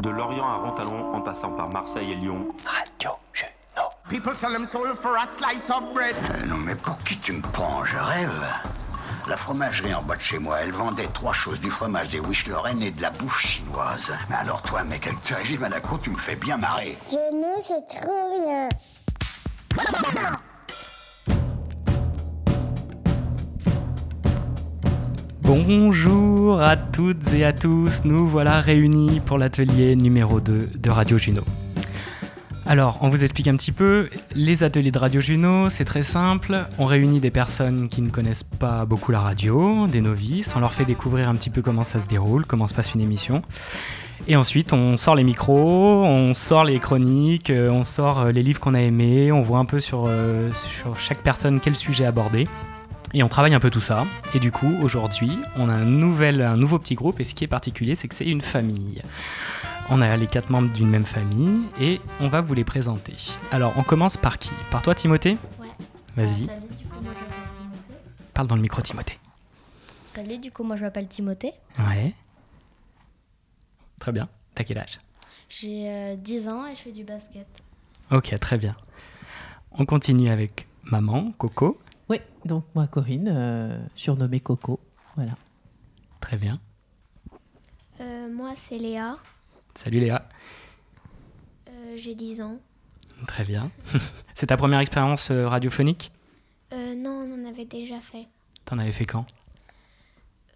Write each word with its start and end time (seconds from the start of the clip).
De 0.00 0.10
Lorient 0.10 0.48
à 0.48 0.56
Rontalon, 0.56 1.14
en 1.14 1.20
passant 1.20 1.52
par 1.52 1.68
Marseille 1.68 2.12
et 2.12 2.16
Lyon. 2.16 2.48
Radio 2.64 3.10
Juno. 3.32 3.50
People 4.08 4.32
sell 4.32 4.52
them 4.52 4.64
soul 4.64 4.88
for 4.88 5.16
a 5.16 5.26
slice 5.26 5.70
of 5.70 5.94
bread. 5.94 6.14
Euh, 6.16 6.46
non 6.46 6.56
mais 6.56 6.74
pour 6.74 6.98
qui 6.98 7.18
tu 7.18 7.32
me 7.32 7.42
prends? 7.42 7.84
Je 7.84 7.98
rêve. 7.98 8.44
La 9.28 9.36
fromagerie 9.36 9.94
en 9.94 10.02
bas 10.02 10.16
de 10.16 10.20
chez 10.22 10.38
moi, 10.38 10.60
elle 10.62 10.72
vendait 10.72 11.06
trois 11.08 11.34
choses, 11.34 11.60
du 11.60 11.70
fromage, 11.70 12.08
des 12.08 12.20
wish 12.20 12.46
Lorraine 12.46 12.82
et 12.82 12.90
de 12.90 13.02
la 13.02 13.10
bouffe 13.10 13.40
chinoise. 13.40 14.12
Mais 14.28 14.36
alors 14.36 14.62
toi, 14.62 14.82
mec, 14.84 15.06
avec 15.06 15.22
tes 15.22 15.34
régimes 15.34 15.64
à 15.64 15.68
la 15.68 15.80
con, 15.80 15.98
tu 15.98 16.10
me 16.10 16.16
fais 16.16 16.36
bien 16.36 16.56
marrer. 16.56 16.98
Genou, 17.10 17.54
c'est 17.60 17.86
trop 17.86 18.30
rien. 18.44 18.68
Bonjour 25.72 26.60
à 26.60 26.76
toutes 26.76 27.32
et 27.32 27.44
à 27.44 27.52
tous, 27.52 28.00
nous 28.02 28.26
voilà 28.26 28.60
réunis 28.60 29.20
pour 29.20 29.38
l'atelier 29.38 29.94
numéro 29.94 30.40
2 30.40 30.68
de 30.76 30.90
Radio 30.90 31.16
Juno. 31.16 31.42
Alors, 32.66 32.98
on 33.02 33.08
vous 33.08 33.22
explique 33.22 33.46
un 33.46 33.54
petit 33.54 33.70
peu, 33.70 34.08
les 34.34 34.64
ateliers 34.64 34.90
de 34.90 34.98
Radio 34.98 35.20
Juno, 35.20 35.70
c'est 35.70 35.84
très 35.84 36.02
simple, 36.02 36.58
on 36.78 36.86
réunit 36.86 37.20
des 37.20 37.30
personnes 37.30 37.88
qui 37.88 38.02
ne 38.02 38.10
connaissent 38.10 38.42
pas 38.42 38.84
beaucoup 38.84 39.12
la 39.12 39.20
radio, 39.20 39.86
des 39.86 40.00
novices, 40.00 40.56
on 40.56 40.58
leur 40.58 40.72
fait 40.72 40.84
découvrir 40.84 41.28
un 41.28 41.36
petit 41.36 41.50
peu 41.50 41.62
comment 41.62 41.84
ça 41.84 42.00
se 42.00 42.08
déroule, 42.08 42.46
comment 42.46 42.66
se 42.66 42.74
passe 42.74 42.92
une 42.94 43.00
émission. 43.00 43.40
Et 44.26 44.34
ensuite, 44.34 44.72
on 44.72 44.96
sort 44.96 45.14
les 45.14 45.22
micros, 45.22 46.04
on 46.04 46.34
sort 46.34 46.64
les 46.64 46.80
chroniques, 46.80 47.50
euh, 47.50 47.70
on 47.70 47.84
sort 47.84 48.18
euh, 48.18 48.32
les 48.32 48.42
livres 48.42 48.58
qu'on 48.58 48.74
a 48.74 48.80
aimés, 48.80 49.30
on 49.30 49.42
voit 49.42 49.60
un 49.60 49.64
peu 49.66 49.78
sur, 49.78 50.06
euh, 50.08 50.52
sur 50.52 50.98
chaque 50.98 51.22
personne 51.22 51.60
quel 51.60 51.76
sujet 51.76 52.06
aborder. 52.06 52.48
Et 53.12 53.22
on 53.22 53.28
travaille 53.28 53.54
un 53.54 53.60
peu 53.60 53.70
tout 53.70 53.80
ça. 53.80 54.06
Et 54.34 54.38
du 54.38 54.52
coup, 54.52 54.72
aujourd'hui, 54.82 55.38
on 55.56 55.68
a 55.68 55.72
un, 55.74 55.84
nouvel, 55.84 56.42
un 56.42 56.56
nouveau 56.56 56.78
petit 56.78 56.94
groupe. 56.94 57.18
Et 57.20 57.24
ce 57.24 57.34
qui 57.34 57.42
est 57.44 57.48
particulier, 57.48 57.94
c'est 57.94 58.06
que 58.08 58.14
c'est 58.14 58.26
une 58.28 58.40
famille. 58.40 59.02
On 59.88 60.00
a 60.00 60.16
les 60.16 60.28
quatre 60.28 60.50
membres 60.50 60.72
d'une 60.72 60.88
même 60.88 61.04
famille 61.04 61.62
et 61.80 62.00
on 62.20 62.28
va 62.28 62.40
vous 62.40 62.54
les 62.54 62.62
présenter. 62.64 63.14
Alors, 63.50 63.72
on 63.76 63.82
commence 63.82 64.16
par 64.16 64.38
qui? 64.38 64.52
Par 64.70 64.82
toi, 64.82 64.94
Timothée? 64.94 65.36
Ouais. 65.60 65.66
Vas-y, 66.16 66.44
Euh, 66.44 66.46
salut, 66.54 66.66
du 66.78 66.84
coup, 66.86 67.00
moi 67.02 67.12
je 67.14 67.20
m'appelle 67.20 67.48
Timothée. 67.58 68.30
parle 68.34 68.46
dans 68.46 68.56
le 68.56 68.62
micro, 68.62 68.82
Timothée. 68.82 69.18
Salut, 70.06 70.38
du 70.38 70.52
coup, 70.52 70.62
moi 70.62 70.76
je 70.76 70.82
m'appelle 70.82 71.08
Timothée. 71.08 71.52
Ouais. 71.80 72.14
Très 73.98 74.12
bien. 74.12 74.26
T'as 74.54 74.62
quel 74.64 74.78
âge? 74.78 74.98
J'ai 75.48 75.88
euh, 75.88 76.16
10 76.16 76.48
ans 76.48 76.66
et 76.68 76.76
je 76.76 76.80
fais 76.82 76.92
du 76.92 77.02
basket. 77.02 77.46
Ok, 78.12 78.32
très 78.38 78.58
bien. 78.58 78.72
On 79.72 79.84
continue 79.86 80.30
avec 80.30 80.68
maman, 80.84 81.32
Coco. 81.38 81.80
Oui, 82.10 82.18
donc 82.44 82.64
moi 82.74 82.88
Corinne, 82.88 83.30
euh, 83.32 83.78
surnommée 83.94 84.40
Coco. 84.40 84.80
Voilà. 85.14 85.32
Très 86.20 86.36
bien. 86.36 86.60
Euh, 88.00 88.28
moi, 88.28 88.50
c'est 88.56 88.78
Léa. 88.78 89.16
Salut 89.76 90.00
Léa. 90.00 90.28
Euh, 91.68 91.94
J'ai 91.96 92.16
10 92.16 92.40
ans. 92.40 92.58
Très 93.28 93.44
bien. 93.44 93.70
c'est 94.34 94.46
ta 94.46 94.56
première 94.56 94.80
expérience 94.80 95.30
euh, 95.30 95.46
radiophonique? 95.48 96.10
Euh, 96.72 96.96
non, 96.96 97.12
on 97.12 97.42
en 97.44 97.48
avait 97.48 97.64
déjà 97.64 98.00
fait. 98.00 98.26
T'en 98.64 98.78
avais 98.78 98.92
fait 98.92 99.06
quand? 99.06 99.26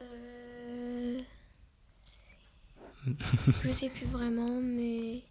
Euh, 0.02 1.20
Je 3.62 3.70
sais 3.70 3.90
plus 3.90 4.06
vraiment, 4.06 4.60
mais 4.60 5.22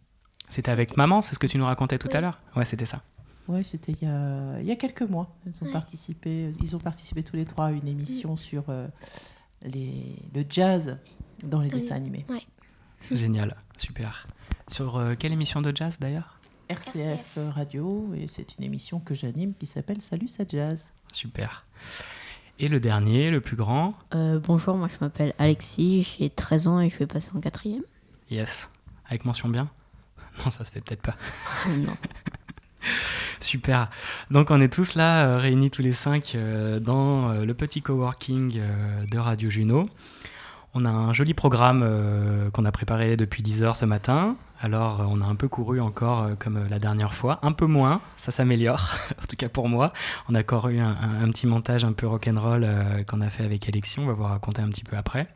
C'était 0.48 0.72
avec 0.72 0.96
maman, 0.96 1.22
c'est 1.22 1.34
ce 1.36 1.40
que 1.40 1.48
tu 1.48 1.58
nous 1.58 1.66
racontais 1.66 1.98
tout 1.98 2.10
à 2.14 2.22
l'heure 2.22 2.40
Ouais, 2.56 2.66
c'était 2.66 2.86
ça. 2.86 3.02
Ouais, 3.48 3.64
c'était 3.64 3.92
il 3.92 4.08
y 4.08 4.10
a, 4.10 4.60
il 4.62 4.66
y 4.66 4.72
a 4.72 4.76
quelques 4.76 5.02
mois. 5.02 5.36
Ils 5.46 5.64
ont, 5.64 5.68
Ouais. 5.68 5.72
participé, 5.74 6.54
ils 6.62 6.76
ont 6.76 6.80
participé 6.80 7.24
tous 7.24 7.36
les 7.36 7.46
trois 7.46 7.68
à 7.68 7.72
une 7.72 7.88
émission 7.88 8.36
sur 8.36 8.64
euh, 8.70 8.88
les, 9.66 10.16
le 10.34 10.46
jazz 10.50 10.98
dans 11.44 11.60
les 11.60 11.70
Dans 11.70 11.76
les- 11.76 11.82
dessins 11.82 11.96
animés. 11.96 12.26
Génial, 13.12 13.58
super. 13.78 14.28
Sur 14.70 14.96
euh, 14.96 15.16
quelle 15.20 15.34
émission 15.34 15.62
de 15.62 15.76
jazz 15.76 16.00
d'ailleurs? 16.00 16.40
RCF 16.70 17.38
Radio, 17.54 18.14
et 18.16 18.28
c'est 18.28 18.58
une 18.58 18.64
émission 18.64 19.00
que 19.02 19.14
j'anime 19.14 19.54
qui 19.60 19.66
s'appelle 19.66 20.00
Salut, 20.02 20.30
ça 20.30 20.46
jazz. 20.48 20.92
Super. 21.12 21.66
Et 22.60 22.70
le 22.70 22.80
dernier, 22.80 23.30
le 23.30 23.42
plus 23.42 23.58
grand? 23.58 23.94
Euh, 24.16 24.40
bonjour, 24.40 24.78
moi 24.78 24.88
je 24.88 24.96
m'appelle 25.02 25.34
Alexis, 25.38 26.16
j'ai 26.18 26.30
13 26.30 26.68
ans 26.68 26.80
et 26.80 26.90
je 26.90 26.98
vais 26.98 27.08
passer 27.08 27.32
en 27.36 27.42
quatrième. 27.42 27.84
Yes. 28.32 28.70
Avec 29.08 29.26
mention 29.26 29.50
bien? 29.50 29.70
Non, 30.46 30.50
ça 30.50 30.64
se 30.64 30.72
fait 30.72 30.80
peut-être 30.82 31.02
pas. 31.02 31.18
non. 31.78 31.94
Super. 33.44 33.90
Donc 34.32 34.52
on 34.52 34.62
est 34.62 34.72
tous 34.72 34.96
là, 34.96 35.26
euh, 35.26 35.38
réunis 35.38 35.70
tous 35.70 35.82
les 35.82 35.92
cinq 35.92 36.32
euh, 36.34 36.80
dans 36.80 37.30
euh, 37.30 37.44
le 37.44 37.54
petit 37.54 37.82
coworking 37.82 38.62
de 39.12 39.18
Radio 39.18 39.50
Juno. 39.50 39.86
On 40.74 40.86
a 40.86 40.90
un 40.90 41.14
joli 41.14 41.36
programme 41.36 41.88
qu'on 42.52 42.66
a 42.66 42.72
préparé 42.72 43.16
depuis 43.16 43.44
10 43.44 43.64
heures 43.64 43.76
ce 43.76 43.86
matin. 43.86 44.36
Alors 44.60 45.06
on 45.08 45.22
a 45.22 45.26
un 45.26 45.36
peu 45.36 45.48
couru 45.48 45.80
encore 45.80 46.30
comme 46.40 46.68
la 46.68 46.80
dernière 46.80 47.14
fois, 47.14 47.38
un 47.44 47.52
peu 47.52 47.68
moins, 47.68 48.02
ça 48.18 48.32
s'améliore, 48.32 48.90
en 49.22 49.28
tout 49.28 49.36
cas 49.36 49.50
pour 49.50 49.70
moi. 49.70 49.94
On 50.30 50.36
a 50.36 50.40
encore 50.40 50.70
eu 50.70 50.80
un, 50.80 51.30
petit 51.30 51.46
montage 51.46 51.86
un 51.86 51.94
peu 51.94 52.08
rock'n'roll 52.08 52.68
qu'on 53.08 53.22
a 53.22 53.30
fait 53.30 53.44
avec 53.44 53.70
Alexis, 53.70 54.00
on 54.00 54.08
va 54.08 54.14
vous 54.14 54.24
raconter 54.24 54.64
un 54.64 54.70
petit 54.70 54.84
peu 54.84 54.98
après. 54.98 55.28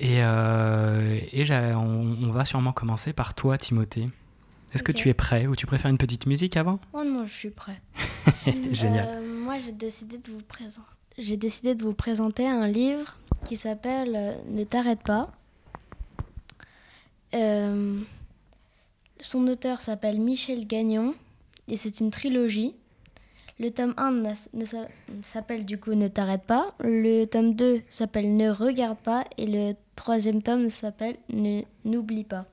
Et, 0.00 0.20
on 0.24 2.32
va 2.32 2.44
sûrement 2.44 2.72
commencer 2.72 3.12
par 3.12 3.34
toi 3.34 3.56
Timothée. 3.56 4.06
Est-ce 4.72 4.82
que 4.82 4.92
tu 4.92 5.08
es 5.08 5.14
prêt 5.14 5.46
ou 5.46 5.56
tu 5.56 5.66
préfères 5.66 5.90
une 5.90 5.98
petite 5.98 6.26
musique 6.26 6.56
avant? 6.56 6.78
Oh 6.92 7.02
non, 7.04 7.26
je 7.26 7.32
suis 7.32 7.50
prêt. 7.50 7.80
Génial. 8.72 9.06
Euh, 9.08 9.40
moi, 9.44 9.58
j'ai 9.58 9.72
décidé 9.72 10.18
de 10.18 10.30
vous 10.30 10.42
présenter. 10.42 10.86
J'ai 11.18 11.36
décidé 11.36 11.74
de 11.74 11.82
vous 11.82 11.92
présenter 11.92 12.46
un 12.46 12.68
livre 12.68 13.16
qui 13.44 13.56
s'appelle 13.56 14.12
euh, 14.16 14.32
Ne 14.48 14.64
t'arrête 14.64 15.02
pas. 15.02 15.32
Euh, 17.34 18.00
son 19.20 19.46
auteur 19.48 19.80
s'appelle 19.80 20.18
Michel 20.20 20.66
Gagnon 20.66 21.14
et 21.68 21.76
c'est 21.76 22.00
une 22.00 22.10
trilogie. 22.10 22.74
Le 23.58 23.70
tome 23.70 23.92
1 23.98 24.10
n'a- 24.12 24.32
ne 24.54 24.64
s'a- 24.64 24.88
s'appelle 25.20 25.66
du 25.66 25.78
coup 25.78 25.94
Ne 25.94 26.08
t'arrête 26.08 26.44
pas. 26.44 26.74
Le 26.80 27.26
tome 27.26 27.54
2 27.54 27.82
s'appelle 27.90 28.34
Ne 28.36 28.50
regarde 28.50 28.98
pas. 28.98 29.24
Et 29.36 29.46
le 29.46 29.74
troisième 29.96 30.42
tome 30.42 30.70
s'appelle 30.70 31.16
Ne 31.32 31.62
n'oublie 31.84 32.24
pas. 32.24 32.46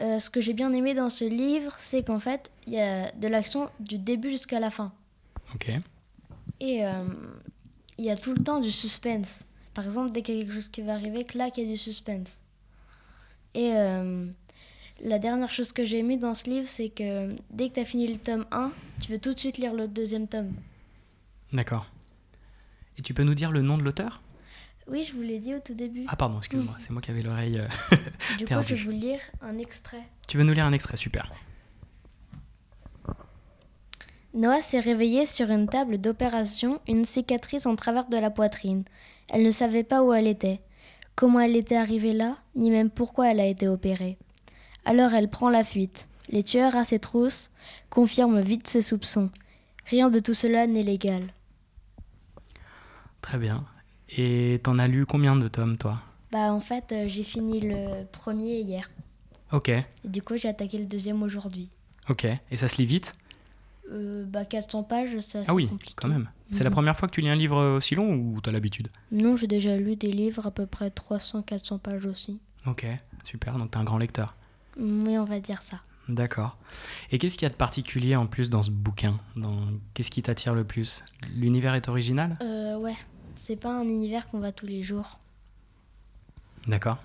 Euh, 0.00 0.18
ce 0.18 0.30
que 0.30 0.40
j'ai 0.40 0.54
bien 0.54 0.72
aimé 0.72 0.94
dans 0.94 1.10
ce 1.10 1.24
livre, 1.24 1.74
c'est 1.76 2.04
qu'en 2.04 2.20
fait, 2.20 2.50
il 2.66 2.72
y 2.72 2.80
a 2.80 3.12
de 3.12 3.28
l'action 3.28 3.68
du 3.80 3.98
début 3.98 4.30
jusqu'à 4.30 4.58
la 4.58 4.70
fin. 4.70 4.92
Ok. 5.54 5.70
Et 6.60 6.86
euh, 6.86 7.04
il 7.98 8.04
y 8.04 8.10
a 8.10 8.16
tout 8.16 8.32
le 8.32 8.42
temps 8.42 8.60
du 8.60 8.72
suspense. 8.72 9.44
Par 9.74 9.84
exemple, 9.84 10.12
dès 10.12 10.22
qu'il 10.22 10.36
y 10.36 10.38
a 10.38 10.42
quelque 10.42 10.54
chose 10.54 10.68
qui 10.68 10.80
va 10.80 10.94
arriver, 10.94 11.24
clac, 11.24 11.58
il 11.58 11.64
y 11.64 11.66
a 11.66 11.70
du 11.70 11.76
suspense. 11.76 12.38
Et 13.54 13.72
euh, 13.74 14.26
la 15.02 15.18
dernière 15.18 15.50
chose 15.50 15.72
que 15.72 15.84
j'ai 15.84 15.98
aimé 15.98 16.16
dans 16.16 16.34
ce 16.34 16.48
livre, 16.48 16.68
c'est 16.68 16.88
que 16.88 17.34
dès 17.50 17.68
que 17.68 17.74
tu 17.74 17.80
as 17.80 17.84
fini 17.84 18.06
le 18.06 18.16
tome 18.16 18.46
1, 18.52 18.72
tu 19.00 19.12
veux 19.12 19.18
tout 19.18 19.34
de 19.34 19.38
suite 19.38 19.58
lire 19.58 19.74
le 19.74 19.86
deuxième 19.86 20.28
tome. 20.28 20.52
D'accord. 21.52 21.90
Et 22.96 23.02
tu 23.02 23.12
peux 23.12 23.22
nous 23.22 23.34
dire 23.34 23.50
le 23.50 23.60
nom 23.60 23.76
de 23.76 23.82
l'auteur? 23.82 24.22
Oui, 24.90 25.04
je 25.04 25.12
vous 25.14 25.22
l'ai 25.22 25.38
dit 25.38 25.54
au 25.54 25.60
tout 25.60 25.74
début. 25.74 26.04
Ah 26.08 26.16
pardon, 26.16 26.38
excuse-moi, 26.38 26.74
c'est 26.80 26.90
moi 26.90 27.00
qui 27.00 27.10
avais 27.12 27.22
l'oreille. 27.22 27.58
euh, 27.58 27.96
du 28.38 28.44
coup, 28.44 28.54
je 28.62 28.74
vais 28.74 28.82
vous 28.82 28.90
lire 28.90 29.20
un 29.40 29.56
extrait. 29.58 30.02
tu 30.26 30.36
veux 30.36 30.42
nous 30.44 30.52
lire 30.52 30.66
un 30.66 30.72
extrait, 30.72 30.96
super. 30.96 31.32
Noah 34.34 34.60
s'est 34.62 34.80
réveillée 34.80 35.26
sur 35.26 35.50
une 35.50 35.68
table 35.68 35.98
d'opération, 35.98 36.80
une 36.88 37.04
cicatrice 37.04 37.66
en 37.66 37.76
travers 37.76 38.06
de 38.06 38.16
la 38.16 38.30
poitrine. 38.30 38.84
Elle 39.28 39.42
ne 39.42 39.50
savait 39.50 39.84
pas 39.84 40.02
où 40.02 40.12
elle 40.12 40.28
était, 40.28 40.60
comment 41.16 41.40
elle 41.40 41.56
était 41.56 41.76
arrivée 41.76 42.12
là, 42.12 42.36
ni 42.54 42.70
même 42.70 42.90
pourquoi 42.90 43.30
elle 43.30 43.40
a 43.40 43.46
été 43.46 43.66
opérée. 43.68 44.18
Alors 44.84 45.14
elle 45.14 45.30
prend 45.30 45.50
la 45.50 45.64
fuite. 45.64 46.08
Les 46.28 46.42
tueurs 46.44 46.76
à 46.76 46.84
ses 46.84 47.00
trousses 47.00 47.50
confirment 47.90 48.40
vite 48.40 48.68
ses 48.68 48.82
soupçons. 48.82 49.30
Rien 49.86 50.10
de 50.10 50.20
tout 50.20 50.34
cela 50.34 50.66
n'est 50.68 50.82
légal. 50.82 51.32
Très 53.20 53.38
bien. 53.38 53.64
Et 54.16 54.60
t'en 54.62 54.78
as 54.78 54.88
lu 54.88 55.06
combien 55.06 55.36
de 55.36 55.48
tomes, 55.48 55.76
toi? 55.76 55.94
Bah 56.32 56.52
en 56.52 56.60
fait, 56.60 56.92
euh, 56.92 57.04
j'ai 57.08 57.22
fini 57.22 57.60
le 57.60 58.04
premier 58.10 58.60
hier. 58.60 58.90
Ok, 59.52 59.68
Et 59.68 59.84
du 60.04 60.22
coup, 60.22 60.36
j'ai 60.36 60.48
attaqué 60.48 60.78
le 60.78 60.84
deuxième 60.84 61.22
aujourd'hui. 61.22 61.68
ok. 62.08 62.26
Et 62.50 62.56
ça 62.56 62.68
se 62.68 62.76
lit 62.76 62.86
vite? 62.86 63.12
Euh, 63.92 64.24
bah 64.24 64.44
400 64.44 64.84
pages, 64.84 65.18
ça 65.18 65.40
Ah 65.48 65.54
oui, 65.54 65.66
compliqué. 65.66 65.94
quand 65.96 66.08
même. 66.08 66.28
C'est 66.52 66.62
la 66.64 66.70
Mhm. 66.70 66.74
première 66.74 66.96
fois 66.96 67.08
que 67.08 67.14
tu 67.14 67.20
lis 67.20 67.30
un 67.30 67.34
livre 67.34 67.76
aussi 67.76 67.94
long 67.96 68.14
ou 68.14 68.40
t'as 68.40 68.52
l'habitude? 68.52 68.88
Non, 69.10 69.36
j'ai 69.36 69.46
déjà 69.48 69.76
lu 69.76 69.96
des 69.96 70.12
livres 70.12 70.46
à 70.46 70.50
peu 70.52 70.66
près 70.66 70.90
300-400 70.90 71.78
pages 71.78 72.06
aussi. 72.06 72.38
Ok, 72.66 72.86
super, 73.24 73.58
donc 73.58 73.72
t'es 73.72 73.78
un 73.78 73.84
grand 73.84 73.98
lecteur. 73.98 74.36
Oui, 74.78 75.18
on 75.18 75.24
va 75.24 75.40
dire 75.40 75.62
ça. 75.62 75.80
D'accord. 76.08 76.56
Et 77.12 77.18
qu'est-ce 77.18 77.34
qu'il 77.36 77.46
y 77.46 77.46
a 77.46 77.50
de 77.50 77.56
particulier 77.56 78.16
en 78.16 78.26
plus 78.26 78.50
dans 78.50 78.62
ce 78.62 78.70
bouquin? 78.70 79.18
Dans... 79.36 79.56
Qu'est-ce 79.94 80.10
qui 80.10 80.22
t'attire 80.22 80.54
le 80.54 80.64
plus? 80.64 81.04
L'univers 81.34 81.74
est 81.74 81.88
original? 81.88 82.36
Euh, 82.42 82.76
ouais, 82.78 82.96
c'est 83.34 83.56
pas 83.56 83.72
un 83.72 83.84
univers 83.84 84.28
qu'on 84.28 84.38
va 84.40 84.52
tous 84.52 84.66
les 84.66 84.82
jours. 84.82 85.18
D'accord. 86.66 86.98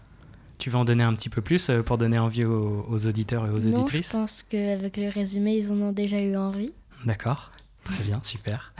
Tu 0.57 0.69
veux 0.69 0.77
en 0.77 0.86
donner 0.86 1.04
un 1.04 1.13
petit 1.13 1.30
peu 1.30 1.42
plus 1.42 1.69
euh, 1.69 1.81
pour 1.83 1.98
donner 1.98 2.18
envie 2.18 2.45
aux, 2.45 2.86
aux 2.89 3.07
auditeurs 3.07 3.45
et 3.45 3.50
aux 3.50 3.60
non, 3.60 3.60
je 3.62 3.68
auditrices 3.69 4.10
pense 4.10 4.44
qu'avec 4.44 4.98
le 4.98 5.10
résumé, 5.10 5.57
ils 5.57 5.72
en 5.72 5.81
ont 5.81 5.92
déjà 5.92 6.22
eu 6.22 6.36
envie. 6.36 6.72
D'accord. 7.06 7.51
Très 7.83 8.04
bien, 8.04 8.19
super. 8.24 8.74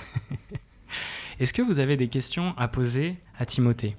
Est-ce 1.40 1.54
que 1.54 1.62
vous 1.62 1.80
avez 1.80 1.98
des 1.98 2.08
questions 2.08 2.54
à 2.58 2.68
poser 2.68 3.18
à 3.38 3.46
Timothée? 3.46 3.96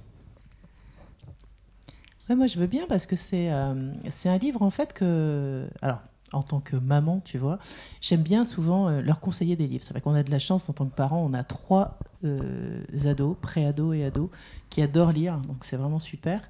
Ouais, 2.29 2.35
moi, 2.35 2.47
je 2.47 2.59
veux 2.59 2.67
bien 2.67 2.87
parce 2.89 3.07
que 3.07 3.15
c'est 3.15 3.53
euh, 3.53 3.93
c'est 4.09 4.29
un 4.29 4.39
livre, 4.39 4.63
en 4.63 4.71
fait, 4.71 4.93
que. 4.93 5.69
Alors, 5.83 6.01
en 6.33 6.43
tant 6.43 6.61
que 6.61 6.77
maman, 6.77 7.21
tu 7.25 7.39
vois, 7.39 7.59
j'aime 8.01 8.23
bien 8.23 8.45
souvent 8.45 8.89
euh, 8.89 9.01
leur 9.01 9.21
conseiller 9.21 9.57
des 9.57 9.67
livres. 9.67 9.85
C'est 9.85 9.93
vrai 9.93 10.01
qu'on 10.01 10.15
a 10.15 10.23
de 10.23 10.31
la 10.31 10.39
chance 10.39 10.69
en 10.69 10.73
tant 10.73 10.87
que 10.87 10.95
parents, 10.95 11.25
on 11.25 11.35
a 11.35 11.45
trois 11.45 11.99
euh, 12.25 12.85
ados, 13.05 13.37
pré-ados 13.41 13.97
et 13.97 14.05
ados, 14.05 14.31
qui 14.71 14.83
adorent 14.83 15.13
lire, 15.13 15.39
donc 15.39 15.59
c'est 15.65 15.77
vraiment 15.77 15.99
super. 15.99 16.41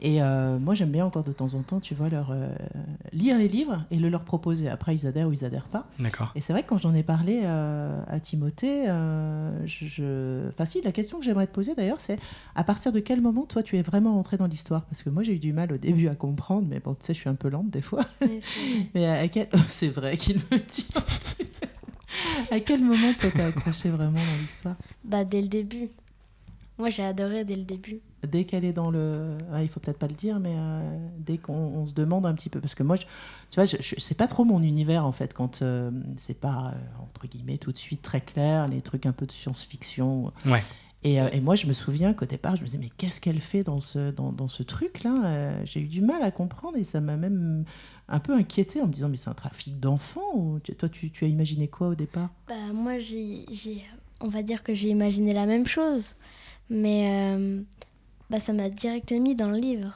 Et 0.00 0.22
euh, 0.22 0.58
moi, 0.60 0.74
j'aime 0.74 0.90
bien 0.92 1.04
encore 1.04 1.24
de 1.24 1.32
temps 1.32 1.54
en 1.54 1.62
temps, 1.62 1.80
tu 1.80 1.92
vois, 1.94 2.08
leur 2.08 2.30
euh, 2.30 2.48
lire 3.12 3.36
les 3.36 3.48
livres 3.48 3.84
et 3.90 3.98
le 3.98 4.08
leur 4.08 4.22
proposer. 4.24 4.68
Après, 4.68 4.94
ils 4.94 5.06
adhèrent 5.08 5.26
ou 5.28 5.32
ils 5.32 5.44
adhèrent 5.44 5.66
pas. 5.66 5.88
D'accord. 5.98 6.30
Et 6.36 6.40
c'est 6.40 6.52
vrai 6.52 6.62
que 6.62 6.68
quand 6.68 6.78
j'en 6.78 6.94
ai 6.94 7.02
parlé 7.02 7.40
euh, 7.42 8.00
à 8.06 8.20
Timothée, 8.20 8.88
euh, 8.88 9.66
je, 9.66 9.86
je- 9.86 10.48
Enfin, 10.50 10.66
si, 10.66 10.80
la 10.82 10.92
question 10.92 11.18
que 11.18 11.24
j'aimerais 11.24 11.48
te 11.48 11.52
poser 11.52 11.74
d'ailleurs, 11.74 12.00
c'est 12.00 12.18
à 12.54 12.62
partir 12.62 12.92
de 12.92 13.00
quel 13.00 13.20
moment, 13.20 13.44
toi, 13.44 13.62
tu 13.64 13.76
es 13.76 13.82
vraiment 13.82 14.16
entré 14.18 14.36
dans 14.36 14.46
l'histoire? 14.46 14.84
Parce 14.84 15.02
que 15.02 15.10
moi, 15.10 15.24
j'ai 15.24 15.34
eu 15.34 15.38
du 15.40 15.52
mal 15.52 15.72
au 15.72 15.78
début 15.78 16.06
à 16.08 16.14
comprendre, 16.14 16.68
mais 16.70 16.78
bon, 16.78 16.94
tu 16.94 17.04
sais, 17.04 17.12
je 17.14 17.18
suis 17.18 17.28
un 17.28 17.34
peu 17.34 17.48
lente 17.48 17.70
des 17.70 17.82
fois. 17.82 18.04
Mais 18.94 19.06
à 19.06 19.26
quel... 19.28 19.48
C'est 19.66 19.88
vrai 19.88 20.16
qu'il 20.16 20.36
me 20.36 20.58
dit. 20.58 20.86
à 22.50 22.60
quel 22.60 22.82
moment, 22.84 23.12
toi, 23.14 23.30
t'as 23.34 23.46
accroché 23.46 23.90
vraiment 23.90 24.12
dans 24.12 24.40
l'histoire? 24.40 24.76
Bah, 25.04 25.24
dès 25.24 25.42
le 25.42 25.48
début. 25.48 25.88
Moi, 26.78 26.90
j'ai 26.90 27.02
adoré 27.02 27.44
dès 27.44 27.56
le 27.56 27.64
début. 27.64 27.98
Dès 28.26 28.44
qu'elle 28.44 28.64
est 28.64 28.72
dans 28.72 28.90
le. 28.90 29.38
Ah, 29.52 29.62
il 29.62 29.68
faut 29.68 29.78
peut-être 29.78 29.98
pas 29.98 30.08
le 30.08 30.14
dire, 30.14 30.40
mais 30.40 30.54
euh, 30.56 30.98
dès 31.18 31.38
qu'on 31.38 31.54
on 31.54 31.86
se 31.86 31.94
demande 31.94 32.26
un 32.26 32.34
petit 32.34 32.48
peu. 32.48 32.60
Parce 32.60 32.74
que 32.74 32.82
moi, 32.82 32.96
je- 32.96 33.02
tu 33.02 33.54
vois, 33.54 33.64
je, 33.64 33.76
je- 33.80 33.94
c'est 33.98 34.16
pas 34.16 34.26
trop 34.26 34.44
mon 34.44 34.60
univers, 34.62 35.06
en 35.06 35.12
fait, 35.12 35.32
quand 35.34 35.62
euh, 35.62 35.90
c'est 36.16 36.38
pas, 36.40 36.72
euh, 36.74 37.02
entre 37.02 37.28
guillemets, 37.28 37.58
tout 37.58 37.70
de 37.70 37.78
suite 37.78 38.02
très 38.02 38.20
clair, 38.20 38.66
les 38.66 38.80
trucs 38.80 39.06
un 39.06 39.12
peu 39.12 39.24
de 39.24 39.30
science-fiction. 39.32 40.32
Ouais. 40.46 40.60
Et, 41.04 41.20
euh, 41.20 41.28
et 41.32 41.40
moi, 41.40 41.54
je 41.54 41.66
me 41.68 41.72
souviens 41.72 42.12
qu'au 42.12 42.26
départ, 42.26 42.56
je 42.56 42.62
me 42.62 42.66
disais, 42.66 42.78
mais 42.78 42.88
qu'est-ce 42.96 43.20
qu'elle 43.20 43.38
fait 43.38 43.62
dans 43.62 43.78
ce, 43.78 44.10
dans, 44.10 44.32
dans 44.32 44.48
ce 44.48 44.64
truc-là 44.64 45.14
Euh, 45.24 45.60
J'ai 45.64 45.78
eu 45.80 45.86
du 45.86 46.00
mal 46.00 46.20
à 46.24 46.32
comprendre 46.32 46.76
et 46.76 46.82
ça 46.82 47.00
m'a 47.00 47.16
même 47.16 47.64
un 48.08 48.18
peu 48.18 48.34
inquiété 48.34 48.80
en 48.82 48.88
me 48.88 48.92
disant, 48.92 49.08
mais 49.08 49.16
c'est 49.16 49.30
un 49.30 49.34
trafic 49.34 49.78
d'enfants 49.78 50.34
ou 50.34 50.58
Toi, 50.76 50.88
tu, 50.88 51.12
tu 51.12 51.24
as 51.24 51.28
imaginé 51.28 51.68
quoi 51.68 51.86
au 51.86 51.94
départ? 51.94 52.30
Bah, 52.48 52.54
moi, 52.74 52.98
j'ai, 52.98 53.44
j'ai- 53.52 53.84
on 54.20 54.26
va 54.28 54.42
dire 54.42 54.64
que 54.64 54.74
j'ai 54.74 54.88
imaginé 54.88 55.32
la 55.32 55.46
même 55.46 55.68
chose. 55.68 56.16
Mais 56.68 57.36
euh, 57.36 57.60
bah, 58.30 58.40
ça 58.40 58.52
m'a 58.52 58.68
direct 58.68 59.10
mis 59.12 59.34
dans 59.34 59.50
le 59.50 59.58
livre. 59.58 59.92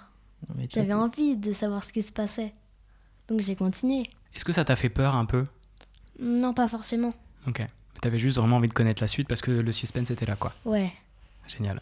J'avais 0.69 0.95
envie 0.95 1.37
de 1.37 1.53
savoir 1.53 1.85
ce 1.85 1.93
qui 1.93 2.03
se 2.03 2.13
passait. 2.13 2.53
Donc 3.29 3.41
j'ai 3.41 3.57
continué. 3.57 4.05
Est-ce 4.35 4.45
que 4.45 4.53
ça 4.53 4.65
t'a 4.65 4.77
fait 4.77 4.89
peur 4.89 5.15
un 5.15 5.25
peu? 5.25 5.45
Non, 6.19 6.55
pas 6.55 6.69
forcément. 6.69 7.15
Ok. 7.47 7.63
T'avais 8.01 8.19
juste 8.19 8.39
vraiment 8.39 8.57
envie 8.57 8.69
de 8.69 8.73
connaître 8.73 9.03
la 9.03 9.09
suite 9.09 9.29
parce 9.29 9.41
que 9.41 9.51
le 9.51 9.73
suspense 9.73 10.11
était 10.11 10.27
là, 10.27 10.35
quoi. 10.35 10.51
Ouais. 10.65 10.93
Génial. 11.47 11.81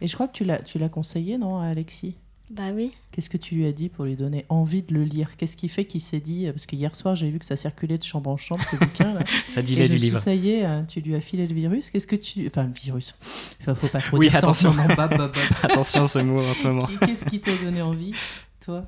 Et 0.00 0.06
je 0.06 0.14
crois 0.14 0.28
que 0.28 0.32
tu 0.32 0.44
l'as, 0.44 0.62
tu 0.62 0.78
l'as 0.78 0.88
conseillé, 0.88 1.36
non, 1.36 1.58
à 1.60 1.66
Alexis? 1.66 2.16
Bah 2.50 2.72
oui. 2.74 2.92
Qu'est-ce 3.12 3.30
que 3.30 3.36
tu 3.36 3.54
lui 3.54 3.64
as 3.64 3.72
dit 3.72 3.88
pour 3.88 4.04
lui 4.04 4.16
donner 4.16 4.44
envie 4.48 4.82
de 4.82 4.92
le 4.92 5.04
lire? 5.04 5.36
Qu'est-ce 5.36 5.56
qui 5.56 5.68
fait 5.68 5.84
qu'il 5.84 6.00
s'est 6.00 6.18
dit 6.18 6.46
Parce 6.50 6.66
que 6.66 6.74
hier 6.74 6.96
soir, 6.96 7.14
j'ai 7.14 7.30
vu 7.30 7.38
que 7.38 7.44
ça 7.44 7.54
circulait 7.54 7.96
de 7.96 8.02
chambre 8.02 8.28
en 8.28 8.36
chambre, 8.36 8.64
ce 8.68 8.74
bouquin. 8.74 9.14
Là. 9.14 9.24
Ça 9.46 9.60
Et 9.60 9.66
je 9.66 9.72
du 9.74 9.78
me 9.80 9.84
suis 9.84 9.88
dit, 9.96 10.04
livre. 10.06 10.18
ça 10.18 10.34
y 10.34 10.50
est, 10.50 10.64
hein, 10.64 10.84
tu 10.88 11.00
lui 11.00 11.14
as 11.14 11.20
filé 11.20 11.46
le 11.46 11.54
virus. 11.54 11.90
Qu'est-ce 11.90 12.08
que 12.08 12.16
tu. 12.16 12.44
Enfin, 12.48 12.64
le 12.64 12.72
virus. 12.72 13.14
Enfin, 13.60 13.76
faut 13.76 13.86
pas 13.86 14.00
trop 14.00 14.16
Oui, 14.18 14.28
dire 14.30 14.40
ça 14.40 14.48
en 14.48 14.52
ce 14.52 14.66
attention. 14.66 14.82
moment. 14.82 14.94
Bab, 14.96 15.10
bab, 15.16 15.32
bab. 15.32 15.44
Attention 15.62 16.06
ce 16.08 16.18
mot 16.18 16.40
en 16.42 16.54
ce 16.54 16.66
moment. 16.66 16.88
Qu'est-ce 17.06 17.24
qui 17.24 17.40
t'a 17.40 17.56
donné 17.62 17.82
envie, 17.82 18.14
toi? 18.60 18.84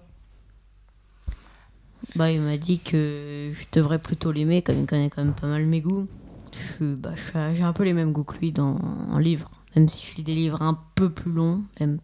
Bah, 2.17 2.33
il 2.33 2.41
m'a 2.41 2.59
dit 2.59 2.81
que 2.81 3.53
je 3.55 3.65
devrais 3.73 4.01
plutôt 4.01 4.33
l'aimer, 4.33 4.63
comme 4.63 4.81
il 4.81 4.87
connaît 4.87 5.09
quand 5.09 5.25
même 5.25 5.35
pas 5.35 5.47
mal 5.47 5.65
mes 5.67 5.81
goûts. 5.81 6.09
Je 6.53 6.59
suis- 6.75 6.95
bah, 6.97 7.13
j'ai 7.55 7.63
un 7.63 7.73
peu 7.73 7.85
les 7.85 7.93
mêmes 7.93 8.13
goûts 8.13 8.25
que 8.25 8.37
lui 8.39 8.51
dans, 8.53 8.77
en 8.77 9.19
livre. 9.19 9.51
Même 9.77 9.89
si 9.89 10.05
je 10.05 10.17
lis 10.17 10.25
des 10.25 10.35
livres 10.35 10.61
un 10.61 10.79
peu 10.97 11.11
plus 11.11 11.31
longs, 11.33 11.63
même 11.81 11.99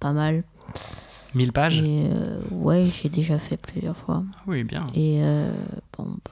pas 0.00 0.12
mal. 0.12 0.42
1000 1.34 1.52
pages 1.52 1.78
Et 1.80 2.08
euh, 2.10 2.40
ouais, 2.50 2.86
j'ai 2.86 3.08
déjà 3.08 3.38
fait 3.38 3.56
plusieurs 3.56 3.96
fois. 3.96 4.24
Ah 4.38 4.42
Oui, 4.46 4.64
bien. 4.64 4.86
Et 4.94 5.20
euh, 5.22 5.52
bon, 5.96 6.04
bah. 6.24 6.30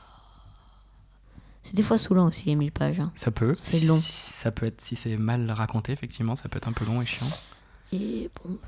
C'est 1.63 1.77
des 1.77 1.83
fois 1.83 1.97
saoulant 1.99 2.27
aussi, 2.27 2.45
les 2.45 2.57
1000 2.57 2.73
pages. 2.73 3.01
hein. 3.01 3.11
Ça 3.15 3.31
peut. 3.31 3.55
C'est 3.57 3.79
Si- 3.79 3.87
long. 3.87 3.97
si- 3.97 4.33
Ça 4.33 4.51
peut 4.51 4.67
être, 4.67 4.81
si 4.83 4.97
c'est 4.97 5.17
mal 5.17 5.51
raconté, 5.51 5.93
effectivement, 5.93 6.37
ça 6.37 6.49
peut 6.49 6.59
être 6.59 6.69
un 6.69 6.73
peu 6.73 6.85
long 6.85 7.01
et 7.01 7.07
chiant. 7.07 7.27
Et 7.93 8.31
bon, 8.45 8.59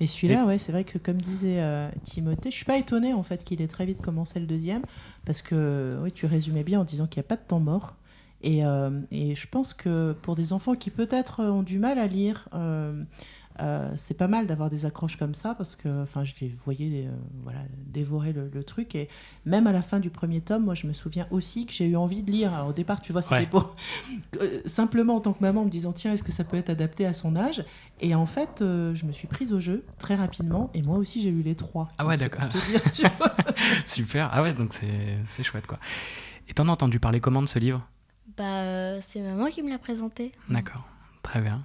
Et 0.00 0.06
celui-là, 0.06 0.44
ouais, 0.46 0.58
c'est 0.58 0.72
vrai 0.72 0.84
que 0.84 0.98
comme 0.98 1.20
disait 1.20 1.60
euh, 1.62 1.90
Timothée, 2.02 2.50
je 2.50 2.56
suis 2.56 2.64
pas 2.64 2.76
étonnée 2.78 3.12
en 3.14 3.22
fait 3.22 3.44
qu'il 3.44 3.60
ait 3.62 3.68
très 3.68 3.84
vite 3.86 4.00
commencé 4.02 4.40
le 4.40 4.46
deuxième, 4.46 4.82
parce 5.26 5.40
que 5.42 5.98
oui, 6.02 6.10
tu 6.12 6.24
résumais 6.26 6.64
bien 6.64 6.80
en 6.80 6.84
disant 6.84 7.06
qu'il 7.06 7.20
n'y 7.20 7.26
a 7.26 7.28
pas 7.28 7.36
de 7.36 7.46
temps 7.46 7.60
mort. 7.60 7.94
Et, 8.42 8.64
euh, 8.64 9.00
et 9.10 9.34
je 9.34 9.46
pense 9.46 9.74
que 9.74 10.12
pour 10.22 10.36
des 10.36 10.52
enfants 10.54 10.74
qui 10.74 10.88
peut-être 10.90 11.42
ont 11.44 11.62
du 11.62 11.78
mal 11.78 11.98
à 11.98 12.06
lire, 12.06 12.48
euh, 12.54 13.02
euh, 13.60 13.90
c'est 13.96 14.16
pas 14.16 14.28
mal 14.28 14.46
d'avoir 14.46 14.70
des 14.70 14.86
accroches 14.86 15.16
comme 15.16 15.34
ça, 15.34 15.54
parce 15.54 15.76
que 15.76 16.02
enfin, 16.02 16.24
je 16.24 16.32
les 16.40 16.48
voyais 16.48 17.06
euh, 17.06 17.10
voilà, 17.42 17.60
dévorer 17.86 18.32
le, 18.32 18.50
le 18.52 18.64
truc. 18.64 18.94
Et 18.94 19.08
même 19.44 19.66
à 19.66 19.72
la 19.72 19.82
fin 19.82 20.00
du 20.00 20.10
premier 20.10 20.40
tome, 20.40 20.64
moi 20.64 20.74
je 20.74 20.86
me 20.86 20.92
souviens 20.92 21.26
aussi 21.30 21.66
que 21.66 21.72
j'ai 21.72 21.86
eu 21.86 21.96
envie 21.96 22.22
de 22.22 22.30
lire. 22.30 22.54
Alors 22.54 22.68
au 22.68 22.72
départ, 22.72 23.00
tu 23.02 23.12
vois, 23.12 23.22
c'était 23.22 23.34
Ouais. 23.36 23.46
pour 23.46 23.76
euh, 24.40 24.60
simplement 24.66 25.16
en 25.16 25.20
tant 25.20 25.32
que 25.32 25.40
maman 25.42 25.62
en 25.62 25.64
me 25.66 25.70
disant 25.70 25.92
tiens, 25.92 26.12
est-ce 26.12 26.22
que 26.22 26.32
ça 26.32 26.44
peut 26.44 26.56
être 26.56 26.70
adapté 26.70 27.04
à 27.06 27.12
son 27.12 27.36
âge? 27.36 27.64
Et 28.00 28.14
en 28.14 28.26
fait, 28.26 28.62
euh, 28.62 28.94
je 28.94 29.04
me 29.04 29.12
suis 29.12 29.28
prise 29.28 29.52
au 29.52 29.60
jeu 29.60 29.84
très 29.98 30.14
rapidement, 30.14 30.70
et 30.74 30.82
moi 30.82 30.96
aussi 30.96 31.20
j'ai 31.20 31.28
eu 31.28 31.42
les 31.42 31.54
trois. 31.54 31.90
Ah 31.98 32.06
ouais, 32.06 32.16
d'accord. 32.16 32.44
Super. 33.84 34.30
Ah 34.32 34.42
ouais, 34.42 34.52
donc 34.52 34.72
c'est 34.74 35.18
c'est 35.30 35.42
chouette, 35.42 35.66
quoi. 35.66 35.78
Et 36.48 36.54
t'en 36.54 36.68
as 36.68 36.72
entendu 36.72 36.98
parler 36.98 37.20
comment 37.20 37.42
de 37.42 37.46
ce 37.48 37.58
livre? 37.58 37.86
Bah, 38.36 38.44
euh, 38.44 38.98
c'est 39.02 39.20
maman 39.20 39.46
qui 39.46 39.62
me 39.62 39.68
l'a 39.70 39.78
présenté. 39.78 40.32
D'accord. 40.48 40.86
Très 41.22 41.40
bien. 41.40 41.62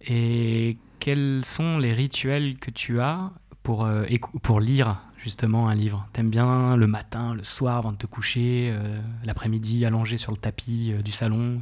Et 0.00 0.76
quels 1.06 1.44
sont 1.44 1.78
les 1.78 1.92
rituels 1.92 2.56
que 2.58 2.72
tu 2.72 2.98
as 2.98 3.30
pour, 3.62 3.84
euh, 3.84 4.04
pour 4.42 4.58
lire 4.58 5.02
justement 5.16 5.68
un 5.68 5.74
livre? 5.76 6.04
T'aimes 6.12 6.28
bien 6.28 6.76
le 6.76 6.88
matin, 6.88 7.32
le 7.32 7.44
soir 7.44 7.76
avant 7.76 7.92
de 7.92 7.96
te 7.96 8.06
coucher, 8.06 8.70
euh, 8.72 9.00
l'après-midi 9.22 9.86
allongé 9.86 10.16
sur 10.16 10.32
le 10.32 10.36
tapis 10.36 10.92
euh, 10.92 11.02
du 11.02 11.12
salon 11.12 11.60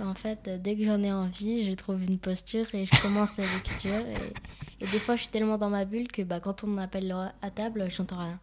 en 0.00 0.14
fait, 0.14 0.48
dès 0.62 0.76
que 0.76 0.84
j'en 0.84 1.02
ai 1.02 1.12
envie, 1.12 1.68
je 1.68 1.74
trouve 1.74 2.02
une 2.02 2.16
posture 2.18 2.64
et 2.72 2.86
je 2.86 3.02
commence 3.02 3.36
la 3.36 3.44
lecture. 3.44 3.90
Et, 3.90 4.84
et 4.84 4.86
des 4.86 4.98
fois, 4.98 5.14
je 5.14 5.22
suis 5.22 5.30
tellement 5.30 5.58
dans 5.58 5.68
ma 5.68 5.84
bulle 5.84 6.08
que 6.08 6.22
bah, 6.22 6.40
quand 6.40 6.64
on 6.64 6.68
m'appelle 6.68 7.14
à 7.42 7.50
table, 7.50 7.84
je 7.90 8.00
n'entends 8.00 8.20
rien. 8.20 8.38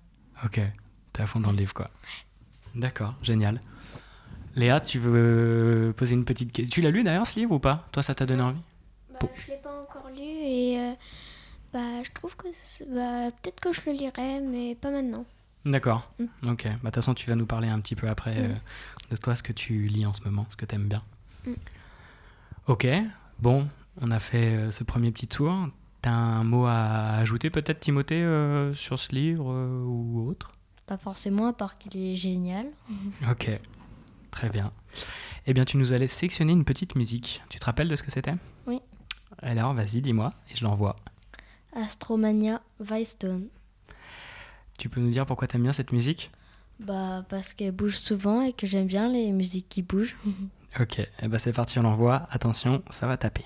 Ok, 0.46 0.62
t'es 1.14 1.24
à 1.24 1.26
fond 1.26 1.40
dans 1.40 1.50
le 1.52 1.58
livre, 1.58 1.74
quoi. 1.74 1.90
D'accord, 2.76 3.16
génial. 3.24 3.60
Léa, 4.56 4.82
tu 4.82 5.00
veux 5.00 5.96
poser 5.98 6.14
une 6.14 6.26
petite 6.26 6.52
question 6.52 6.70
Tu 6.72 6.82
l'as 6.82 6.92
lu 6.92 7.04
d'ailleurs 7.04 7.26
ce 7.26 7.40
livre 7.40 7.54
ou 7.54 7.60
pas? 7.60 7.88
Toi, 7.92 8.04
ça 8.04 8.14
t'a 8.14 8.28
donné 8.28 8.44
envie? 8.44 8.62
Bah, 9.22 9.28
je 9.36 9.48
l'ai 9.52 9.58
pas 9.58 9.82
encore 9.82 10.10
lu 10.10 10.22
et 10.24 10.80
euh, 10.80 10.94
bah, 11.74 12.04
je 12.04 12.12
trouve 12.12 12.36
que 12.36 12.48
bah, 12.94 13.32
peut-être 13.42 13.60
que 13.60 13.72
je 13.72 13.82
le 13.88 13.92
lirai, 13.94 14.42
mais 14.42 14.76
pas 14.76 14.92
maintenant. 14.92 15.26
D'accord. 15.66 16.10
Mm. 16.20 16.50
Ok. 16.52 16.64
Bah, 16.66 16.72
De 16.76 16.80
toute 16.86 16.96
façon, 16.96 17.14
tu 17.14 17.30
vas 17.30 17.36
nous 17.36 17.46
parler 17.46 17.68
un 17.68 17.80
petit 17.80 17.96
peu 17.96 18.08
après 18.10 18.36
Mm. 18.36 18.52
euh, 18.52 18.56
de 19.12 19.16
toi, 19.18 19.36
ce 19.36 19.44
que 19.44 19.54
tu 19.54 19.88
lis 19.88 20.06
en 20.06 20.14
ce 20.14 20.22
moment, 20.24 20.46
ce 20.50 20.56
que 20.56 20.66
t'aimes 20.66 20.88
bien. 20.88 21.02
Mm. 21.46 21.54
Ok. 22.68 22.88
Bon, 23.40 23.68
on 24.02 24.12
a 24.12 24.20
fait 24.20 24.56
euh, 24.56 24.72
ce 24.72 24.84
premier 24.84 25.12
petit 25.12 25.28
tour. 25.28 25.54
T'as 26.02 26.12
un 26.12 26.44
mot 26.44 26.66
à 26.68 27.16
ajouter 27.18 27.50
peut-être, 27.50 27.80
Timothée, 27.80 28.22
euh, 28.24 28.74
sur 28.74 29.00
ce 29.00 29.12
livre 29.14 29.52
euh, 29.52 29.84
ou 29.84 30.30
autre? 30.30 30.52
Pas 30.86 30.98
forcément, 30.98 31.48
à 31.48 31.54
part 31.54 31.78
qu'il 31.78 31.98
est 31.98 32.16
génial. 32.16 32.68
Ok. 33.30 33.50
Très 34.32 34.50
bien. 34.50 34.72
Eh 35.48 35.54
bien, 35.54 35.66
tu 35.66 35.78
nous 35.78 35.94
allais 35.94 36.06
sélectionner 36.08 36.54
une 36.54 36.64
petite 36.66 36.96
musique. 36.96 37.42
Tu 37.50 37.58
te 37.60 37.66
rappelles 37.66 37.88
de 37.88 37.96
ce 37.96 38.04
que 38.04 38.12
c'était? 38.12 38.34
Alors, 39.42 39.74
vas-y, 39.74 40.02
dis-moi, 40.02 40.32
et 40.52 40.56
je 40.56 40.64
l'envoie. 40.64 40.96
Astromania 41.74 42.62
Weistone. 42.80 43.48
Tu 44.78 44.90
peux 44.90 45.00
nous 45.00 45.10
dire 45.10 45.26
pourquoi 45.26 45.48
t'aimes 45.48 45.64
bien 45.64 45.74
cette 45.74 45.92
musique? 45.92 46.32
Bah, 46.80 47.26
parce 47.30 47.54
qu'elle 47.54 47.72
bouge 47.72 47.98
souvent 47.98 48.42
et 48.42 48.54
que 48.54 48.68
j'aime 48.68 48.86
bien 48.88 49.10
les 49.10 49.32
musiques 49.32 49.68
qui 49.70 49.82
bougent. 49.82 50.16
Ok, 50.80 51.00
eh 51.00 51.28
ben 51.28 51.40
c'est 51.40 51.54
parti, 51.54 51.80
on 51.80 51.82
l'envoie. 51.84 52.28
Attention, 52.30 52.84
ça 52.92 53.08
va 53.08 53.18
taper. 53.18 53.46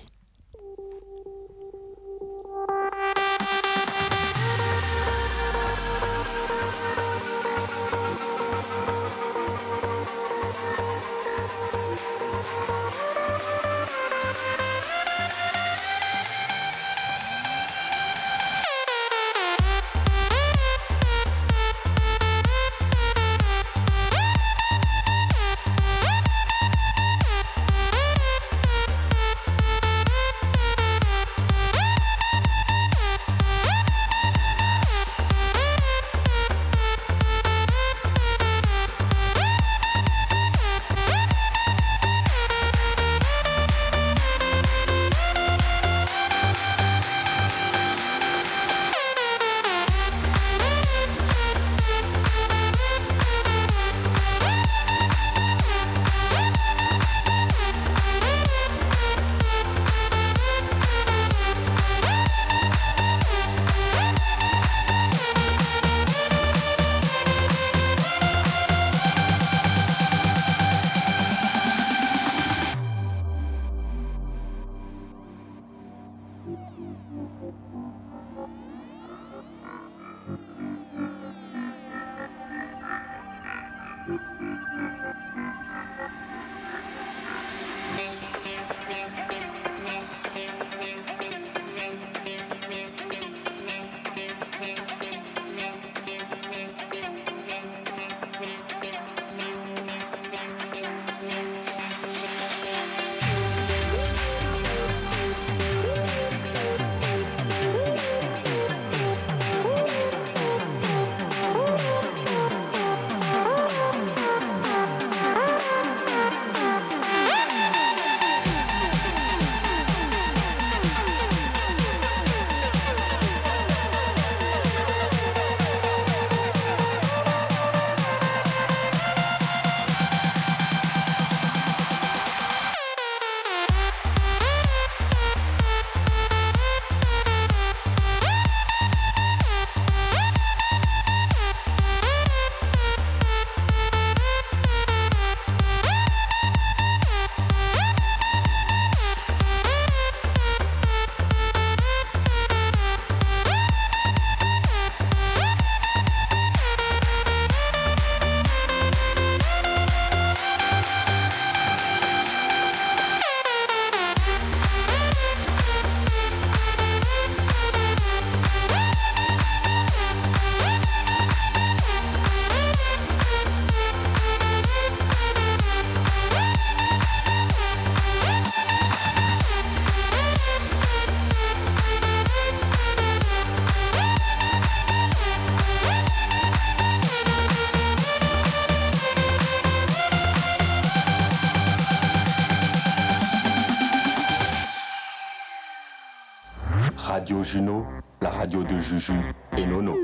Radio 198.52 198.64
de 198.64 198.78
Juju 198.80 199.14
et 199.56 199.64
Nono. 199.64 199.96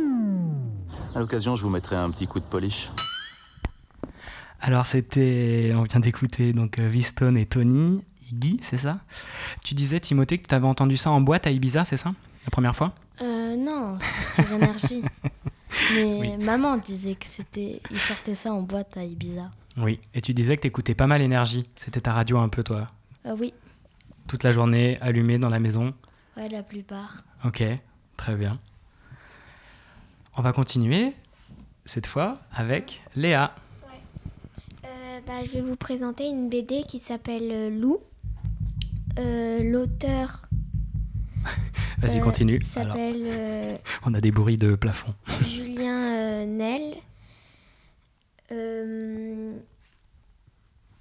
À 1.15 1.19
l'occasion, 1.19 1.55
je 1.55 1.63
vous 1.63 1.69
mettrai 1.69 1.97
un 1.97 2.11
petit 2.11 2.27
coup 2.27 2.41
de 2.41 2.45
polish. 2.47 2.91
Alors 4.61 4.87
c'était, 4.87 5.73
on 5.75 5.83
vient 5.83 6.01
d'écouter 6.01 6.55
donc 6.55 6.79
euh, 6.79 6.89
V-Stone 6.89 7.37
et 7.37 7.45
Tony, 7.45 8.03
Iggy, 8.33 8.59
c'est 8.63 8.79
ça? 8.79 8.93
Tu 9.65 9.75
disais 9.75 10.01
Timothée 10.01 10.39
que 10.39 10.47
tu 10.49 10.55
avais 10.55 10.67
entendu 10.67 10.97
ça 10.97 11.11
en 11.11 11.21
boîte 11.21 11.47
à 11.47 11.51
Ibiza, 11.51 11.85
c'est 11.85 11.99
ça? 11.99 12.11
La 12.45 12.51
première 12.51 12.75
fois? 12.75 12.95
Euh, 13.21 13.55
non, 13.57 13.99
c'est 14.01 14.47
sur 14.47 14.53
énergie. 14.55 15.03
Mais 15.95 16.39
maman 16.39 16.79
disait 16.79 17.17
que 17.17 17.27
c'était, 17.27 17.83
il 17.91 17.99
sortait 17.99 18.35
ça 18.35 18.53
en 18.55 18.63
boîte 18.63 18.97
à 18.97 19.05
Ibiza. 19.05 19.51
Oui. 19.77 20.01
Et 20.15 20.23
tu 20.23 20.33
disais 20.33 20.57
que 20.57 20.63
t'écoutais 20.63 20.95
pas 20.95 21.07
mal 21.07 21.21
énergie. 21.21 21.65
C'était 21.77 22.01
ta 22.01 22.15
radio 22.15 22.39
un 22.39 22.49
peu 22.49 22.63
toi. 22.63 22.87
Euh, 23.27 23.37
oui, 23.39 23.53
Toute 24.27 24.43
la 24.43 24.53
journée 24.53 24.97
allumée 25.03 25.39
dans 25.39 25.51
la 25.51 25.61
maison. 25.61 25.93
ouais, 26.39 26.49
la 26.49 26.63
plupart. 26.63 27.17
Ok, 27.45 27.63
très 28.19 28.35
bien. 28.35 28.59
On 30.37 30.43
va 30.43 30.53
continuer 30.53 31.15
cette 31.87 32.07
fois 32.07 32.39
avec 32.53 33.01
Léa. 33.17 33.55
Euh, 34.85 35.21
bah, 35.27 35.45
je 35.45 35.53
vais 35.53 35.63
vous 35.63 35.77
présenter 35.77 36.27
une 36.27 36.51
BD 36.51 36.83
qui 36.83 36.99
s'appelle 36.99 37.49
euh, 37.51 37.71
Lou. 37.71 37.99
Euh, 39.19 39.63
L'auteur 39.63 40.43
Vas-y, 41.99 42.19
euh, 42.19 42.23
continue. 42.23 42.61
S'appelle 42.61 43.17
euh, 43.25 43.77
on 44.05 44.13
a 44.13 44.21
des 44.21 44.31
bruits 44.31 44.59
de 44.59 44.75
plafond. 44.75 45.15
Julien 45.45 46.13
euh, 46.13 46.47
Nel. 46.47 46.95
Euh, 48.53 49.57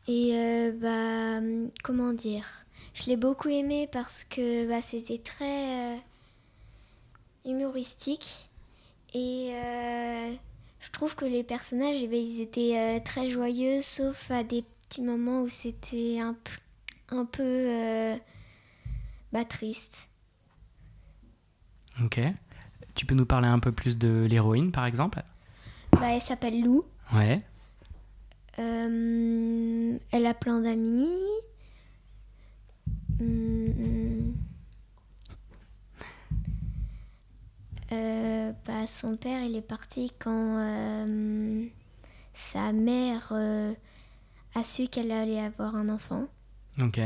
et 0.07 0.31
euh, 0.33 0.71
bah, 0.71 1.73
comment 1.83 2.13
dire? 2.13 2.45
Je 2.93 3.05
l'ai 3.07 3.17
beaucoup 3.17 3.49
aimé 3.49 3.89
parce 3.91 4.23
que 4.23 4.67
bah, 4.67 4.81
c'était 4.81 5.19
très 5.19 5.95
euh, 5.95 5.97
humoristique. 7.47 8.49
Et 9.13 9.51
euh, 9.53 10.33
je 10.79 10.91
trouve 10.91 11.15
que 11.15 11.25
les 11.25 11.43
personnages, 11.43 11.97
eh 12.01 12.07
ben, 12.07 12.19
ils 12.19 12.41
étaient 12.41 12.77
euh, 12.77 12.99
très 12.99 13.27
joyeux, 13.27 13.81
sauf 13.81 14.29
à 14.31 14.43
des 14.43 14.63
petits 14.87 15.01
moments 15.01 15.41
où 15.41 15.49
c'était 15.49 16.19
un, 16.19 16.35
un 17.09 17.25
peu 17.25 17.43
euh, 17.43 18.15
bah, 19.31 19.45
triste. 19.45 20.11
Ok. 22.03 22.19
Tu 22.93 23.05
peux 23.05 23.15
nous 23.15 23.25
parler 23.25 23.47
un 23.47 23.59
peu 23.59 23.71
plus 23.71 23.97
de 23.97 24.27
l'héroïne, 24.29 24.71
par 24.71 24.85
exemple? 24.85 25.23
Bah, 25.93 26.11
elle 26.11 26.21
s'appelle 26.21 26.61
Lou. 26.61 26.83
Ouais. 27.13 27.41
Elle 28.57 30.25
a 30.25 30.33
plein 30.33 30.61
d'amis. 30.61 31.07
Hum, 33.19 33.73
euh, 37.91 38.51
bah, 38.65 38.85
son 38.85 39.15
père, 39.17 39.41
il 39.43 39.55
est 39.55 39.61
parti 39.61 40.11
quand 40.19 40.57
euh, 40.59 41.65
sa 42.33 42.71
mère 42.73 43.29
euh, 43.31 43.73
a 44.55 44.63
su 44.63 44.87
qu'elle 44.87 45.11
allait 45.11 45.39
avoir 45.43 45.75
un 45.75 45.89
enfant. 45.89 46.27
Ok. 46.79 46.99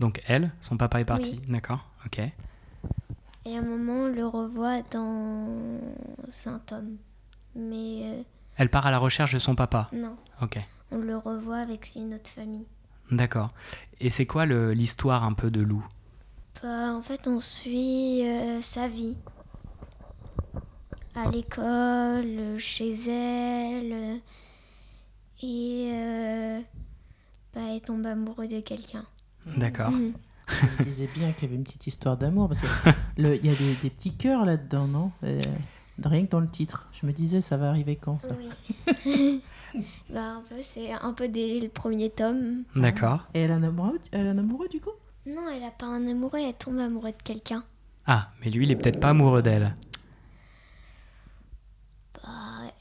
Donc 0.00 0.22
elle, 0.26 0.50
son 0.60 0.76
papa 0.76 1.00
est 1.00 1.04
parti. 1.04 1.38
Oui. 1.42 1.52
D'accord. 1.52 1.84
Ok. 2.06 2.18
Et 2.18 3.54
à 3.56 3.58
un 3.58 3.62
moment, 3.62 4.04
on 4.04 4.08
le 4.08 4.26
revoit 4.26 4.82
dans 4.90 5.78
un 6.46 6.58
tome. 6.60 6.96
Mais 7.54 8.24
Elle 8.56 8.70
part 8.70 8.86
à 8.86 8.90
la 8.90 8.98
recherche 8.98 9.32
de 9.34 9.38
son 9.38 9.54
papa. 9.54 9.86
non, 9.92 10.16
Ok. 10.42 10.58
on 10.90 10.98
le 10.98 11.16
revoit 11.16 11.58
avec 11.58 11.90
une 11.94 12.14
autre 12.14 12.30
famille. 12.30 12.66
D'accord. 13.10 13.48
Et 14.00 14.10
c'est 14.10 14.26
quoi 14.26 14.46
l'histoire 14.46 15.24
un 15.24 15.34
peu 15.34 15.50
de 15.50 15.60
Lou? 15.60 15.86
Bah, 16.62 16.92
en 16.94 17.02
fait, 17.02 17.28
on 17.28 17.38
suit 17.38 18.26
euh, 18.26 18.60
sa 18.62 18.88
vie. 18.88 19.16
À 21.16 21.30
l'école, 21.30 22.24
euh, 22.26 22.58
chez 22.58 22.90
elle. 23.08 24.20
et 25.42 25.90
euh, 25.92 26.60
bah, 27.54 27.60
elle 27.72 27.80
tombe 27.80 28.04
amoureuse 28.06 28.50
de 28.50 28.60
quelqu'un. 28.60 29.04
D'accord. 29.56 29.90
Mhm. 29.90 30.12
Je 30.78 30.82
disais 30.84 31.08
bien 31.14 31.32
qu'il 31.32 31.44
y 31.44 31.46
avait 31.46 31.54
une 31.56 31.64
petite 31.64 31.86
histoire 31.86 32.16
d'amour 32.16 32.48
parce 32.48 32.60
que 32.60 32.66
le- 33.16 33.36
il 33.36 33.46
y 33.46 33.48
a 33.50 33.54
des, 33.54 33.74
des 33.76 33.90
petits 33.90 34.12
cœurs 34.14 34.44
là-dedans, 34.44 34.86
non? 34.86 35.10
Euh, 35.22 35.38
Rien 36.02 36.24
que 36.26 36.30
dans 36.32 36.40
le 36.40 36.48
titre. 36.48 36.88
Je 37.00 37.06
me 37.06 37.12
disais, 37.12 37.40
ça 37.40 37.56
va 37.56 37.68
arriver 37.68 37.94
quand 37.94 38.18
ça? 38.20 38.30
Oui. 39.06 39.40
bah, 40.10 40.38
un 40.38 40.42
peu, 40.48 40.56
c'est 40.60 40.90
un 40.90 41.12
peu 41.12 41.28
dès 41.28 41.60
le 41.60 41.68
premier 41.68 42.10
tome. 42.10 42.64
D'accord. 42.74 43.28
Et 43.32 43.40
elle 43.42 43.52
a 43.52 43.54
un 43.54 43.62
amoureux, 43.62 44.00
elle 44.10 44.26
a 44.26 44.30
un 44.30 44.38
amoureux 44.38 44.66
du 44.68 44.80
coup? 44.80 44.90
Non, 45.26 45.42
elle 45.54 45.62
a 45.62 45.70
pas 45.70 45.86
un 45.86 46.04
amoureux, 46.08 46.40
elle 46.44 46.54
tombe 46.54 46.80
amoureuse 46.80 47.12
de 47.16 47.22
quelqu'un. 47.22 47.62
Ah, 48.06 48.30
mais 48.44 48.50
lui, 48.50 48.66
il 48.66 48.72
est 48.72 48.76
peut-être 48.76 48.98
pas 48.98 49.10
amoureux 49.10 49.40
d'elle. 49.40 49.72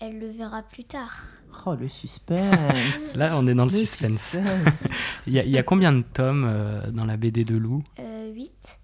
Elle 0.05 0.19
le 0.19 0.29
verra 0.31 0.63
plus 0.63 0.83
tard. 0.83 1.17
Oh, 1.65 1.75
le 1.75 1.88
suspense 1.88 3.15
Là, 3.15 3.38
on 3.38 3.48
est 3.48 3.53
dans 3.53 3.63
le, 3.65 3.72
Le 3.72 3.77
suspense. 3.77 4.31
suspense. 4.31 4.88
Il 5.27 5.31
y, 5.33 5.39
a- 5.39 5.45
il 5.45 5.51
y 5.51 5.57
a 5.57 5.63
combien 5.63 5.93
de 5.93 6.01
tomes 6.01 6.43
euh, 6.45 6.91
dans 6.91 7.05
la 7.05 7.15
BD 7.15 7.45
de 7.45 7.55
Lou 7.55 7.81
Euh, 8.00 8.33
8. 8.33 8.79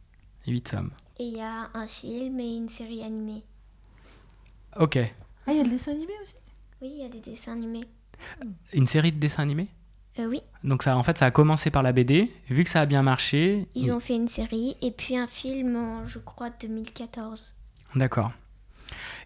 8 0.47 0.61
tomes. 0.61 0.91
Et 1.19 1.23
il 1.25 1.35
y 1.37 1.41
a 1.41 1.69
un 1.73 1.85
film 1.87 2.39
et 2.39 2.55
une 2.55 2.69
série 2.69 3.03
animée. 3.03 3.43
Ok. 4.77 4.97
Ah, 5.45 5.51
il 5.51 5.57
y 5.57 5.59
a 5.59 5.63
le 5.63 5.69
dessin 5.69 5.91
animé 5.91 6.13
aussi? 6.21 6.35
Oui, 6.81 6.89
il 6.93 7.01
y 7.01 7.05
a 7.05 7.09
des 7.09 7.19
dessins 7.19 7.51
animés. 7.51 7.83
Une 8.71 8.87
série 8.87 9.11
de 9.11 9.19
dessins 9.19 9.43
animés? 9.43 9.67
Euh, 10.19 10.27
oui, 10.27 10.41
Donc 10.63 10.83
ça, 10.83 10.95
en 10.95 11.03
fait, 11.03 11.17
ça 11.17 11.25
a 11.25 11.31
commencé 11.31 11.71
par 11.71 11.83
la 11.83 11.91
BD. 11.91 12.31
Vu 12.49 12.63
que 12.63 12.69
ça 12.69 12.81
a 12.81 12.85
bien 12.85 13.01
marché, 13.01 13.67
ils 13.75 13.91
ont 13.91 13.99
fait 13.99 14.15
une 14.15 14.27
série 14.29 14.77
et 14.81 14.91
puis 14.91 15.17
un 15.17 15.27
film 15.27 15.75
en, 15.75 16.05
je 16.05 16.19
crois, 16.19 16.49
2014. 16.49 17.55
D'accord. 17.95 18.31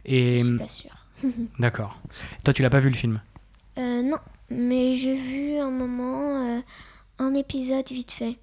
Et 0.06 0.38
Je 0.40 0.46
suis 0.46 0.58
pas 0.58 0.68
sûre. 0.68 1.03
d'accord. 1.60 2.02
Toi, 2.44 2.54
tu 2.54 2.62
l'as 2.62 2.70
pas 2.70 2.80
vu 2.80 2.90
le 2.90 2.96
film 2.96 3.22
Euh, 3.78 4.02
non, 4.02 4.18
mais 4.50 4.96
j'ai 4.96 5.16
vu 5.16 5.58
un 5.58 5.72
moment 5.72 6.58
euh, 6.58 6.62
un 7.20 7.34
épisode 7.34 7.88
vite 7.90 8.12
fait. 8.12 8.38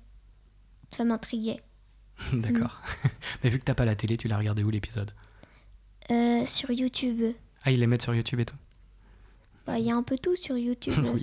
Ça 0.89 1.05
m'intriguait. 1.05 1.61
D'accord. 2.33 2.83
Mais 3.43 3.49
vu 3.51 3.59
que 3.59 3.65
t'as 3.65 3.75
pas 3.75 3.85
la 3.87 3.95
télé, 3.95 4.17
tu 4.19 4.29
l'as 4.29 4.37
regardé 4.37 4.63
où 4.65 4.71
l'épisode 4.71 5.13
Euh, 6.11 6.45
sur 6.45 6.71
YouTube. 6.71 7.35
Ah, 7.65 7.71
ils 7.71 7.79
les 7.81 7.87
mettent 7.87 8.03
sur 8.03 8.15
YouTube 8.15 8.41
et 8.41 8.45
tout. 8.45 8.57
Bah, 9.67 9.79
Il 9.79 9.85
y 9.87 9.91
a 9.91 9.97
un 9.97 10.03
peu 10.03 10.17
tout 10.19 10.35
sur 10.37 10.57
YouTube. 10.59 10.95
oui, 11.15 11.23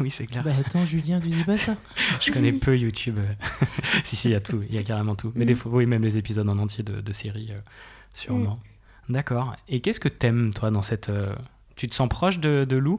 oui, 0.00 0.10
c'est 0.10 0.26
clair. 0.26 0.42
Bah 0.42 0.52
attends, 0.58 0.84
Julien, 0.86 1.20
tu 1.20 1.28
dis 1.28 1.44
pas 1.44 1.56
ça 1.58 1.76
Je 2.20 2.32
connais 2.32 2.52
peu 2.52 2.76
YouTube. 2.76 3.18
si, 4.04 4.16
si, 4.16 4.28
il 4.28 4.32
y 4.32 4.34
a 4.34 4.40
tout, 4.40 4.62
il 4.68 4.74
y 4.74 4.78
a 4.78 4.82
carrément 4.82 5.14
tout. 5.16 5.30
Mais 5.34 5.44
des 5.44 5.54
fois, 5.54 5.70
oui, 5.72 5.86
même 5.86 6.02
les 6.02 6.16
épisodes 6.16 6.48
en 6.48 6.58
entier 6.58 6.82
de, 6.82 7.00
de 7.00 7.12
séries, 7.12 7.52
euh, 7.52 7.58
sûrement. 8.12 8.58
D'accord. 9.08 9.54
Et 9.68 9.80
qu'est-ce 9.80 10.00
que 10.00 10.08
t'aimes, 10.08 10.52
toi, 10.54 10.70
dans 10.70 10.82
cette. 10.82 11.08
euh, 11.10 11.34
Tu 11.76 11.88
te 11.88 11.94
sens 11.94 12.08
proche 12.08 12.38
de, 12.38 12.64
de 12.68 12.76
Lou? 12.76 12.98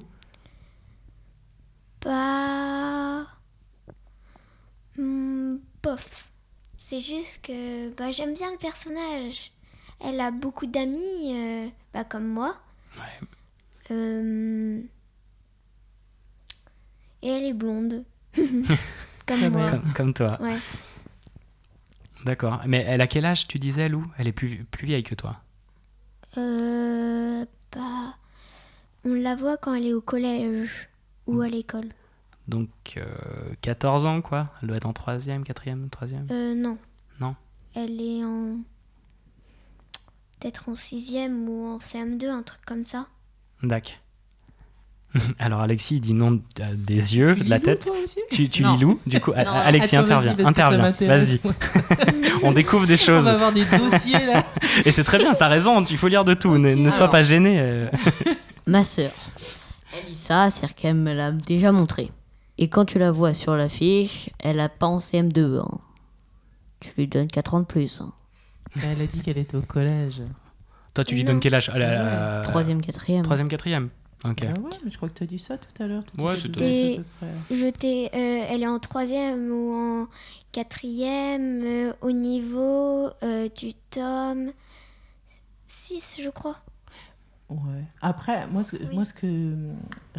Bah. 2.04 3.26
bof. 4.98 6.30
C'est 6.78 7.00
juste 7.00 7.46
que 7.46 7.90
bah, 7.96 8.12
j'aime 8.12 8.34
bien 8.34 8.52
le 8.52 8.58
personnage. 8.58 9.52
Elle 10.00 10.20
a 10.20 10.30
beaucoup 10.32 10.68
d'amis, 10.68 11.32
euh, 11.32 11.68
bah, 11.94 12.04
comme 12.04 12.28
moi. 12.28 12.56
Ouais. 12.98 13.28
Euh, 13.92 14.82
Et 17.22 17.28
elle 17.30 17.44
est 17.46 17.54
blonde. 17.54 18.04
comme 18.36 18.66
Comme 19.26 19.50
moi. 19.50 19.72
Comme, 19.72 19.94
comme 19.94 20.14
toi. 20.14 20.38
Ouais. 20.42 20.58
D'accord. 22.26 22.62
Mais 22.68 22.84
elle 22.88 23.02
a 23.02 23.08
quel 23.08 23.26
âge, 23.26 23.48
tu 23.48 23.58
disais, 23.60 23.90
Lou? 23.90 24.06
Elle 24.18 24.28
est 24.28 24.32
plus, 24.32 24.64
plus 24.66 24.86
vieille 24.86 25.04
que 25.04 25.16
toi. 25.16 25.32
Euh, 26.38 27.46
bah, 27.72 28.16
on 29.04 29.14
la 29.14 29.36
voit 29.36 29.58
quand 29.58 29.74
elle 29.74 29.88
est 29.88 29.94
au 29.94 30.02
collège 30.02 30.90
ou 31.28 31.42
à 31.42 31.48
l'école. 31.48 31.90
Donc, 32.48 32.70
euh, 32.98 33.06
14 33.62 34.06
ans, 34.06 34.22
quoi 34.22 34.46
Elle 34.62 34.68
doit 34.68 34.78
être 34.78 34.88
en 34.88 34.94
3ème, 34.94 35.44
4ème, 35.44 35.90
3ème 35.90 36.28
Euh, 36.32 36.54
non. 36.54 36.78
Non. 37.20 37.36
Elle 37.74 38.02
est 38.02 38.24
en. 38.24 38.58
Peut-être 40.40 40.70
en 40.70 40.76
sixième 40.76 41.50
ou 41.50 41.66
en 41.68 41.78
CM2, 41.80 42.30
un 42.30 42.44
truc 42.44 42.62
comme 42.66 42.84
ça. 42.84 43.08
Dac. 43.64 44.02
Alors, 45.40 45.62
Alexis, 45.62 45.96
il 45.96 46.02
dit 46.02 46.14
non 46.14 46.40
euh, 46.60 46.74
des 46.76 47.16
yeux, 47.18 47.36
Tu 47.36 47.44
de 47.46 47.50
la 47.50 47.60
tête. 47.60 47.86
toi 47.86 47.96
aussi 48.04 48.20
Tu, 48.32 48.50
tu 48.50 48.64
lis 48.64 48.78
Lou 48.80 49.00
Du 49.08 49.20
coup, 49.20 49.32
Non. 49.36 49.44
Alexis, 49.52 49.96
Attends, 49.96 50.06
intervient. 50.20 50.36
Intervient. 50.46 50.92
Vas-y. 51.02 51.40
On 52.44 52.52
découvre 52.52 52.86
des 52.86 52.94
On 52.94 52.98
choses. 52.98 53.26
va 53.26 53.34
avoir 53.34 53.54
des 53.54 53.66
dossiers 53.66 54.26
là. 54.26 54.44
Et 54.84 54.92
c'est 54.92 55.04
très 55.04 55.18
bien, 55.18 55.34
t'as 55.34 55.48
raison, 55.48 55.84
il 55.84 55.98
faut 55.98 56.08
lire 56.08 56.26
de 56.26 56.34
tout. 56.34 56.58
Ne, 56.58 56.74
ne 56.76 56.90
sois 56.90 57.10
pas 57.10 57.24
gêné. 57.24 57.58
euh. 57.60 57.88
Ma 58.68 58.84
sœur, 58.84 59.12
elle 59.98 60.10
lit 60.10 60.16
ça, 60.16 60.50
c'est 60.50 60.74
qu'elle 60.74 60.96
me 60.96 61.14
l'a 61.14 61.32
déjà 61.32 61.72
montré. 61.72 62.12
Et 62.58 62.68
quand 62.68 62.86
tu 62.86 63.00
la 63.00 63.12
vois 63.12 63.34
sur 63.34 63.56
l'affiche, 63.56 64.30
elle 64.40 64.60
a 64.60 64.70
pas 64.70 64.88
en 64.88 64.98
CM2. 65.00 65.60
hein. 65.60 65.78
Tu 66.80 66.90
lui 66.98 67.08
donnes 67.08 67.28
4 67.28 67.54
ans 67.54 67.60
de 67.62 67.66
plus. 67.66 68.02
hein. 68.02 68.12
Bah, 68.76 68.82
Elle 68.92 69.02
a 69.02 69.08
dit 69.08 69.22
qu'elle 69.22 69.38
était 69.38 69.56
au 69.58 69.62
collège. 69.62 70.22
Toi, 70.94 71.04
tu 71.04 71.16
lui 71.16 71.24
Non. 71.24 71.34
donnes 71.34 71.40
quel 71.42 71.54
âge? 71.56 71.72
Troisième, 72.46 72.82
quatrième. 72.82 73.24
Troisième, 73.24 73.48
quatrième 73.50 73.90
Ok. 74.24 74.44
Ah 74.44 74.60
ouais, 74.62 74.72
mais 74.84 74.90
je 74.92 74.98
crois 74.98 75.10
que 75.10 75.14
tu 75.18 75.24
as 75.24 75.28
dit 75.28 75.38
ça 75.40 75.58
tout 75.58 75.84
à 75.84 75.88
l'heure. 75.88 76.04
Ouais, 76.18 76.36
c'était- 76.36 77.02
t'ai, 77.72 78.06
euh, 78.16 78.46
elle 78.50 78.64
est 78.64 78.68
en 78.68 78.80
troisième 78.80 79.52
ou 79.52 79.74
en 79.74 80.08
quatrième 80.52 81.62
euh, 81.64 81.94
au 82.02 82.12
niveau 82.12 83.10
euh, 83.24 83.48
du 83.56 83.74
tome 83.92 84.52
6, 85.68 86.18
je 86.22 86.30
crois. 86.30 86.58
Ouais. 87.50 87.84
Après, 88.02 88.48
moi, 88.48 88.64
ce, 88.64 88.76
Oui. 88.78 88.88
moi, 88.94 89.06
ce 89.06 89.14
que. 89.14 89.54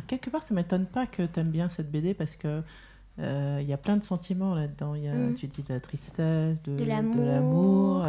Quelque 0.07 0.31
part, 0.31 0.43
ça 0.43 0.55
m'étonne 0.55 0.87
pas 0.87 1.07
que 1.07 1.23
tu 1.27 1.41
aimes 1.41 1.51
bien 1.51 1.69
cette 1.69 1.91
BD 1.91 2.15
parce 2.15 2.37
que. 2.37 2.63
euh, 3.19 3.59
Il 3.63 3.67
y 3.69 3.73
a 3.73 3.77
plein 3.79 3.97
de 3.97 4.05
sentiments 4.05 4.55
là-dedans. 4.55 4.95
Il 4.95 5.05
y 5.05 5.09
a, 5.09 5.15
Mm. 5.15 5.35
Tu 5.35 5.47
dis 5.49 5.63
de 5.63 5.73
la 5.73 5.81
tristesse, 5.81 6.63
de, 6.63 6.73
De 6.73 6.79
de 6.79 6.85
l'amour. 6.85 8.05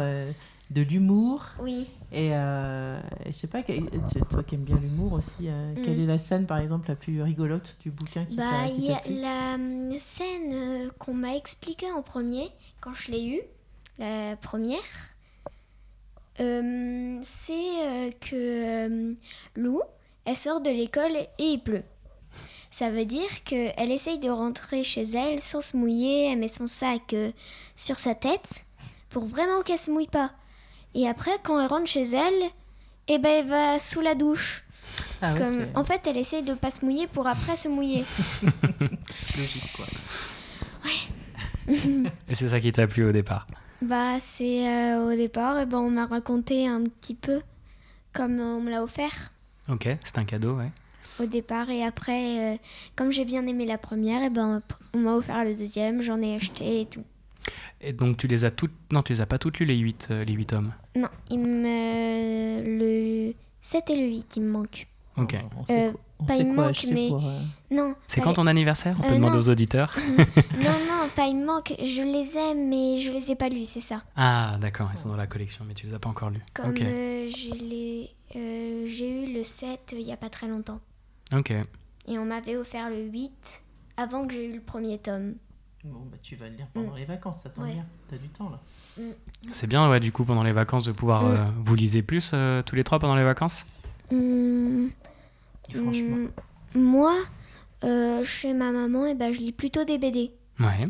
De 0.70 0.82
l'humour. 0.82 1.44
Oui. 1.60 1.86
Et 2.12 2.34
euh, 2.34 2.98
je 3.26 3.32
sais 3.32 3.46
pas, 3.46 3.62
toi 3.62 4.42
qui 4.42 4.54
aimes 4.54 4.64
bien 4.64 4.76
l'humour 4.78 5.14
aussi, 5.14 5.48
euh, 5.48 5.74
Mm. 5.74 5.82
quelle 5.82 6.00
est 6.00 6.06
la 6.06 6.18
scène 6.18 6.46
par 6.46 6.58
exemple 6.58 6.88
la 6.88 6.96
plus 6.96 7.22
rigolote 7.22 7.76
du 7.80 7.90
bouquin 7.90 8.24
qui 8.24 8.36
Bah, 8.36 8.66
il 8.68 8.84
y 8.84 8.92
a 8.92 9.00
la 9.08 9.54
hum, 9.54 9.90
scène 9.98 10.52
euh, 10.52 10.90
qu'on 10.98 11.14
m'a 11.14 11.34
expliquée 11.36 11.90
en 11.92 12.02
premier, 12.02 12.48
quand 12.80 12.92
je 12.94 13.10
l'ai 13.12 13.26
eue, 13.28 13.40
la 13.98 14.36
première. 14.36 14.78
euh, 16.40 17.18
c'est 17.22 18.10
que 18.20 18.34
euh, 18.34 19.14
Lou, 19.56 19.80
elle 20.24 20.36
sort 20.36 20.60
de 20.60 20.70
l'école 20.70 21.16
et 21.16 21.28
il 21.44 21.58
pleut. 21.60 21.82
Ça 22.70 22.90
veut 22.90 23.06
dire 23.06 23.42
qu'elle 23.44 23.90
essaye 23.90 24.18
de 24.18 24.28
rentrer 24.30 24.84
chez 24.84 25.02
elle 25.02 25.40
sans 25.40 25.60
se 25.60 25.76
mouiller, 25.76 26.30
elle 26.30 26.38
met 26.38 26.48
son 26.48 26.66
sac 26.66 27.14
sur 27.74 27.98
sa 27.98 28.14
tête 28.14 28.64
pour 29.08 29.24
vraiment 29.24 29.62
qu'elle 29.62 29.78
se 29.78 29.90
mouille 29.90 30.06
pas. 30.06 30.30
Et 30.94 31.08
après, 31.08 31.32
quand 31.42 31.60
elle 31.60 31.66
rentre 31.68 31.86
chez 31.86 32.02
elle, 32.02 32.50
eh 33.08 33.18
ben, 33.18 33.30
elle 33.40 33.46
va 33.46 33.78
sous 33.78 34.00
la 34.00 34.14
douche. 34.14 34.64
Ah 35.22 35.32
ouais, 35.32 35.40
Comme, 35.40 35.66
en 35.74 35.84
fait, 35.84 36.06
elle 36.06 36.16
essaye 36.16 36.42
de 36.42 36.54
pas 36.54 36.70
se 36.70 36.84
mouiller 36.84 37.06
pour 37.06 37.26
après 37.26 37.56
se 37.56 37.68
mouiller. 37.68 38.04
logique 38.42 39.72
quoi. 39.76 39.86
Et 42.28 42.34
c'est 42.34 42.48
ça 42.48 42.60
qui 42.60 42.72
t'a 42.72 42.86
plu 42.86 43.04
au 43.04 43.12
départ. 43.12 43.46
Bah, 43.82 44.18
c'est 44.18 44.66
euh, 44.66 45.06
au 45.12 45.16
départ, 45.16 45.58
eh 45.60 45.66
ben, 45.66 45.78
on 45.78 45.90
m'a 45.90 46.06
raconté 46.06 46.66
un 46.66 46.82
petit 46.82 47.14
peu 47.14 47.40
comme 48.12 48.40
on 48.40 48.60
me 48.60 48.70
l'a 48.70 48.82
offert 48.82 49.32
Ok, 49.68 49.86
c'est 50.02 50.18
un 50.18 50.24
cadeau, 50.24 50.54
ouais. 50.56 50.70
au 51.20 51.26
départ. 51.26 51.68
Et 51.70 51.84
après, 51.84 52.54
euh, 52.54 52.56
comme 52.96 53.12
j'ai 53.12 53.24
bien 53.24 53.46
aimé 53.46 53.66
la 53.66 53.78
première, 53.78 54.22
eh 54.24 54.30
ben, 54.30 54.62
on 54.94 54.98
m'a 54.98 55.12
offert 55.14 55.44
le 55.44 55.54
deuxième, 55.54 56.00
j'en 56.00 56.20
ai 56.22 56.34
acheté 56.36 56.80
et 56.80 56.86
tout. 56.86 57.04
Et 57.80 57.92
donc 57.92 58.16
tu 58.16 58.26
les 58.26 58.44
as 58.44 58.50
toutes. 58.50 58.72
Non, 58.92 59.02
tu 59.02 59.12
les 59.12 59.20
as 59.20 59.26
pas 59.26 59.38
toutes 59.38 59.58
lues, 59.58 59.66
les 59.66 59.76
8, 59.76 60.08
les 60.26 60.32
huit 60.32 60.46
tomes. 60.46 60.72
Non, 60.96 61.08
il 61.30 61.38
me... 61.38 63.28
le 63.28 63.34
7 63.60 63.90
et 63.90 63.96
le 63.96 64.06
8, 64.06 64.36
il 64.36 64.42
me 64.42 64.50
manque. 64.50 64.86
Ok. 65.16 65.34
On 65.58 65.64
sait, 65.64 65.88
Euh, 65.88 65.90
quoi- 65.92 66.00
on 66.20 66.24
pas 66.24 66.34
sait 66.34 66.40
il 66.40 66.54
quoi 66.54 66.66
manque, 66.66 66.86
mais- 66.92 67.08
pour. 67.08 67.26
euh, 67.26 67.38
Non. 67.70 67.94
C'est 68.06 68.20
quand 68.20 68.30
les- 68.30 68.36
ton 68.36 68.46
anniversaire 68.46 68.94
On 68.98 69.02
peut 69.02 69.08
Euh, 69.12 69.14
demander 69.16 69.34
non. 69.34 69.38
aux 69.40 69.48
auditeurs. 69.48 69.96
Non, 70.56 70.70
non, 70.88 71.08
pas 71.14 71.26
il 71.26 71.36
me 71.36 71.44
manque. 71.46 71.74
Je 71.82 72.02
les 72.02 72.36
aime, 72.38 72.68
mais 72.68 72.98
je 72.98 73.10
les 73.12 73.30
ai 73.32 73.34
pas 73.36 73.48
lus, 73.48 73.64
c'est 73.64 73.80
ça. 73.80 74.02
ah, 74.16 74.56
d'accord, 74.60 74.88
ils 74.94 74.98
sont 74.98 75.08
dans 75.08 75.16
la 75.16 75.26
collection, 75.26 75.64
mais 75.66 75.74
tu 75.74 75.86
les 75.86 75.94
as 75.94 75.98
pas 75.98 76.08
encore 76.08 76.30
lus. 76.30 76.42
Comme 76.54 76.70
Ok. 76.70 76.80
euh, 76.82 77.28
j'ai 77.36 77.50
les- 77.52 78.10
euh, 78.36 78.84
j'ai 78.86 79.24
eu 79.24 79.32
le 79.34 79.42
7 79.42 79.94
il 79.98 80.02
y 80.06 80.12
a 80.12 80.16
pas 80.16 80.28
très 80.30 80.46
longtemps. 80.46 80.80
Ok. 81.36 81.50
Et 82.06 82.18
on 82.18 82.24
m'avait 82.24 82.56
offert 82.56 82.88
le 82.88 83.02
8 83.02 83.62
avant 83.96 84.26
que 84.26 84.32
j'ai 84.34 84.46
eu 84.46 84.52
le 84.54 84.60
premier 84.60 84.98
tome. 84.98 85.34
Bon, 85.90 86.00
bah 86.10 86.16
tu 86.22 86.36
vas 86.36 86.48
le 86.48 86.56
lire 86.56 86.66
pendant 86.74 86.94
les 86.94 87.04
vacances, 87.06 87.42
ça 87.42 87.50
tombe 87.50 87.64
Ouais. 87.64 87.72
bien. 87.74 87.86
T'as 88.08 88.16
du 88.18 88.28
temps 88.28 88.50
là. 88.50 88.60
C'est 89.52 89.66
bien, 89.66 89.88
ouais, 89.90 90.00
du 90.00 90.12
coup, 90.12 90.24
pendant 90.24 90.42
les 90.42 90.52
vacances, 90.52 90.84
de 90.84 90.92
pouvoir. 90.92 91.22
Mm. 91.22 91.26
euh, 91.26 91.44
vous 91.60 91.74
lisez 91.74 92.02
plus 92.02 92.30
euh, 92.34 92.62
tous 92.62 92.74
les 92.76 92.84
trois 92.84 92.98
pendant 92.98 93.14
les 93.16 93.24
vacances? 93.24 93.64
Hum, 94.12 94.90
Et 95.70 95.74
franchement. 95.74 96.28
moi, 96.74 97.14
euh, 97.84 98.22
chez 98.24 98.52
ma 98.54 98.70
maman, 98.72 99.06
eh 99.06 99.14
ben, 99.14 99.32
je 99.32 99.38
lis 99.38 99.52
plutôt 99.52 99.84
des 99.84 99.98
BD 99.98 100.32
Ouais, 100.60 100.84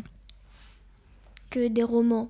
que 1.49 1.67
des 1.67 1.83
romans. 1.83 2.29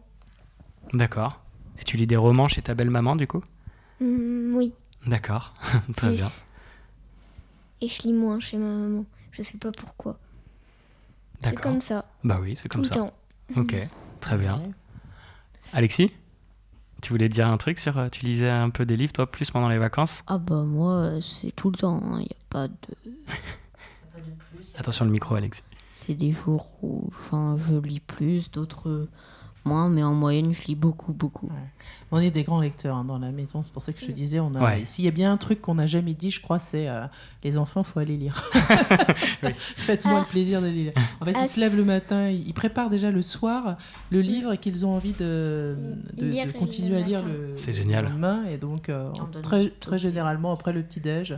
d'accord. 0.94 1.42
Et 1.80 1.84
tu 1.86 1.96
lis 1.98 2.08
des 2.08 2.18
romans 2.18 2.48
chez 2.48 2.62
ta 2.62 2.74
belle-maman, 2.76 3.16
du 3.16 3.26
coup? 3.28 3.42
Hum, 4.02 4.54
oui, 4.56 4.74
D'accord, 5.08 5.54
très 5.96 6.08
plus. 6.10 6.16
bien. 6.18 6.28
Et 7.82 7.88
je 7.88 8.02
lis 8.04 8.14
moins 8.14 8.40
chez 8.42 8.58
ma 8.58 8.66
maman. 8.68 9.06
Je 9.32 9.42
sais 9.42 9.58
pas 9.58 9.72
pourquoi. 9.72 10.18
C'est 11.42 11.56
comme 11.56 11.80
ça, 11.82 12.06
Bah 12.24 12.40
oui, 12.42 12.56
c'est 12.58 12.64
tout 12.70 12.78
comme 12.78 12.82
le 12.82 12.88
ça. 12.88 12.96
temps. 12.96 13.14
Ok, 13.56 13.76
très 14.20 14.38
bien. 14.38 14.62
Alexis 15.74 16.12
Tu 17.02 17.12
voulais 17.14 17.30
dire 17.30 17.48
un 17.48 17.58
truc 17.58 17.80
sur. 17.80 17.98
euh, 17.98 18.10
Tu 18.10 18.26
lisais 18.26 18.50
un 18.50 18.70
peu 18.70 18.86
des 18.86 18.98
livres, 18.98 19.14
toi, 19.14 19.30
plus 19.32 19.50
pendant 19.52 19.70
les 19.70 19.78
vacances? 19.78 20.24
Ah 20.28 20.38
bah 20.38 20.64
moi, 20.64 21.14
c'est 21.22 21.52
tout 21.52 21.70
le 21.72 21.78
temps. 21.78 22.02
Il 22.14 22.20
n'y 22.20 22.26
a 22.26 22.46
pas 22.50 22.68
de... 22.68 22.76
Attention 24.78 25.06
le 25.06 25.12
micro, 25.12 25.36
Alexis. 25.36 25.64
C'est 25.92 26.14
des 26.16 26.32
jours 26.32 26.78
où 26.84 27.04
enfin, 27.08 27.58
je 27.68 27.76
lis 27.76 28.00
plus, 28.00 28.52
d'autres 28.52 28.90
euh, 28.90 29.10
moins, 29.66 29.90
mais 29.90 30.04
en 30.04 30.14
moyenne, 30.14 30.54
je 30.54 30.64
lis 30.64 30.76
beaucoup, 30.76 31.14
beaucoup. 31.14 31.50
On 32.12 32.20
est 32.20 32.32
des 32.32 32.44
grands 32.44 32.60
lecteurs 32.62 32.96
hein, 32.96 33.04
dans 33.06 33.20
la 33.20 33.32
maison, 33.32 33.62
c'est 33.62 33.72
pour 33.72 33.82
ça 33.84 33.94
que 33.94 34.00
je 34.00 34.08
te 34.08 34.12
disais, 34.12 34.40
on 34.40 34.54
a. 34.56 34.64
Ouais. 34.64 34.84
S'il 34.86 35.06
y 35.06 35.08
a 35.08 35.12
bien 35.12 35.32
un 35.32 35.38
truc 35.38 35.62
qu'on 35.62 35.76
n'a 35.76 35.86
jamais 35.88 36.14
dit, 36.16 36.32
je 36.32 36.42
crois, 36.42 36.58
c'est 36.58 36.88
euh, 36.90 37.06
les 37.44 37.58
enfants, 37.58 37.84
faut 37.84 38.00
aller 38.00 38.18
lire. 38.18 38.36
Faites-moi 39.56 40.16
Ah. 40.18 40.20
le 40.22 40.32
plaisir 40.32 40.62
d'aller 40.62 40.84
lire. 40.86 40.94
En 41.22 41.26
fait, 41.26 41.34
Ah, 41.36 41.42
ils 41.44 41.50
se 41.50 41.60
lèvent 41.60 41.76
le 41.76 41.84
matin, 41.86 42.30
ils 42.30 42.54
préparent 42.54 42.90
déjà 42.90 43.12
le 43.12 43.22
soir 43.22 43.78
le 44.12 44.22
livre 44.22 44.56
qu'ils 44.56 44.86
ont 44.86 44.96
envie 44.96 45.14
de, 45.14 45.76
de- 46.18 46.26
Lire 46.26 46.48
de 46.48 46.52
le 46.54 46.58
continuer 46.60 46.98
à 46.98 47.02
lire 47.02 47.24
le, 47.24 47.54
C'est 47.56 47.72
le 47.72 47.78
génial. 47.78 48.06
lendemain. 48.08 48.44
Et 48.50 48.58
donc, 48.58 48.90
euh, 48.90 49.10
Et 49.38 49.42
très, 49.42 49.70
très 49.70 49.98
généralement, 50.00 50.52
après 50.52 50.74
le 50.74 50.82
petit-déj, 50.84 51.36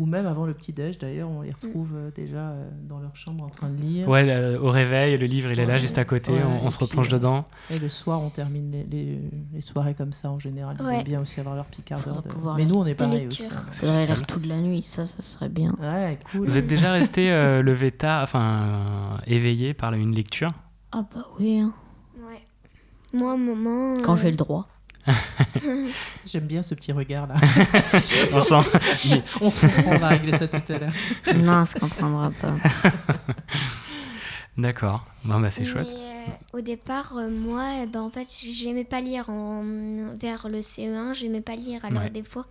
ou 0.00 0.06
même 0.06 0.26
avant 0.26 0.46
le 0.46 0.54
petit-déj 0.54 0.98
d'ailleurs, 0.98 1.28
on 1.28 1.42
les 1.42 1.52
retrouve 1.52 1.92
euh, 1.94 2.10
déjà 2.10 2.38
euh, 2.38 2.68
dans 2.88 2.98
leur 3.00 3.14
chambre 3.14 3.44
en 3.44 3.50
train 3.50 3.68
de 3.68 3.80
lire. 3.80 4.08
Ouais, 4.08 4.24
euh, 4.30 4.58
au 4.58 4.70
réveil, 4.70 5.18
le 5.18 5.26
livre, 5.26 5.50
il 5.52 5.60
est 5.60 5.66
là, 5.66 5.76
juste 5.76 5.98
à 5.98 6.06
côté, 6.06 6.32
Ouais, 6.32 6.40
on, 6.62 6.70
se 6.70 6.78
replonge 6.78 7.08
dedans. 7.08 7.44
Et 7.70 7.78
le 7.78 7.88
soir, 7.90 8.20
on 8.22 8.30
termine 8.30 8.70
les, 8.72 8.84
les- 8.84 9.20
les 9.52 9.60
soirées 9.60 9.92
comme 9.94 10.12
ça 10.14 10.30
en 10.30 10.38
général. 10.38 10.76
Ils 10.80 10.86
Ouais. 10.86 10.96
aiment 10.96 11.04
bien 11.04 11.20
aussi 11.20 11.38
avoir 11.40 11.54
leur 11.54 11.66
petit 11.66 11.82
quart 11.82 12.00
d'heure. 12.00 12.22
De- 12.22 12.28
pouvoir 12.28 12.56
Mais 12.56 12.64
lire. 12.64 12.72
nous, 12.74 12.80
on 12.80 12.86
est 12.86 12.94
pareil 12.94 13.26
aussi. 13.26 13.44
hein. 13.44 13.50
Faudrait 13.72 14.00
génial. 14.06 14.06
lire 14.18 14.26
toute 14.26 14.46
la 14.46 14.58
nuit, 14.58 14.82
ça, 14.82 15.04
ça 15.04 15.22
serait 15.22 15.50
bien. 15.50 15.76
Ouais, 15.80 16.18
cool. 16.32 16.46
Vous 16.46 16.56
êtes 16.56 16.66
déjà 16.66 16.92
resté 16.92 17.30
euh, 17.30 17.60
levé 17.62 17.92
tard, 17.92 18.22
enfin 18.22 18.60
euh, 18.62 19.16
éveillé 19.26 19.74
par 19.74 19.92
une 19.92 20.14
lecture? 20.14 20.48
Ah 20.92 21.04
bah 21.14 21.26
oui, 21.38 21.58
hein. 21.58 21.74
Ouais. 22.26 22.40
Moi, 23.12 23.36
maman. 23.36 24.00
quand 24.02 24.14
euh, 24.14 24.16
j'ai 24.16 24.30
le 24.30 24.36
droit. 24.36 24.66
J'aime 26.26 26.46
bien 26.46 26.62
ce 26.62 26.74
petit 26.74 26.92
regard 26.92 27.26
là. 27.26 27.34
On 28.32 28.40
sent- 28.40 28.70
on 29.40 29.50
se 29.50 29.60
comprend, 29.60 29.92
on 29.92 29.96
va 29.98 30.08
régler 30.08 30.32
ça 30.36 30.46
tout 30.48 30.72
à 30.72 30.78
l'heure. 30.78 30.92
non, 31.36 31.64
ça 31.64 31.78
comprendra 31.80 32.30
pas. 32.30 32.54
D'accord, 34.58 35.04
bon, 35.24 35.40
bah, 35.40 35.50
c'est 35.50 35.64
chouette. 35.64 35.88
euh, 35.90 36.58
au 36.58 36.60
départ, 36.60 37.16
euh, 37.16 37.30
moi, 37.30 37.64
eh 37.82 37.86
ben, 37.86 38.02
en 38.02 38.10
fait, 38.10 38.26
j'aimais 38.52 38.84
pas 38.84 39.00
lire 39.00 39.30
en, 39.30 39.64
vers 40.20 40.48
le 40.48 40.58
CE1, 40.60 41.14
j'aimais 41.14 41.40
pas 41.40 41.56
lire. 41.56 41.84
Alors, 41.84 42.02
Ouais. 42.02 42.10
des 42.10 42.22
fois, 42.24 42.46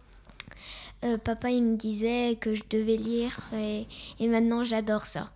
euh, 1.04 1.18
papa, 1.18 1.52
il 1.52 1.64
me 1.64 1.76
disait 1.78 2.38
que 2.40 2.56
je 2.56 2.64
devais 2.70 2.96
lire 2.96 3.38
et, 3.54 3.86
et 4.20 4.28
maintenant, 4.28 4.64
j'adore 4.64 5.06
ça. 5.06 5.30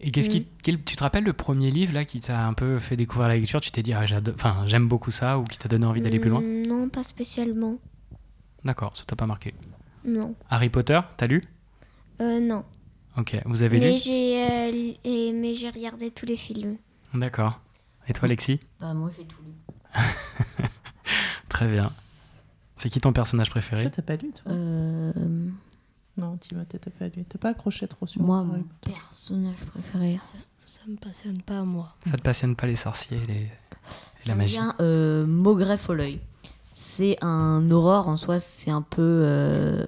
Et 0.00 0.10
qu'est-ce 0.10 0.28
qui, 0.28 0.46
quel- 0.62 0.82
tu 0.84 0.94
te 0.96 1.02
rappelles 1.02 1.24
le 1.24 1.32
premier 1.32 1.70
livre 1.70 1.94
là 1.94 2.04
qui 2.04 2.20
t'a 2.20 2.46
un 2.46 2.52
peu 2.52 2.78
fait 2.78 2.96
découvrir 2.96 3.28
la 3.28 3.36
lecture? 3.36 3.60
Tu 3.60 3.70
t'es 3.70 3.82
dit, 3.82 3.92
ah, 3.94 4.04
enfin, 4.34 4.64
j'aime 4.66 4.88
beaucoup 4.88 5.10
ça, 5.10 5.38
ou 5.38 5.44
qui 5.44 5.58
t'a 5.58 5.68
donné 5.68 5.86
envie 5.86 6.00
d'aller 6.02 6.18
plus 6.20 6.28
loin? 6.30 6.40
Hmm, 6.40 6.66
Non, 6.66 6.88
pas 6.88 7.02
spécialement. 7.02 7.78
D'accord, 8.64 8.96
ça 8.96 9.04
t'a 9.06 9.16
pas 9.16 9.26
marqué? 9.26 9.54
Non. 10.04 10.34
Harry 10.50 10.68
Potter, 10.68 10.98
t'as 11.16 11.26
lu? 11.26 11.42
Euh, 12.20 12.40
non. 12.40 12.64
Ok, 13.16 13.36
vous 13.46 13.62
avez 13.62 13.78
Mais 13.78 13.92
lu? 13.92 13.98
j'ai 14.04 14.38
euh, 14.38 15.32
mais 15.34 15.54
j'ai 15.54 15.70
regardé 15.70 16.10
tous 16.10 16.26
les 16.26 16.36
films. 16.36 16.76
D'accord. 17.14 17.60
Et 18.08 18.12
toi, 18.12 18.26
Alexis? 18.26 18.60
Bah 18.80 18.92
moi, 18.92 19.10
j'ai 19.16 19.24
tout 19.24 19.38
lu. 19.42 19.52
Très 21.48 21.66
bien. 21.68 21.90
C'est 22.76 22.90
qui 22.90 23.00
ton 23.00 23.12
personnage 23.12 23.48
préféré? 23.50 23.82
Toi, 23.82 23.90
t'as 23.90 24.02
pas 24.02 24.16
lu, 24.16 24.30
toi? 24.32 24.52
Euh, 24.52 25.12
Non, 26.16 26.36
Timothée, 26.38 26.78
t'as 26.78 26.90
pas 26.90 27.08
lu. 27.08 27.24
T'as 27.28 27.38
pas 27.38 27.50
accroché 27.50 27.86
trop 27.88 28.06
sur 28.06 28.22
moi, 28.22 28.42
mon 28.42 28.64
personnage 28.80 29.56
préféré, 29.72 30.18
Ça 30.64 30.80
me 30.88 30.96
passionne 30.96 31.40
pas, 31.42 31.62
moi. 31.62 31.94
Ça 32.06 32.16
te 32.16 32.22
passionne 32.22 32.56
pas 32.56 32.66
les 32.66 32.76
sorciers 32.76 33.18
et, 33.18 33.26
les- 33.26 33.34
et 33.34 33.48
la 33.48 33.50
J'aime 34.24 34.38
magie 34.38 34.56
bien 34.56 34.74
euh, 34.80 35.26
Maugret 35.26 35.76
Folleuil. 35.78 36.20
C'est 36.72 37.16
un 37.22 37.70
aurore 37.70 38.08
en 38.08 38.16
soi, 38.16 38.40
c'est 38.40 38.70
un 38.70 38.82
peu 38.82 39.00
euh, 39.02 39.84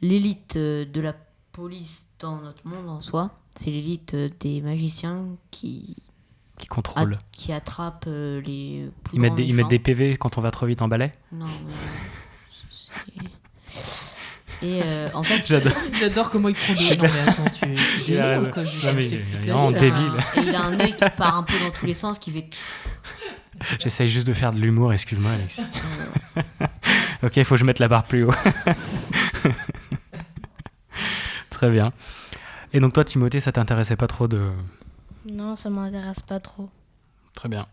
l'élite 0.00 0.56
euh, 0.56 0.84
de 0.84 1.00
la 1.00 1.14
police 1.52 2.08
dans 2.18 2.40
notre 2.40 2.66
monde 2.66 2.88
en 2.88 3.00
soi. 3.00 3.30
C'est 3.56 3.70
l'élite 3.70 4.14
euh, 4.14 4.28
des 4.40 4.60
magiciens 4.60 5.26
qui, 5.50 5.96
qui 6.58 6.66
contrôle. 6.66 7.14
a- 7.14 7.18
qui 7.32 7.52
attrapent 7.52 8.04
euh, 8.08 8.40
les 8.42 8.90
plus 9.04 9.16
Ils 9.16 9.20
mettent, 9.20 9.34
des, 9.34 9.44
ils 9.44 9.54
mettent 9.54 9.68
des 9.68 9.78
méchants. 9.78 9.84
PV 9.84 10.16
quand 10.16 10.38
on 10.38 10.40
va 10.40 10.50
trop 10.50 10.66
vite 10.66 10.82
en 10.82 10.88
balai? 10.88 11.12
Non, 11.32 11.46
mais 11.46 11.72
c'est- 12.70 13.22
Et 14.62 14.80
euh, 14.84 15.08
en 15.14 15.22
fait, 15.22 15.44
J'adore. 15.46 15.72
J'adore 15.98 16.30
comment 16.30 16.48
il 16.48 16.54
prend 16.54 16.74
des. 16.74 16.96
Non, 16.96 17.02
mais 17.02 17.28
attends, 17.28 17.44
tu, 17.50 17.64
ou 17.66 18.50
quoi 18.50 18.64
Je, 18.64 18.86
non, 18.86 18.92
mais 18.94 19.02
je 19.02 19.08
t'explique 19.08 19.46
là. 19.46 19.72
débile. 19.72 20.12
il 20.36 20.40
a 20.40 20.40
un- 20.40 20.42
et 20.42 20.48
il 20.48 20.54
a 20.54 20.62
un 20.64 20.80
œil 20.80 20.92
qui 20.96 21.04
part 21.16 21.36
un 21.36 21.42
peu 21.42 21.54
dans 21.58 21.70
tous 21.70 21.86
les 21.86 21.94
sens, 21.94 22.18
qui 22.18 22.30
fait 22.30 22.48
J'essaye 23.80 24.08
juste 24.08 24.26
de 24.26 24.32
faire 24.32 24.52
de 24.52 24.58
l'humour, 24.60 24.92
excuse-moi, 24.92 25.32
Alexis. 25.32 25.62
ok, 27.22 27.36
il 27.36 27.44
faut 27.44 27.54
que 27.54 27.60
je 27.60 27.64
mette 27.64 27.78
la 27.80 27.88
barre 27.88 28.04
plus 28.04 28.24
haut. 28.24 28.32
Très 31.50 31.70
bien. 31.70 31.86
Et 32.72 32.80
donc 32.80 32.92
toi, 32.92 33.04
Timothée, 33.04 33.40
ça 33.40 33.52
t'intéressait 33.52 33.96
pas 33.96 34.06
trop 34.06 34.26
de... 34.28 34.50
Non, 35.26 35.54
ça 35.56 35.70
m'intéresse 35.70 36.20
pas 36.22 36.40
trop. 36.40 36.68
Très 37.34 37.48
bien. 37.48 37.66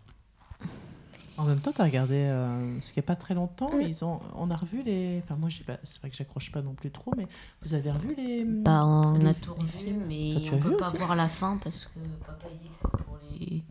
En 1.39 1.45
même 1.45 1.59
temps, 1.59 1.71
tu 1.71 1.81
as 1.81 1.85
regardé, 1.85 2.15
euh, 2.15 2.81
ce 2.81 2.91
qui 2.91 2.99
n'est 2.99 3.03
pas 3.03 3.15
très 3.15 3.33
longtemps, 3.33 3.69
Oui. 3.73 3.85
ils 3.87 4.03
ont, 4.05 4.19
on 4.35 4.51
a 4.51 4.55
revu 4.55 4.83
les. 4.83 5.21
Enfin, 5.23 5.35
moi, 5.39 5.47
j'ai 5.49 5.63
pas- 5.63 5.77
c'est 5.83 5.99
vrai 6.01 6.09
que 6.09 6.15
j'accroche 6.15 6.51
pas 6.51 6.61
non 6.61 6.73
plus 6.73 6.91
trop, 6.91 7.13
mais 7.17 7.27
vous 7.65 7.73
avez 7.73 7.91
revu 7.91 8.13
les. 8.15 8.43
Bah, 8.45 8.83
on 8.85 9.13
les- 9.17 9.27
a 9.27 9.33
tout 9.33 9.53
revu, 9.53 9.67
films 9.69 10.03
mais 10.07 10.29
Toi, 10.33 10.41
tu 10.43 10.53
on 10.53 10.57
as 10.57 10.61
peut 10.61 10.77
pas 10.77 10.89
voir 10.91 11.15
la 11.15 11.29
fin 11.29 11.57
parce 11.63 11.85
que 11.85 11.99
papa 12.25 12.45
il 12.51 12.57
dit 12.57 12.69
que 12.69 12.75
c'est 12.81 13.03
pour 13.03 13.17
les, 13.39 13.63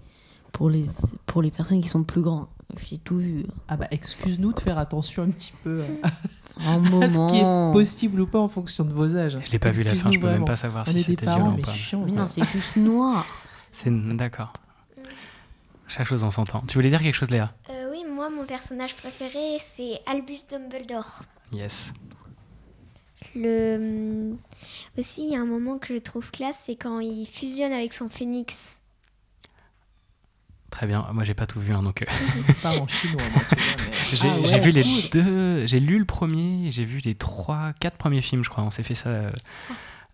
pour 0.52 0.70
les, 0.70 0.84
pour 1.26 1.42
les 1.42 1.50
personnes 1.50 1.80
qui 1.82 1.88
sont 1.88 2.04
plus 2.04 2.22
grands. 2.22 2.48
J'ai 2.76 2.98
tout 2.98 3.18
vu. 3.18 3.46
Ah 3.68 3.76
bah, 3.76 3.86
excuse-nous 3.90 4.52
de 4.52 4.60
faire 4.60 4.78
attention 4.78 5.22
un 5.24 5.30
petit 5.30 5.52
peu 5.62 5.80
euh, 5.82 5.88
Un 6.66 6.82
à 7.02 7.08
ce 7.08 7.14
qui 7.30 7.38
est 7.38 7.42
moment. 7.42 7.72
possible 7.72 8.20
ou 8.22 8.26
pas 8.26 8.40
en 8.40 8.48
fonction 8.48 8.84
de 8.84 8.92
vos 8.92 9.16
âges. 9.16 9.38
Je 9.44 9.50
l'ai 9.50 9.58
pas 9.58 9.70
vu 9.70 9.84
la 9.84 9.94
fin, 9.94 10.10
je 10.10 10.18
peux 10.18 10.24
même 10.24 10.30
vraiment. 10.32 10.44
pas 10.46 10.56
savoir 10.56 10.84
On 10.88 10.90
si 10.90 11.02
c'était 11.02 11.24
violent 11.26 11.52
ou 11.52 11.60
pas. 11.60 11.72
Mais 12.06 12.12
non, 12.12 12.26
c'est 12.26 12.44
juste 12.48 12.76
noir. 12.76 13.24
C'est 13.72 13.90
d'accord. 14.16 14.52
Chaque 15.88 16.06
chose 16.06 16.22
en 16.24 16.30
son 16.30 16.44
temps. 16.44 16.62
Tu 16.68 16.74
voulais 16.74 16.90
dire 16.90 17.00
quelque 17.02 17.14
chose, 17.14 17.30
Léa? 17.30 17.52
Euh, 17.70 17.90
oui, 17.90 18.04
moi, 18.08 18.28
mon 18.30 18.44
personnage 18.44 18.94
préféré, 18.94 19.56
c'est 19.58 20.00
Albus 20.06 20.46
Dumbledore. 20.50 21.22
Yes. 21.52 21.92
Le... 23.34 24.30
hum, 24.32 24.38
Aussi, 24.98 25.24
il 25.26 25.32
y 25.32 25.36
a 25.36 25.40
un 25.40 25.46
moment 25.46 25.78
que 25.78 25.94
je 25.94 25.98
trouve 25.98 26.30
classe, 26.30 26.58
c'est 26.64 26.76
quand 26.76 27.00
il 27.00 27.26
fusionne 27.26 27.72
avec 27.72 27.92
son 27.94 28.08
phénix. 28.08 28.80
Très 30.70 30.86
bien. 30.86 31.06
Moi, 31.12 31.24
j'ai 31.24 31.34
pas 31.34 31.46
tout 31.46 31.58
vu, 31.60 31.72
hein, 31.72 31.82
donc. 31.82 32.02
euh, 32.02 32.06
Pas 32.62 32.78
en 32.78 32.86
chinois, 32.86 33.22
moi, 33.32 33.42
tu 33.48 33.56
vois, 33.56 33.76
mais- 33.78 33.96
J'ai 34.16 34.28
Ah 34.28 34.38
ouais, 34.40 34.48
j'ai 34.48 34.58
vu 34.58 34.70
les 34.70 34.84
deux, 35.10 35.66
j'ai 35.66 35.80
lu 35.80 35.98
le 35.98 36.04
premier, 36.04 36.70
j'ai 36.70 36.84
vu 36.84 36.98
les 37.04 37.14
trois, 37.14 37.72
quatre 37.80 37.96
premiers 37.96 38.22
films, 38.22 38.42
je 38.44 38.48
crois. 38.50 38.64
On 38.64 38.70
s'est 38.70 38.82
fait 38.82 38.94
ça 38.94 39.08
euh, 39.10 39.30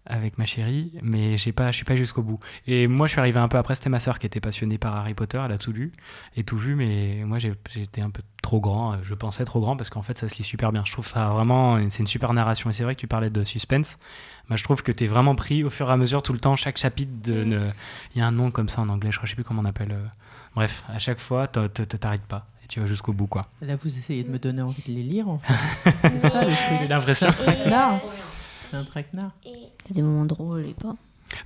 avec 0.07 0.37
ma 0.39 0.45
chérie, 0.45 0.93
mais 1.03 1.37
j'ai 1.37 1.53
pas, 1.53 1.71
je 1.71 1.77
suis 1.77 1.85
pas 1.85 1.97
jusqu'au 1.97 2.23
bout. 2.23 2.39
Et 2.67 2.87
moi, 2.87 3.07
je 3.07 3.13
suis 3.13 3.21
arrivé 3.21 3.39
un 3.41 3.49
peu 3.49 3.57
après. 3.57 3.75
C'était 3.75 3.89
ma 3.91 4.01
sœur 4.01 4.19
qui 4.19 4.27
était 4.27 4.41
passionnée 4.41 4.77
par 4.79 4.95
Harry 4.97 5.15
Potter. 5.15 5.41
Elle 5.45 5.53
a 5.53 5.59
tout 5.59 5.73
lu 5.73 5.93
et 6.37 6.45
tout 6.45 6.59
vu, 6.59 6.75
mais 6.75 7.23
moi, 7.25 7.39
j'étais 7.39 8.01
un 8.03 8.11
peu 8.11 8.23
trop 8.43 8.61
grand. 8.61 8.93
euh, 8.93 8.97
Je 9.03 9.15
pensais 9.15 9.45
trop 9.45 9.61
grand 9.61 9.77
parce 9.77 9.89
qu'en 9.91 10.03
fait, 10.03 10.19
ça 10.19 10.29
se 10.29 10.37
lit 10.37 10.43
super 10.43 10.73
bien. 10.73 10.83
Je 10.85 10.93
trouve 10.93 11.07
ça 11.07 11.29
vraiment, 11.31 11.79
c'est 11.89 12.01
une 12.01 12.07
super 12.07 12.33
narration. 12.35 12.69
Et 12.69 12.73
c'est 12.75 12.85
vrai 12.85 12.95
que 12.95 13.01
tu 13.01 13.07
parlais 13.07 13.31
de 13.31 13.45
suspense. 13.45 13.99
Moi, 14.51 14.57
je 14.59 14.65
trouve 14.65 14.83
que 14.83 14.93
tu 14.93 15.05
es 15.05 15.07
vraiment 15.07 15.35
pris 15.35 15.65
au 15.65 15.71
fur 15.71 15.89
et 15.89 15.93
à 15.93 15.97
mesure 15.97 16.23
tout 16.23 16.35
le 16.35 16.39
temps. 16.39 16.55
Chaque 16.55 16.77
chapitre, 16.77 17.13
de, 17.23 17.45
ne- 17.45 17.71
il 18.15 18.19
y 18.19 18.21
a 18.23 18.27
un 18.27 18.33
nom 18.33 18.51
comme 18.51 18.69
ça 18.69 18.83
en 18.83 18.89
anglais. 18.91 19.11
Je 19.11 19.17
crois, 19.17 19.27
je 19.27 19.31
sais 19.31 19.37
plus 19.37 19.45
comment 19.45 19.63
on 19.63 19.67
appelle. 19.67 19.93
euh. 19.93 20.05
Bref, 20.55 20.85
à 20.89 20.99
chaque 20.99 21.19
fois, 21.19 21.47
t'as- 21.47 21.69
t'arrêtes 21.71 22.27
pas 22.27 22.47
et 22.63 22.67
tu 22.67 22.79
vas 22.81 22.87
jusqu'au 22.87 23.13
bout, 23.15 23.27
quoi. 23.27 23.43
Là, 23.63 23.77
vous 23.77 23.89
essayez 23.99 24.23
de 24.23 24.31
me 24.31 24.39
donner 24.39 24.61
envie 24.63 24.83
de 24.87 24.93
les 24.93 25.03
lire, 25.03 25.29
en 25.31 25.39
fait. 25.39 25.91
c'est 26.11 26.29
ça 26.29 26.45
le 26.45 26.53
truc. 26.55 26.79
J'ai 26.79 26.89
l'impression. 26.89 27.29
C'est 28.75 28.81
un 28.81 28.85
traquenard. 28.85 29.31
Il 29.45 29.51
y 29.53 29.91
a 29.91 29.95
des 29.95 30.03
moments 30.03 30.25
drôles 30.27 30.67
et 30.67 30.75
pas. 30.75 30.95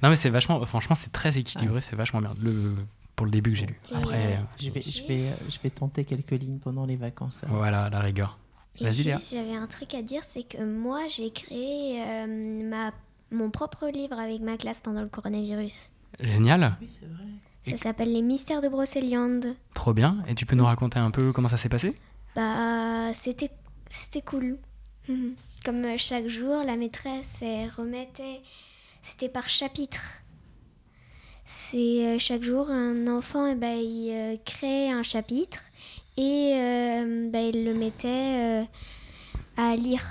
Non 0.03 0.09
mais 0.11 0.17
c'est 0.17 0.31
vachement, 0.31 0.65
franchement 0.67 0.95
c'est 0.97 1.13
très 1.13 1.39
équilibré, 1.39 1.81
c'est 1.81 1.97
vachement 1.97 2.21
bien. 2.21 2.35
Le, 2.43 2.75
pour 3.17 3.25
le 3.27 3.33
début 3.33 3.51
que 3.53 3.57
j'ai 3.57 3.67
lu. 3.67 3.81
Après, 3.95 4.17
euh, 4.35 4.37
euh, 4.37 4.43
Je 4.61 4.71
vais, 4.71 4.83
je, 4.83 5.05
vais, 5.07 5.17
je 5.17 5.61
vais 5.61 5.71
tenter 5.71 6.05
quelques 6.05 6.31
lignes 6.33 6.59
pendant 6.59 6.85
les 6.87 6.97
vacances. 6.97 7.43
alors. 7.45 7.57
voilà 7.57 7.89
la 7.91 8.01
rigueur. 8.01 8.39
Vas-y 8.81 9.03
Léa. 9.05 9.17
j'avais 9.33 9.55
un 9.57 9.67
truc 9.67 9.93
à 9.95 10.03
dire, 10.03 10.23
c'est 10.23 10.45
que 10.45 10.63
moi, 10.63 11.01
j'ai 11.09 11.31
créé 11.31 12.01
euh, 12.01 12.69
ma, 12.69 12.93
mon 13.33 13.51
propre 13.51 13.89
livre 13.89 14.17
avec 14.19 14.41
ma 14.41 14.57
classe 14.57 14.81
pendant 14.81 15.01
le 15.03 15.09
coronavirus. 15.09 15.91
Génial, 16.21 16.77
Oui, 16.81 16.89
c'est 17.01 17.07
vrai. 17.07 17.25
Ça 17.63 17.71
Et- 17.73 17.77
s'appelle 17.77 18.13
Les 18.13 18.23
Mystères 18.23 18.61
de 18.61 18.69
Brocéliande. 18.69 19.47
trop 19.75 19.93
bien. 19.93 20.19
Et 20.29 20.35
tu 20.37 20.47
peux 20.47 20.55
nous 20.55 20.65
raconter 20.65 20.99
un 21.01 21.11
peu 21.11 21.33
comment 21.33 21.49
ça 21.49 21.57
s'est 21.57 21.69
passé? 21.69 21.93
Bah, 22.37 23.13
c'était, 23.13 23.51
c'était 23.91 24.23
cool. 24.23 24.59
Comme 25.65 25.85
euh, 25.85 25.97
chaque 25.97 26.29
jour, 26.29 26.63
la 26.65 26.77
maîtresse 26.77 27.43
elle 27.43 27.71
remettait. 27.77 28.41
C'était 29.03 29.29
par 29.29 29.49
chapitre. 29.49 30.01
C'est 31.45 32.05
euh, 32.07 32.19
chaque 32.19 32.43
jour, 32.43 32.71
un 32.71 33.07
enfant, 33.09 33.47
eh 33.47 33.55
ben, 33.55 33.77
il 33.79 34.11
euh, 34.13 34.37
créait 34.45 34.91
un 34.91 35.03
chapitre 35.03 35.61
et 36.17 36.53
euh, 36.55 37.31
ben, 37.31 37.51
il 37.55 37.65
le 37.65 37.75
mettait 37.75 38.09
euh, 38.09 38.65
à 39.57 39.75
lire. 39.77 40.03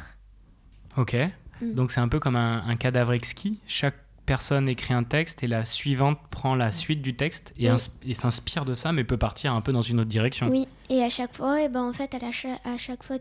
Ok. 0.97 1.15
Mm. 1.61 1.73
Donc 1.73 1.91
c'est 1.91 1.99
un 1.99 2.07
peu 2.07 2.19
comme 2.19 2.35
un, 2.35 2.63
un 2.67 2.75
cadavre 2.75 3.13
exquis. 3.13 3.59
Chaque 3.67 3.95
personne 4.25 4.67
écrit 4.67 4.93
un 4.93 5.03
texte 5.03 5.43
et 5.43 5.47
la 5.47 5.63
suivante 5.63 6.17
prend 6.31 6.55
la 6.55 6.71
suite 6.71 7.01
du 7.01 7.15
texte 7.15 7.53
et, 7.57 7.69
Oui. 7.71 8.15
s'inspire 8.15 8.65
de 8.65 8.73
ça, 8.75 8.91
mais 8.91 9.03
peut 9.03 9.17
partir 9.17 9.53
un 9.53 9.61
peu 9.61 9.71
dans 9.71 9.81
une 9.83 9.99
autre 9.99 10.09
direction. 10.09 10.49
Oui, 10.49 10.67
et 10.89 11.03
à 11.03 11.09
chaque 11.09 11.35
fois, 11.35 11.61
eh 11.61 11.69
ben, 11.69 11.83
en 11.83 11.93
fait, 11.93 12.13
à, 12.15 12.19
la 12.19 12.31
cha- 12.31 12.59
à 12.65 12.77
chaque 12.77 13.03
fois 13.03 13.19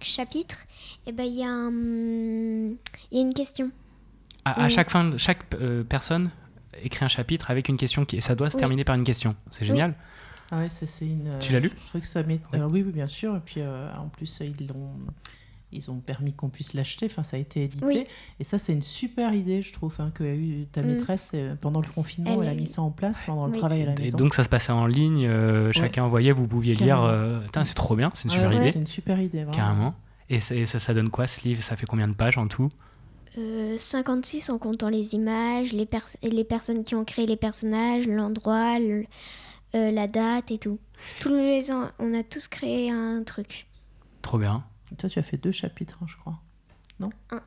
chaque 0.00 0.28
chapitre, 0.28 0.56
eh 1.06 1.12
ben, 1.12 1.24
il 1.24 1.34
y, 1.38 1.44
a 1.44 1.48
un- 1.48 2.70
il 3.10 3.16
y 3.16 3.18
a 3.18 3.20
une 3.22 3.34
question. 3.34 3.70
À, 4.44 4.62
à 4.62 4.64
Oui. 4.66 4.70
chaque 4.70 4.90
fin, 4.90 5.16
chaque 5.18 5.40
euh, 5.54 5.84
personne 5.84 6.30
écrit 6.82 7.04
un 7.04 7.08
chapitre 7.08 7.50
avec 7.50 7.68
une 7.68 7.76
question 7.76 8.04
qui, 8.04 8.16
et 8.16 8.20
ça 8.20 8.34
doit 8.34 8.48
se 8.50 8.56
Oui. 8.56 8.60
terminer 8.60 8.84
par 8.84 8.96
une 8.96 9.04
question. 9.04 9.34
C'est 9.50 9.64
génial. 9.66 9.94
Ah 10.50 10.58
ouais, 10.58 10.68
ça 10.68 10.86
c'est 10.86 11.04
une. 11.06 11.30
Tu 11.40 11.52
l'as 11.52 11.60
lu 11.60 11.70
Je 11.78 11.86
trouve 11.88 12.00
que 12.00 12.06
ça 12.06 12.22
met. 12.22 12.34
Ouais. 12.52 12.58
Alors 12.58 12.72
oui, 12.72 12.82
oui, 12.82 12.90
bien 12.92 13.06
sûr. 13.06 13.36
Et 13.36 13.40
puis 13.40 13.60
euh, 13.60 13.88
en 13.94 14.08
plus, 14.08 14.40
ils 14.40 14.66
l'ont. 14.66 14.90
Ils 15.72 15.90
ont 15.90 15.98
permis 16.00 16.32
qu'on 16.32 16.48
puisse 16.48 16.74
l'acheter, 16.74 17.06
enfin 17.06 17.22
ça 17.22 17.36
a 17.36 17.40
été 17.40 17.62
édité. 17.64 17.84
Oui. 17.86 18.04
Et 18.40 18.44
ça 18.44 18.58
c'est 18.58 18.72
une 18.72 18.82
super 18.82 19.32
idée, 19.34 19.62
je 19.62 19.72
trouve, 19.72 19.94
hein, 20.00 20.10
que 20.14 20.24
a 20.24 20.34
eu 20.34 20.66
ta 20.72 20.82
Mm. 20.82 20.86
maîtresse 20.86 21.30
euh, 21.34 21.54
pendant 21.60 21.80
le 21.80 21.86
confinement, 21.88 22.32
elle, 22.42 22.48
Elle 22.48 22.48
a 22.48 22.54
mis 22.60 22.66
ça 22.66 22.82
en 22.82 22.90
place 22.90 23.22
pendant 23.24 23.46
le 23.46 23.56
travail 23.56 23.82
à 23.82 23.86
la 23.86 23.92
Et 23.92 24.00
maison. 24.00 24.18
donc 24.18 24.34
ça 24.34 24.42
se 24.44 24.48
passait 24.48 24.72
en 24.72 24.86
ligne, 24.86 25.26
euh, 25.26 25.70
chacun 25.72 26.02
envoyait, 26.04 26.32
vous 26.32 26.48
pouviez 26.48 26.74
lire. 26.74 27.02
Euh, 27.02 27.40
c'est 27.64 27.74
trop 27.74 27.94
bien, 27.96 28.10
c'est 28.14 28.24
une 28.24 28.30
Ouais, 28.30 28.36
super 28.36 28.50
ouais, 28.50 28.56
idée. 28.56 28.72
C'est 28.72 28.78
une 28.80 28.86
super 28.86 29.20
idée, 29.20 29.38
vraiment. 29.44 29.52
Carrément. 29.52 29.94
Et, 30.28 30.40
ça, 30.40 30.54
et 30.54 30.66
ça, 30.66 30.78
ça 30.80 30.92
donne 30.94 31.10
quoi 31.10 31.26
ce 31.26 31.46
livre? 31.46 31.62
Ça 31.62 31.76
fait 31.76 31.86
combien 31.86 32.08
de 32.08 32.14
pages 32.14 32.38
en 32.38 32.46
tout? 32.48 32.68
Euh, 33.38 33.76
56 33.76 34.50
en 34.50 34.58
comptant 34.58 34.88
les 34.88 35.14
images, 35.14 35.72
les, 35.72 35.86
pers- 35.86 36.16
et 36.22 36.30
les 36.30 36.44
personnes 36.44 36.82
qui 36.82 36.96
ont 36.96 37.04
créé 37.04 37.26
les 37.26 37.36
personnages, 37.36 38.08
l'endroit, 38.08 38.78
le- 38.80 39.04
euh, 39.76 39.90
la 39.92 40.08
date 40.08 40.50
et 40.50 40.58
tout. 40.58 40.78
Tous 41.20 41.28
les 41.32 41.70
ans, 41.70 41.88
on 42.00 42.12
a 42.12 42.22
tous 42.24 42.48
créé 42.48 42.90
un 42.90 43.22
truc. 43.22 43.66
Trop 44.22 44.38
bien. 44.38 44.64
Et 44.92 44.96
Toi, 44.96 45.08
tu 45.08 45.18
as 45.18 45.22
fait 45.22 45.36
deux 45.36 45.52
chapitres, 45.52 45.98
hein, 46.02 46.06
je 46.08 46.16
crois. 46.16 46.38
Non 46.98 47.10
Un. 47.30 47.40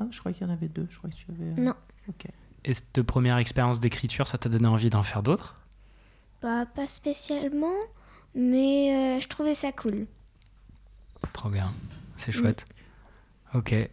Ah, 0.00 0.06
je 0.10 0.18
crois 0.20 0.32
qu'il 0.32 0.46
y 0.46 0.50
en 0.50 0.52
avait 0.52 0.68
deux. 0.68 0.86
Je 0.90 0.98
crois 0.98 1.10
que 1.10 1.14
tu 1.16 1.26
avais. 1.30 1.44
euh, 1.50 1.54
Non. 1.64 1.74
Ok. 2.08 2.26
Et 2.64 2.74
cette 2.74 3.02
première 3.02 3.38
expérience 3.38 3.80
d'écriture, 3.80 4.26
ça 4.26 4.38
t'a 4.38 4.48
donné 4.48 4.66
envie 4.66 4.90
d'en 4.90 5.02
faire 5.02 5.22
d'autres? 5.22 5.56
Bah, 6.42 6.66
pas 6.66 6.86
spécialement, 6.86 7.74
mais 8.34 9.16
euh, 9.16 9.20
je 9.20 9.28
trouvais 9.28 9.54
ça 9.54 9.72
cool. 9.72 10.06
Trop 11.32 11.48
bien. 11.48 11.72
C'est 12.16 12.30
Mm. 12.34 12.38
chouette. 12.38 12.64
Ok. 13.54 13.72
Et 13.72 13.88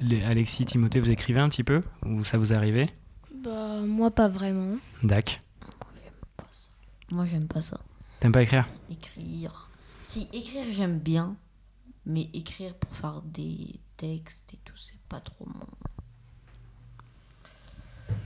les- 0.00 0.22
Alexis, 0.24 0.64
Timothée, 0.66 1.00
vous 1.00 1.10
écrivez 1.10 1.40
un 1.40 1.48
petit 1.48 1.64
peu? 1.64 1.80
Ou 2.04 2.24
ça 2.24 2.36
vous 2.38 2.52
est 2.52 2.56
arrivé? 2.56 2.88
Bah, 3.42 3.80
moi, 3.86 4.10
pas 4.10 4.28
vraiment. 4.28 4.76
Dac. 5.02 5.40
Moi, 7.10 7.26
j'aime 7.26 7.46
pas 7.48 7.60
ça. 7.60 7.80
T'aimes 8.20 8.32
pas 8.32 8.42
écrire? 8.42 8.66
Écrire. 8.90 9.68
Si, 10.02 10.28
écrire, 10.32 10.64
j'aime 10.70 10.98
bien. 10.98 11.36
Mais 12.06 12.28
écrire 12.34 12.74
pour 12.74 12.94
faire 12.94 13.22
des 13.22 13.78
textes 13.96 14.54
et 14.54 14.58
tout, 14.64 14.76
c'est 14.76 15.00
pas 15.08 15.20
trop 15.20 15.46
mon. 15.46 15.66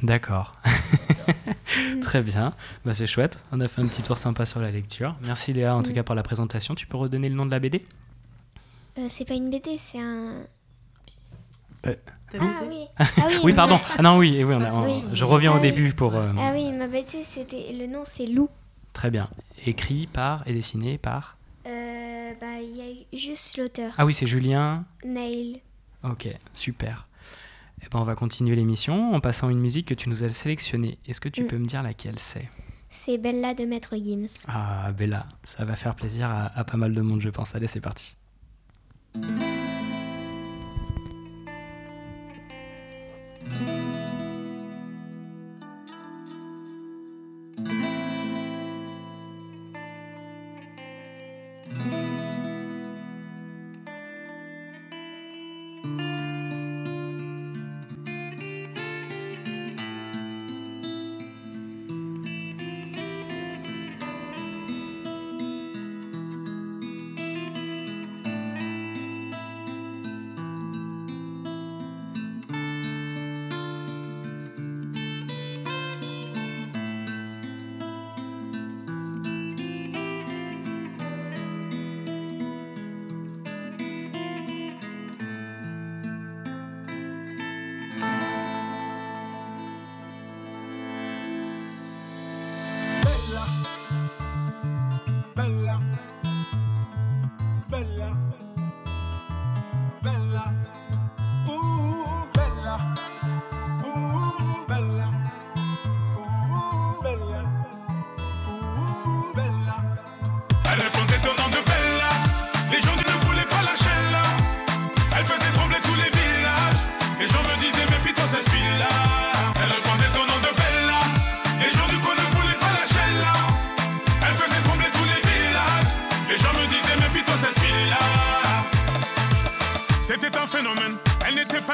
D'accord. 0.03 0.61
Très 2.03 2.23
bien. 2.23 2.55
Bah, 2.85 2.95
c'est 2.95 3.07
chouette. 3.07 3.39
On 3.53 3.61
a 3.61 3.69
fait 3.69 3.81
un 3.83 3.87
petit 3.87 4.03
tour 4.03 4.19
sympa 4.19 4.45
sur 4.47 4.61
la 4.61 4.71
lecture. 4.71 5.15
Merci 5.23 5.53
Léa, 5.53 5.75
en 5.77 5.83
tout 5.83 5.91
Mm. 5.91 5.95
cas, 5.95 6.03
pour 6.03 6.15
la 6.15 6.23
présentation. 6.23 6.75
Tu 6.75 6.87
peux 6.87 6.97
redonner 6.97 7.29
le 7.29 7.35
nom 7.35 7.47
de 7.47 7.51
la 7.51 7.59
BD 7.59 7.83
Euh, 8.99 9.07
c'est 9.09 9.25
pas 9.27 9.35
une 9.35 9.51
BD, 9.51 9.77
c'est 9.77 10.01
un. 10.01 10.45
Euh, 11.87 11.95
Ah 12.39 12.63
oui. 12.69 12.87
Ah 12.99 13.05
oui, 13.29 13.35
Oui, 13.45 13.53
ma- 13.53 13.57
pardon. 13.57 13.79
Ah 13.99 14.03
non, 14.03 14.19
oui, 14.19 14.37
et 14.37 14.45
oui, 14.45 14.55
on 14.55 14.61
a- 14.63 14.73
Oui. 14.87 15.05
je 15.13 15.25
reviens 15.25 15.53
Ah 15.55 15.59
au 15.59 15.61
début 15.61 15.93
pour... 15.93 16.15
euh, 16.17 16.33
Ah 16.39 16.51
oui, 16.55 16.73
ma 16.73 16.89
BD, 16.89 17.23
c'était. 17.23 17.73
Le 17.73 17.87
nom, 17.87 18.03
c'est 18.05 18.27
Lou. 18.27 18.49
Très 18.93 19.11
bien. 19.11 19.29
Écrit 19.67 20.07
par 20.07 20.43
et 20.49 20.53
dessiné 20.55 20.99
par... 20.99 21.36
Euh, 22.27 22.35
bah, 22.41 22.61
il 22.61 22.77
y 22.77 22.81
a 22.81 22.91
eu 22.91 23.17
juste 23.17 23.57
l'auteur, 23.59 23.93
Ah 23.99 24.05
oui, 24.07 24.13
c'est 24.13 24.27
Julien. 24.27 24.85
Nail. 25.05 25.61
Ok, 26.03 26.27
super. 26.53 27.07
Eh 27.83 27.87
ben, 27.91 28.01
on 28.01 28.05
va 28.05 28.15
continuer 28.17 28.57
l'émission 28.57 29.15
en 29.15 29.21
passant 29.21 29.49
une 29.49 29.61
musique 29.61 29.87
que 29.89 29.95
tu 29.95 30.09
nous 30.09 30.25
as 30.25 30.31
sélectionnée. 30.31 30.99
Est-ce 31.07 31.21
que 31.21 31.29
tu 31.29 31.45
Mm. 31.45 31.47
peux 31.47 31.59
me 31.59 31.67
dire 31.67 31.83
laquelle 31.83 32.19
c'est? 32.19 32.49
C'est 32.89 33.19
Bella 33.19 33.55
de 33.55 33.65
Maître 33.65 33.97
Gims. 33.97 34.45
Ah, 34.49 34.91
Bella, 34.93 35.27
ça 35.45 35.65
va 35.65 35.77
faire 35.77 35.95
plaisir 35.95 36.29
à, 36.29 36.47
à 36.59 36.65
pas 36.65 36.77
mal 36.77 36.95
de 36.95 37.01
monde, 37.01 37.21
je 37.21 37.31
pense. 37.31 37.55
Allez, 37.55 37.69
c'est 37.69 37.81
parti. 37.81 38.17
Bella 43.45 44.06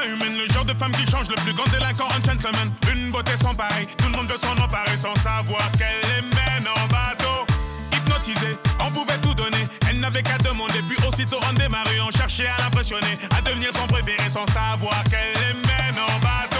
humaine, 0.05 0.37
le 0.37 0.51
genre 0.53 0.65
de 0.65 0.73
femme 0.73 0.91
qui 0.91 1.09
change 1.09 1.29
le 1.29 1.35
plus 1.35 1.53
grand 1.53 1.67
délinquant 1.71 2.07
en 2.07 2.23
gentleman. 2.25 2.71
Une 2.93 3.11
beauté 3.11 3.35
sans 3.37 3.53
pareil, 3.53 3.87
tout 3.97 4.05
le 4.05 4.17
monde 4.17 4.29
veut 4.29 4.37
s'en 4.37 4.53
emparer 4.53 4.97
sans 4.97 5.15
savoir 5.15 5.63
qu'elle 5.77 6.01
les 6.09 6.21
mène 6.21 6.67
en 6.67 6.87
bateau. 6.87 7.45
Hypnotisée, 7.93 8.57
on 8.79 8.91
pouvait 8.91 9.17
tout 9.19 9.33
donner, 9.33 9.67
elle 9.89 9.99
n'avait 9.99 10.23
qu'à 10.23 10.37
demander, 10.37 10.81
puis 10.89 10.97
aussitôt 11.07 11.39
on 11.49 11.53
démarrait, 11.53 11.99
on 12.01 12.11
cherchait 12.11 12.47
à 12.47 12.61
l'impressionner, 12.61 13.17
à 13.37 13.41
devenir 13.41 13.71
son 13.73 13.87
préféré 13.87 14.29
sans 14.29 14.45
savoir 14.47 15.03
qu'elle 15.09 15.33
les 15.41 15.53
mène 15.53 15.99
en 15.99 16.19
bateau. 16.19 16.52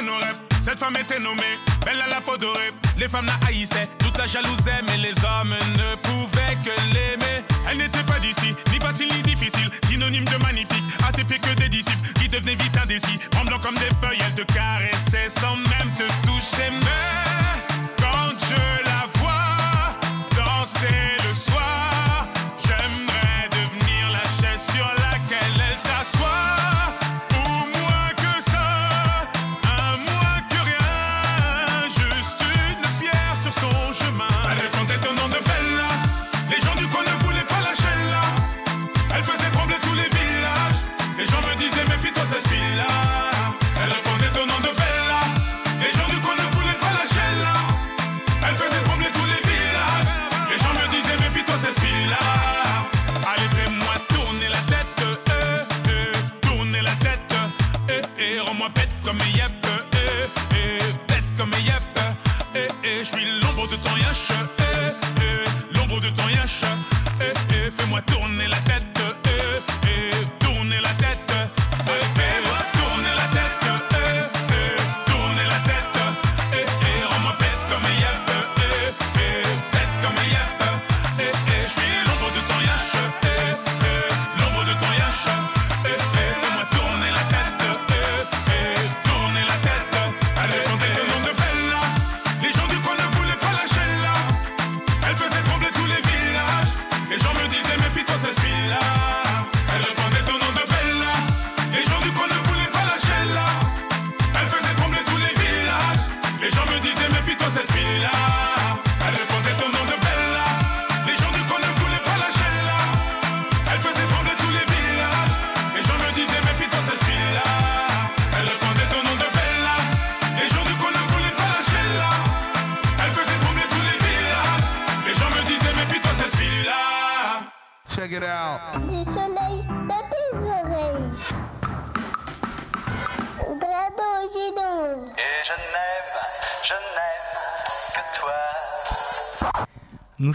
Nos 0.00 0.16
rêves. 0.16 0.40
Cette 0.60 0.78
femme 0.78 0.96
était 0.96 1.18
nommée 1.18 1.58
Belle 1.84 2.00
à 2.00 2.08
la 2.08 2.20
peau 2.20 2.36
dorée. 2.36 2.70
Les 2.96 3.08
femmes 3.08 3.26
la 3.26 3.48
haïssaient, 3.48 3.88
toute 3.98 4.16
la 4.16 4.26
jalousaient, 4.26 4.82
mais 4.86 4.96
les 4.98 5.14
hommes 5.24 5.54
ne 5.76 5.96
pouvaient 5.96 6.56
que 6.64 6.70
l'aimer. 6.94 7.44
Elle 7.68 7.78
n'était 7.78 8.02
pas 8.04 8.18
d'ici, 8.20 8.54
ni 8.72 8.78
facile 8.78 9.08
ni 9.14 9.22
difficile, 9.22 9.70
synonyme 9.88 10.24
de 10.24 10.36
magnifique, 10.42 10.84
à 11.06 11.12
ses 11.12 11.24
pieds 11.24 11.38
que 11.38 11.54
des 11.54 11.68
disciples 11.68 12.12
qui 12.20 12.28
devenaient 12.28 12.54
vite 12.54 12.76
indécis. 12.82 13.18
Tremblant 13.30 13.58
comme 13.58 13.74
des 13.74 13.92
feuilles, 14.00 14.22
elle 14.24 14.34
te 14.34 14.52
caressait 14.52 15.28
sans 15.28 15.56
même 15.56 15.90
te 15.98 16.04
toucher. 16.26 16.70
Mais 16.70 17.74
quand 17.98 18.30
je 18.38 18.84
la 18.84 19.06
vois 19.18 19.96
danser 20.36 21.16
le 21.28 21.34
soir, 21.34 21.51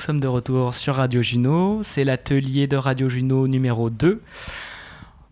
sommes 0.07 0.19
de 0.21 0.27
retour 0.27 0.73
sur 0.73 0.95
Radio 0.95 1.21
Juno, 1.21 1.81
c'est 1.83 2.05
l'atelier 2.05 2.65
de 2.65 2.77
Radio 2.77 3.09
Juno 3.09 3.45
numéro 3.45 3.89
2. 3.89 4.21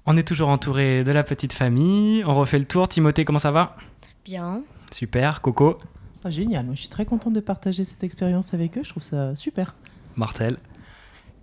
On 0.05 0.17
est 0.17 0.27
toujours 0.27 0.49
entouré 0.49 1.05
de 1.05 1.11
la 1.13 1.23
petite 1.23 1.53
famille, 1.53 2.25
on 2.25 2.35
refait 2.35 2.59
le 2.59 2.65
tour. 2.65 2.89
Timothée, 2.89 3.23
comment 3.23 3.39
ça 3.39 3.51
va? 3.51 3.77
Bien. 4.25 4.63
Super, 4.91 5.39
Coco, 5.39 5.77
Ah, 6.25 6.29
génial, 6.29 6.65
moi 6.65 6.75
je 6.75 6.81
suis 6.81 6.89
très 6.89 7.05
contente 7.05 7.31
de 7.31 7.39
partager 7.39 7.85
cette 7.85 8.03
expérience 8.03 8.53
avec 8.53 8.77
eux, 8.77 8.83
je 8.83 8.89
trouve 8.89 9.01
ça 9.01 9.33
super. 9.37 9.75
Martel, 10.17 10.57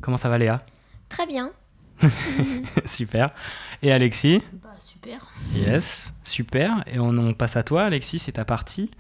comment 0.02 0.18
ça 0.18 0.28
va 0.28 0.36
Léa? 0.36 0.58
Très 1.08 1.26
bien. 1.26 1.52
Super. 2.84 3.30
Et 3.82 3.92
Alexis? 3.92 4.42
Bah, 4.62 4.74
super. 4.78 5.26
Yes, 5.54 6.12
super. 6.22 6.84
Et 6.92 6.98
on, 6.98 7.16
on 7.16 7.32
passe 7.32 7.56
à 7.56 7.62
toi, 7.62 7.84
Alexis, 7.84 8.18
c'est 8.18 8.32
ta 8.32 8.44
partie. 8.44 8.90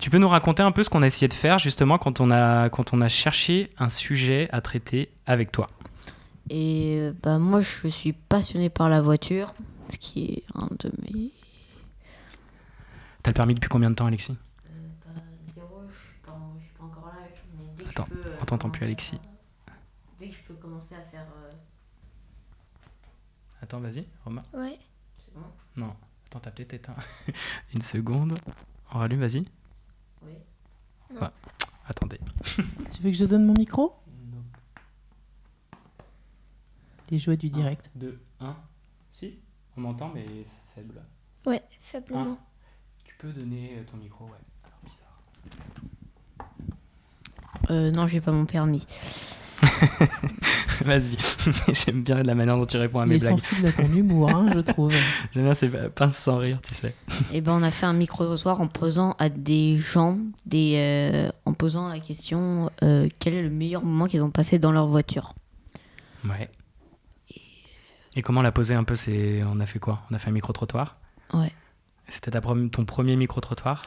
Tu 0.00 0.08
peux 0.08 0.18
nous 0.18 0.28
raconter 0.28 0.62
un 0.62 0.72
peu 0.72 0.82
ce 0.82 0.88
qu'on 0.90 1.02
a 1.02 1.06
essayé 1.06 1.28
de 1.28 1.34
faire 1.34 1.58
justement 1.58 1.98
quand 1.98 2.20
on 2.20 2.30
a, 2.30 2.70
quand 2.70 2.94
on 2.94 3.00
a 3.02 3.08
cherché 3.08 3.68
un 3.78 3.88
sujet 3.90 4.48
à 4.50 4.60
traiter 4.60 5.10
avec 5.26 5.52
toi? 5.52 5.66
Et 6.48 6.96
euh, 6.98 7.12
bah, 7.22 7.38
moi, 7.38 7.60
je 7.60 7.88
suis 7.88 8.12
passionné 8.12 8.70
par 8.70 8.88
la 8.88 9.00
voiture, 9.02 9.52
ce 9.88 9.98
qui 9.98 10.24
est 10.24 10.44
un 10.54 10.68
de 10.78 10.90
mes. 11.02 11.30
T'as 13.22 13.30
le 13.30 13.34
permis 13.34 13.54
depuis 13.54 13.68
combien 13.68 13.90
de 13.90 13.94
temps, 13.94 14.06
Alexis? 14.06 14.34
Zéro, 15.44 15.82
je 15.90 15.94
suis 15.94 16.14
pas, 16.24 16.38
je 16.58 16.64
suis 16.64 16.74
pas 16.78 16.84
encore 16.84 17.06
là. 17.06 17.12
Mais 17.58 17.64
dès 17.76 17.84
que 17.84 17.90
Attends, 17.90 18.04
je 18.08 18.14
peux, 18.14 18.28
euh, 18.28 18.36
on 18.40 18.44
t'entend 18.46 18.70
plus, 18.70 18.80
commencer 18.80 18.84
Alexis. 18.86 19.20
à- 19.68 19.72
Dès 20.18 20.26
que 20.28 20.34
je 20.34 20.42
peux 20.48 20.54
commencer 20.54 20.94
à 20.94 21.02
faire. 21.10 21.26
euh, 21.44 21.52
Attends, 23.62 23.80
vas-y, 23.80 24.02
Romain. 24.24 24.42
Ouais. 24.54 24.78
c'est 25.18 25.34
bon? 25.34 25.44
Non, 25.76 25.94
attends, 26.26 26.40
t'as 26.40 26.50
peut-être 26.50 26.72
éteint. 26.72 26.96
Une 27.74 27.82
seconde. 27.82 28.34
On 28.92 28.98
rallume, 28.98 29.20
vas-y. 29.20 29.42
Non. 31.14 31.20
Ouais. 31.22 31.28
Attendez. 31.86 32.20
Tu 32.90 33.02
veux 33.02 33.10
que 33.10 33.16
je 33.16 33.24
donne 33.24 33.44
mon 33.44 33.54
micro 33.54 33.94
Les 37.10 37.18
joies 37.18 37.36
du 37.36 37.50
direct. 37.50 37.90
2, 37.96 38.20
1. 38.40 38.56
Si, 39.10 39.38
on 39.76 39.80
m'entend, 39.80 40.12
mais 40.14 40.26
faible. 40.74 41.02
Ouais, 41.46 41.62
faiblement. 41.80 42.38
Tu 43.04 43.14
peux 43.18 43.32
donner 43.32 43.78
euh, 43.78 43.84
ton 43.90 43.96
micro, 43.96 44.26
ouais. 44.26 44.38
Alors, 44.62 44.78
bizarre. 44.84 45.20
Euh, 47.70 47.90
non, 47.90 48.06
j'ai 48.06 48.20
pas 48.20 48.30
mon 48.30 48.46
permis. 48.46 48.86
Vas-y. 50.84 51.16
J'aime 51.74 52.02
bien 52.02 52.22
la 52.22 52.34
manière 52.34 52.56
dont 52.56 52.66
tu 52.66 52.76
réponds 52.76 53.00
à 53.00 53.04
Il 53.06 53.10
mes 53.10 53.16
est 53.16 53.18
blagues. 53.18 53.38
sensible 53.38 53.66
à 53.66 53.72
ton 53.72 53.92
humour, 53.92 54.30
hein, 54.30 54.46
je 54.54 54.60
trouve. 54.60 54.92
J'aime 55.34 55.44
bien 55.44 55.54
ces 55.54 55.68
pinces 55.68 56.16
sans 56.16 56.38
rire, 56.38 56.60
tu 56.66 56.74
sais. 56.74 56.94
Et 57.32 57.40
ben, 57.40 57.52
on 57.52 57.62
a 57.62 57.70
fait 57.70 57.86
un 57.86 57.92
micro-trottoir 57.92 58.60
en 58.60 58.66
posant 58.68 59.14
à 59.18 59.28
des 59.28 59.76
gens, 59.76 60.18
des, 60.46 60.74
euh, 60.76 61.30
en 61.44 61.52
posant 61.52 61.88
la 61.88 62.00
question 62.00 62.70
euh, 62.82 63.08
quel 63.18 63.34
est 63.34 63.42
le 63.42 63.50
meilleur 63.50 63.82
moment 63.84 64.06
qu'ils 64.06 64.22
ont 64.22 64.30
passé 64.30 64.58
dans 64.58 64.72
leur 64.72 64.86
voiture? 64.86 65.34
Ouais. 66.24 66.50
Et 68.16 68.22
comment 68.22 68.42
la 68.42 68.52
poser 68.52 68.74
un 68.74 68.84
peu 68.84 68.96
c'est 68.96 69.42
On 69.44 69.60
a 69.60 69.66
fait 69.66 69.78
quoi? 69.78 69.96
On 70.10 70.14
a 70.14 70.18
fait 70.18 70.30
un 70.30 70.32
micro-trottoir? 70.32 70.96
Ouais. 71.32 71.52
C'était 72.08 72.32
ton 72.32 72.84
premier 72.84 73.14
micro-trottoir? 73.16 73.82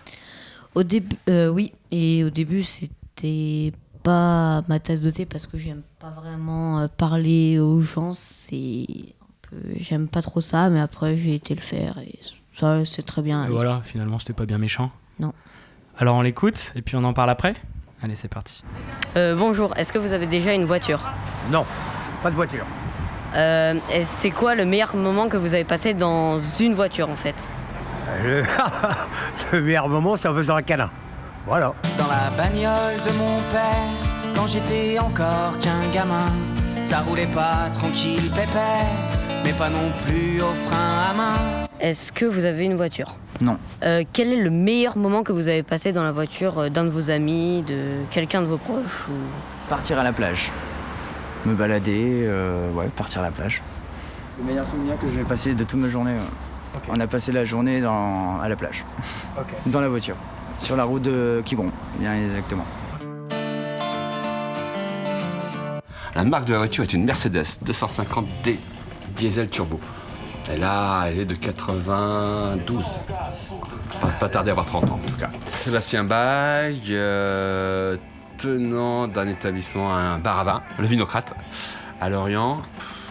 Au 0.76 0.84
début, 0.84 1.18
euh, 1.30 1.50
oui. 1.50 1.74
Et 1.92 2.24
au 2.24 2.30
début, 2.30 2.64
c'était 2.64 3.74
pas 4.04 4.64
ma 4.68 4.80
tasse 4.80 5.02
de 5.02 5.10
thé 5.10 5.26
parce 5.26 5.48
que 5.48 5.58
j'aime 5.58 5.82
pas 6.00 6.10
vraiment 6.10 6.80
euh, 6.80 6.88
parler 6.88 7.60
aux 7.60 7.82
gens. 7.82 8.14
C'est 8.14 8.86
j'aime 9.76 10.08
pas 10.08 10.22
trop 10.22 10.42
ça. 10.42 10.70
Mais 10.70 10.80
après, 10.80 11.18
j'ai 11.18 11.36
été 11.36 11.56
le 11.56 11.62
faire 11.62 11.98
et 12.00 12.20
ça, 12.56 12.86
c'est 12.86 13.04
très 13.04 13.22
bien. 13.22 13.46
Et 13.46 13.50
voilà, 13.50 13.82
finalement, 13.84 14.20
c'était 14.20 14.34
pas 14.34 14.46
bien 14.46 14.58
méchant. 14.58 14.92
Non. 15.20 15.34
Alors 15.98 16.16
on 16.16 16.22
l'écoute 16.22 16.74
et 16.76 16.82
puis 16.82 16.96
on 16.96 17.04
en 17.04 17.14
parle 17.14 17.30
après? 17.30 17.54
Allez, 18.02 18.16
c'est 18.16 18.28
parti. 18.28 18.64
Euh, 19.16 19.36
bonjour, 19.36 19.76
est-ce 19.78 19.94
que 19.94 20.00
vous 20.00 20.12
avez 20.12 20.28
déjà 20.28 20.54
une 20.54 20.66
voiture? 20.66 21.02
Non, 21.52 21.66
pas 22.22 22.30
de 22.30 22.36
voiture. 22.36 22.66
Euh, 23.36 23.76
et 23.94 24.04
c'est 24.04 24.32
quoi 24.32 24.56
le 24.56 24.66
meilleur 24.66 24.96
moment 24.96 25.30
que 25.30 25.38
vous 25.38 25.54
avez 25.54 25.64
passé 25.64 25.94
dans 25.94 26.40
une 26.60 26.74
voiture 26.74 27.10
en 27.10 27.16
fait? 27.16 27.48
Le, 28.24 28.44
le 29.54 29.62
meilleur 29.62 29.88
moment, 29.88 30.18
c'est 30.18 30.28
en 30.28 30.36
faisant 30.36 30.56
un 30.56 30.62
câlin. 30.62 30.92
Voilà. 31.46 31.74
Dans 31.98 32.08
la 32.08 32.30
bagnole 32.38 32.96
de 33.06 33.18
mon 33.18 33.38
père, 33.52 34.34
quand 34.34 34.48
j'étais 34.48 34.98
encore 34.98 35.60
qu'un 35.60 35.92
gamin, 35.94 36.32
ça 36.86 37.00
roulait 37.02 37.28
pas 37.28 37.70
tranquille 37.74 38.30
pépère, 38.32 38.86
mais 39.44 39.52
pas 39.52 39.70
non 39.70 39.92
plus 40.06 40.42
au 40.42 40.54
frein 40.68 41.10
à 41.10 41.14
main. 41.14 41.68
Est-ce 41.82 42.14
que 42.14 42.24
vous 42.24 42.46
avez 42.46 42.64
une 42.64 42.76
voiture? 42.76 43.16
Non. 43.42 43.58
Euh, 43.84 44.06
quel 44.14 44.32
est 44.32 44.42
le 44.42 44.50
meilleur 44.50 44.96
moment 44.96 45.24
que 45.24 45.34
vous 45.34 45.50
avez 45.50 45.64
passé 45.64 45.92
dans 45.92 46.04
la 46.04 46.14
voiture 46.14 46.60
euh, 46.60 46.70
d'un 46.70 46.86
de 46.86 46.90
vos 46.90 47.10
amis, 47.12 47.62
de 47.64 47.78
quelqu'un 48.10 48.42
de 48.42 48.48
vos 48.48 48.58
proches 48.58 49.10
ou... 49.10 49.70
Partir 49.70 50.00
à 50.00 50.04
la 50.04 50.14
plage. 50.14 50.50
Me 51.46 51.56
balader, 51.56 52.24
euh, 52.26 52.72
ouais, 52.72 52.88
partir 52.96 53.20
à 53.20 53.26
la 53.26 53.32
plage. 53.32 53.62
Le 54.40 54.46
meilleur 54.46 54.66
souvenir 54.66 54.98
que 54.98 55.08
j'ai 55.14 55.24
passé 55.24 55.54
de 55.56 55.64
toute 55.66 55.80
ma 55.80 55.90
journée. 55.90 56.16
On 56.88 57.00
a 57.02 57.08
passé 57.08 57.34
la 57.34 57.44
journée 57.44 57.82
dans, 57.82 58.40
à 58.40 58.48
la 58.48 58.56
plage. 58.56 58.86
Dans 59.66 59.82
la 59.82 59.90
voiture. 59.90 60.16
Sur 60.60 60.76
la 60.76 60.84
route 60.86 61.02
de 61.02 61.42
Quiberon, 61.46 61.72
bien 62.00 62.16
exactement. 62.16 62.66
La 66.16 66.24
marque 66.24 66.46
de 66.46 66.54
la 66.54 66.60
voiture 66.60 66.84
est 66.84 66.94
une 66.94 67.06
Mercedes 67.06 67.44
250D 67.66 68.58
diesel 69.16 69.50
turbo. 69.50 69.80
Et 70.52 70.58
là, 70.58 71.06
elle 71.08 71.20
est 71.20 71.26
de 71.26 71.36
92. 71.36 72.84
Pas, 74.02 74.08
pas 74.08 74.30
tardé 74.30 74.50
à 74.50 74.52
avoir 74.52 74.66
30 74.66 74.92
ans 74.92 75.00
en 75.04 75.08
tout 75.08 75.18
cas. 75.18 75.30
Sébastien 75.56 76.04
Baye, 76.04 76.82
euh, 76.90 77.98
tenant 78.38 79.08
d'un 79.08 79.28
établissement, 79.28 79.94
un 79.94 80.20
bar 80.20 80.40
à 80.40 80.44
vin, 80.44 80.64
le 80.78 80.86
Vinocrate, 80.86 81.34
à 82.02 82.10
Lorient. 82.10 82.62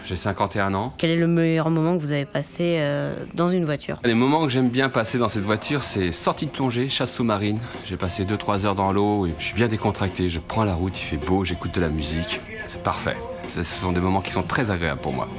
J'ai 0.05 0.17
51 0.17 0.73
ans. 0.73 0.93
Quel 0.97 1.11
est 1.11 1.15
le 1.17 1.27
meilleur 1.27 1.69
moment 1.69 1.95
que 1.95 2.01
vous 2.01 2.11
avez 2.11 2.25
passé 2.25 2.77
euh, 2.79 3.15
dans 3.33 3.49
une 3.49 3.63
voiture? 3.63 3.99
Les 4.03 4.13
moments 4.13 4.43
que 4.43 4.49
j'aime 4.49 4.69
bien 4.69 4.89
passer 4.89 5.17
dans 5.17 5.29
cette 5.29 5.43
voiture, 5.43 5.83
c'est 5.83 6.11
sortie 6.11 6.45
de 6.45 6.51
plongée, 6.51 6.89
chasse 6.89 7.13
sous-marine. 7.13 7.59
J'ai 7.85 7.95
passé 7.95 8.25
2-3 8.25 8.65
heures 8.65 8.75
dans 8.75 8.91
l'eau 8.91 9.27
et 9.27 9.33
je 9.39 9.45
suis 9.45 9.55
bien 9.55 9.69
décontracté. 9.69 10.29
Je 10.29 10.39
prends 10.39 10.65
la 10.65 10.73
route, 10.73 10.99
il 10.99 11.03
fait 11.03 11.17
beau, 11.17 11.45
j'écoute 11.45 11.73
de 11.73 11.81
la 11.81 11.89
musique. 11.89 12.41
C'est 12.67 12.83
parfait. 12.83 13.15
Ce 13.55 13.63
sont 13.63 13.93
des 13.93 14.01
moments 14.01 14.21
qui 14.21 14.31
sont 14.31 14.43
très 14.43 14.71
agréables 14.71 15.01
pour 15.01 15.13
moi. 15.13 15.29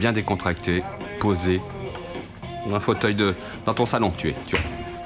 Bien 0.00 0.12
décontracté, 0.12 0.82
posé, 1.20 1.60
dans 2.66 2.76
un 2.76 2.80
fauteuil 2.80 3.14
de. 3.14 3.34
dans 3.66 3.74
ton 3.74 3.86
salon, 3.86 4.12
tu 4.16 4.30
es. 4.30 4.34
Tu 4.46 4.56
vois. 4.56 4.64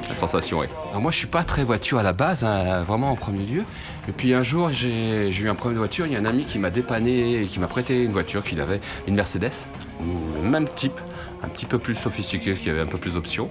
La 0.09 0.15
sensation 0.15 0.63
est. 0.63 0.71
Alors 0.91 1.03
moi, 1.03 1.11
je 1.11 1.19
suis 1.19 1.27
pas 1.27 1.45
très 1.45 1.65
voiture 1.65 1.99
à 1.99 2.03
la 2.03 2.13
base, 2.13 2.45
hein, 2.45 2.81
vraiment 2.81 3.11
en 3.11 3.17
premier 3.17 3.45
lieu. 3.45 3.65
Et 4.09 4.13
puis 4.13 4.33
un 4.33 4.43
jour, 4.43 4.71
j'ai 4.73 5.29
eu 5.29 5.49
un 5.51 5.55
problème 5.55 5.75
de 5.75 5.81
voiture. 5.81 6.07
Il 6.07 6.13
y 6.13 6.17
a 6.17 6.19
un 6.19 6.25
ami 6.25 6.45
qui 6.45 6.59
m'a 6.59 6.71
dépanné 6.71 7.43
et 7.43 7.47
qui 7.47 7.61
m'a 7.61 7.67
prêté 7.67 8.03
une 8.03 8.13
voiture 8.13 8.43
qu'il 8.43 8.59
avait, 8.61 8.81
une 9.07 9.15
Mercedes, 9.15 9.53
le 10.01 10.49
même 10.49 10.65
type, 10.65 10.99
un 11.43 11.49
petit 11.49 11.67
peu 11.67 11.79
plus 11.79 11.95
sophistiqué, 11.95 12.55
qui 12.55 12.71
avait 12.71 12.81
un 12.81 12.87
peu 12.87 12.97
plus 12.97 13.15
d'options. 13.15 13.51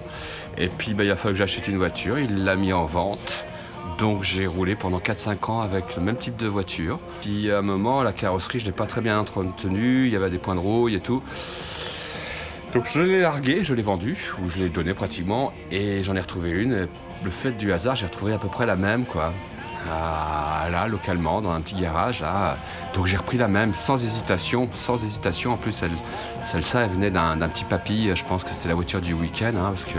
Et 0.56 0.68
puis, 0.68 0.94
bah, 0.94 1.04
il 1.04 1.10
a 1.12 1.16
fallu 1.16 1.34
que 1.34 1.38
j'achète 1.38 1.68
une 1.68 1.78
voiture. 1.78 2.18
Il 2.18 2.44
l'a 2.44 2.56
mis 2.56 2.72
en 2.72 2.86
vente. 2.86 3.44
Donc 3.98 4.22
j'ai 4.22 4.46
roulé 4.46 4.74
pendant 4.74 4.98
4-5 4.98 5.50
ans 5.50 5.60
avec 5.60 5.96
le 5.96 6.02
même 6.02 6.16
type 6.16 6.36
de 6.36 6.46
voiture. 6.46 6.98
Puis 7.20 7.50
à 7.50 7.58
un 7.58 7.62
moment, 7.62 8.02
la 8.02 8.12
carrosserie, 8.12 8.58
je 8.58 8.66
l'ai 8.66 8.72
pas 8.72 8.86
très 8.86 9.00
bien 9.00 9.18
entretenue. 9.18 10.06
Il 10.06 10.12
y 10.12 10.16
avait 10.16 10.30
des 10.30 10.38
points 10.38 10.56
de 10.56 10.60
rouille 10.60 10.96
et 10.96 11.00
tout. 11.00 11.22
Donc 12.74 12.86
je 12.92 13.00
l'ai 13.00 13.20
largué, 13.20 13.64
je 13.64 13.74
l'ai 13.74 13.82
vendu, 13.82 14.16
ou 14.42 14.48
je 14.48 14.58
l'ai 14.58 14.68
donné 14.68 14.92
pratiquement, 14.92 15.52
et 15.70 16.02
j'en 16.02 16.14
ai 16.16 16.20
retrouvé 16.20 16.50
une. 16.50 16.86
Le 17.24 17.30
fait 17.30 17.52
du 17.52 17.72
hasard, 17.72 17.96
j'ai 17.96 18.06
retrouvé 18.06 18.34
à 18.34 18.38
peu 18.38 18.48
près 18.48 18.66
la 18.66 18.76
même, 18.76 19.06
quoi. 19.06 19.32
Là, 20.70 20.86
localement, 20.86 21.40
dans 21.40 21.50
un 21.50 21.60
petit 21.60 21.74
garage, 21.74 22.20
là. 22.20 22.56
Donc 22.94 23.06
j'ai 23.06 23.16
repris 23.16 23.38
la 23.38 23.48
même, 23.48 23.74
sans 23.74 24.02
hésitation, 24.02 24.68
sans 24.72 25.02
hésitation. 25.02 25.52
En 25.52 25.56
plus, 25.56 25.82
elle, 25.82 25.92
celle-là, 26.52 26.84
elle 26.84 26.90
venait 26.90 27.10
d'un 27.10 27.48
petit 27.48 27.64
papy. 27.64 28.10
Je 28.14 28.24
pense 28.24 28.44
que 28.44 28.50
c'était 28.50 28.68
la 28.68 28.74
voiture 28.74 29.00
du 29.00 29.14
week-end, 29.14 29.52
hein, 29.56 29.70
parce 29.70 29.84
que 29.84 29.98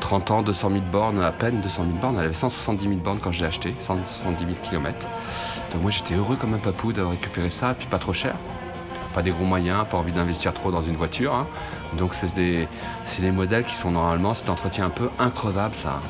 30 0.00 0.30
ans, 0.30 0.42
200 0.42 0.70
000 0.70 0.82
bornes, 0.92 1.20
à 1.22 1.32
peine 1.32 1.60
200 1.60 1.84
000 1.86 1.98
bornes. 1.98 2.16
Elle 2.18 2.26
avait 2.26 2.34
170 2.34 2.84
000 2.84 2.96
bornes 2.96 3.18
quand 3.20 3.32
je 3.32 3.40
l'ai 3.40 3.46
acheté, 3.46 3.74
170 3.80 4.44
000 4.44 4.56
km. 4.62 5.08
Donc 5.72 5.82
moi, 5.82 5.90
j'étais 5.90 6.14
heureux 6.14 6.36
comme 6.36 6.54
un 6.54 6.58
papou 6.58 6.92
d'avoir 6.92 7.12
récupéré 7.12 7.50
ça, 7.50 7.74
puis 7.74 7.86
pas 7.86 7.98
trop 7.98 8.12
cher 8.12 8.34
pas 9.12 9.22
des 9.22 9.32
gros 9.32 9.44
moyens, 9.44 9.86
pas 9.90 9.96
envie 9.96 10.12
d'investir 10.12 10.54
trop 10.54 10.70
dans 10.70 10.82
une 10.82 10.94
voiture. 10.94 11.34
hein. 11.34 11.48
Donc 11.98 12.14
c'est 12.14 12.32
des, 12.34 12.68
c'est 13.02 13.22
des 13.22 13.32
modèles 13.32 13.64
qui 13.64 13.74
sont 13.74 13.90
normalement, 13.90 14.34
cet 14.34 14.48
entretien 14.50 14.86
un 14.86 14.90
peu 14.90 15.10
increvable, 15.18 15.74
ça. 15.74 16.00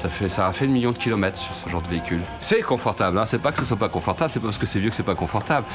Ça, 0.00 0.08
fait, 0.08 0.28
ça 0.28 0.46
a 0.46 0.52
fait 0.52 0.66
le 0.66 0.72
million 0.72 0.92
de 0.92 0.96
kilomètres 0.96 1.38
sur 1.38 1.52
ce 1.54 1.68
genre 1.68 1.82
de 1.82 1.88
véhicule. 1.88 2.20
C'est 2.40 2.62
confortable, 2.62 3.18
hein. 3.18 3.26
c'est 3.26 3.40
pas 3.40 3.50
que 3.50 3.58
ce 3.58 3.64
soit 3.64 3.76
pas 3.76 3.88
confortable, 3.88 4.30
c'est 4.30 4.38
pas 4.38 4.46
parce 4.46 4.58
que 4.58 4.66
c'est 4.66 4.78
vieux 4.78 4.90
que 4.90 4.96
c'est 4.96 5.02
pas 5.02 5.16
confortable. 5.16 5.66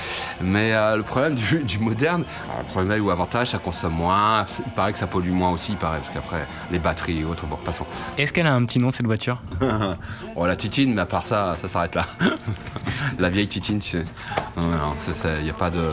Mais 0.42 0.74
euh, 0.74 0.96
le 0.96 1.04
problème 1.04 1.36
du, 1.36 1.60
du 1.64 1.78
moderne, 1.80 2.24
alors, 2.46 2.60
le 2.60 2.66
problème 2.68 3.06
ou 3.06 3.10
avantage, 3.10 3.50
ça 3.50 3.58
consomme 3.58 3.96
moins, 3.96 4.46
il 4.66 4.72
paraît 4.72 4.94
que 4.94 5.00
ça 5.00 5.08
pollue 5.08 5.32
moins 5.32 5.52
aussi, 5.52 5.74
il 5.74 5.78
paraît, 5.78 5.98
parce 5.98 6.10
qu'après 6.10 6.48
les 6.72 6.80
batteries 6.80 7.20
et 7.20 7.26
autres, 7.26 7.46
bon, 7.48 7.58
passons. 7.66 7.86
Est-ce 8.18 8.32
qu'elle 8.32 8.48
a 8.48 8.54
un 8.54 8.64
petit 8.64 8.80
nom 8.80 8.92
cette 8.92 9.06
voiture? 9.06 9.42
Oh 10.36 10.48
la 10.48 10.56
titine, 10.56 10.96
mais 10.96 11.02
à 11.02 11.06
part 11.06 11.26
ça, 11.26 11.56
ça 11.62 11.70
s'arrête 11.70 11.94
là. 11.94 12.08
la 13.20 13.30
vieille 13.30 13.48
titine, 13.48 13.80
tu 13.80 13.90
sais. 14.00 14.06
Non, 14.58 14.64
non, 14.64 14.96
il 15.38 15.44
n'y 15.44 15.50
a 15.50 15.54
pas 15.54 15.70
de... 15.70 15.92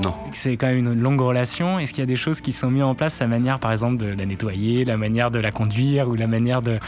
Non. 0.00 0.14
C'est 0.32 0.56
quand 0.56 0.66
même 0.68 0.78
une 0.78 1.00
longue 1.00 1.20
relation. 1.20 1.78
Est-ce 1.78 1.92
qu'il 1.92 2.02
y 2.02 2.02
a 2.02 2.06
des 2.06 2.16
choses 2.16 2.40
qui 2.40 2.52
sont 2.52 2.70
mises 2.70 2.82
en 2.84 2.94
place, 2.94 3.18
la 3.20 3.26
manière 3.26 3.58
par 3.58 3.72
exemple 3.72 3.96
de 3.96 4.06
la 4.06 4.26
nettoyer, 4.26 4.84
la 4.84 4.96
manière 4.96 5.30
de 5.30 5.38
la 5.38 5.50
conduire 5.50 6.08
ou 6.08 6.14
la 6.14 6.26
manière 6.26 6.62
de, 6.62 6.78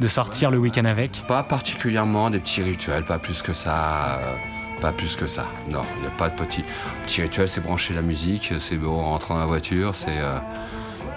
de 0.00 0.06
sortir 0.08 0.50
le 0.50 0.58
week-end 0.58 0.84
avec? 0.86 1.22
Pas 1.28 1.42
particulièrement 1.42 2.30
des 2.30 2.38
petits 2.40 2.62
rituels, 2.62 3.04
pas 3.04 3.18
plus 3.18 3.42
que 3.42 3.52
ça. 3.52 4.18
euh, 4.20 4.34
Pas 4.80 4.92
plus 4.92 5.16
que 5.16 5.26
ça. 5.26 5.44
Non, 5.70 5.82
il 5.96 6.00
n'y 6.02 6.06
a 6.06 6.10
pas 6.18 6.28
de 6.30 6.34
petits, 6.36 6.64
petits 7.06 7.22
rituels. 7.22 7.48
C'est 7.48 7.62
brancher 7.62 7.92
la 7.94 8.02
musique, 8.02 8.52
c'est 8.60 8.76
bon, 8.76 9.00
en 9.00 9.10
rentrant 9.10 9.34
dans 9.34 9.40
la 9.40 9.46
voiture, 9.46 9.94
c'est. 9.94 10.08
euh, 10.18 10.38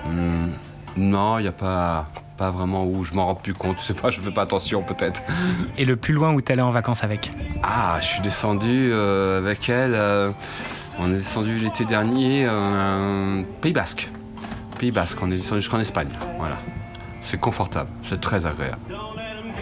hmm, 0.07 0.51
non, 0.97 1.39
il 1.39 1.43
n'y 1.43 1.47
a 1.47 1.51
pas, 1.53 2.09
pas 2.37 2.51
vraiment 2.51 2.85
où 2.85 3.05
je 3.05 3.13
m'en 3.13 3.27
rends 3.27 3.35
plus 3.35 3.53
compte. 3.53 3.77
Je 3.81 3.85
sais 3.85 3.93
pas, 3.93 4.09
je 4.09 4.19
fais 4.19 4.31
pas 4.31 4.41
attention 4.41 4.81
peut-être. 4.81 5.21
Et 5.77 5.85
le 5.85 5.95
plus 5.95 6.13
loin 6.13 6.33
où 6.33 6.41
tu 6.41 6.51
allais 6.51 6.61
en 6.61 6.71
vacances 6.71 7.03
avec? 7.03 7.29
Ah, 7.63 7.97
je 8.01 8.05
suis 8.07 8.21
descendu 8.21 8.89
euh, 8.91 9.37
avec 9.39 9.69
elle. 9.69 9.93
euh, 9.95 10.31
on 10.99 11.11
est 11.11 11.17
descendu 11.17 11.57
l'été 11.57 11.85
dernier, 11.85 12.45
euh, 12.47 13.41
Pays 13.61 13.73
Basque. 13.73 14.09
Pays 14.77 14.91
Basque, 14.91 15.17
on 15.21 15.31
est 15.31 15.37
descendu 15.37 15.61
jusqu'en 15.61 15.79
Espagne. 15.79 16.09
Voilà. 16.37 16.57
C'est 17.21 17.39
confortable, 17.39 17.89
c'est 18.03 18.19
très 18.19 18.45
agréable. 18.45 18.81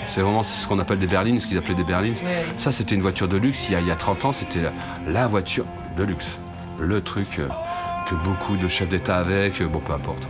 C'est 0.08 0.22
vraiment 0.22 0.44
ce 0.44 0.68
qu'on 0.68 0.80
appelle 0.80 1.00
des 1.00 1.08
berlines, 1.08 1.40
ce 1.40 1.48
qu'ils 1.48 1.58
appelaient 1.58 1.76
des 1.76 1.84
berlines. 1.84 2.16
Ça, 2.60 2.72
c'était 2.72 2.96
une 2.96 3.02
voiture 3.02 3.28
de 3.28 3.38
luxe. 3.38 3.68
Il 3.68 3.74
y 3.74 3.76
a, 3.76 3.82
il 3.82 3.88
y 3.88 3.92
a 3.92 3.96
30 3.96 4.26
ans, 4.26 4.32
c'était 4.32 4.62
la, 4.62 4.72
la 5.08 5.28
voiture 5.28 5.66
de 5.98 6.04
luxe. 6.04 6.38
Le 6.80 7.02
truc 7.02 7.40
euh, 7.40 7.48
que 8.10 8.16
beaucoup 8.16 8.56
de 8.56 8.68
chefs 8.68 8.90
d'État 8.90 9.18
avaient, 9.18 9.50
que 9.50 9.64
bon, 9.64 9.80
peu 9.80 9.94
importe. 9.94 10.24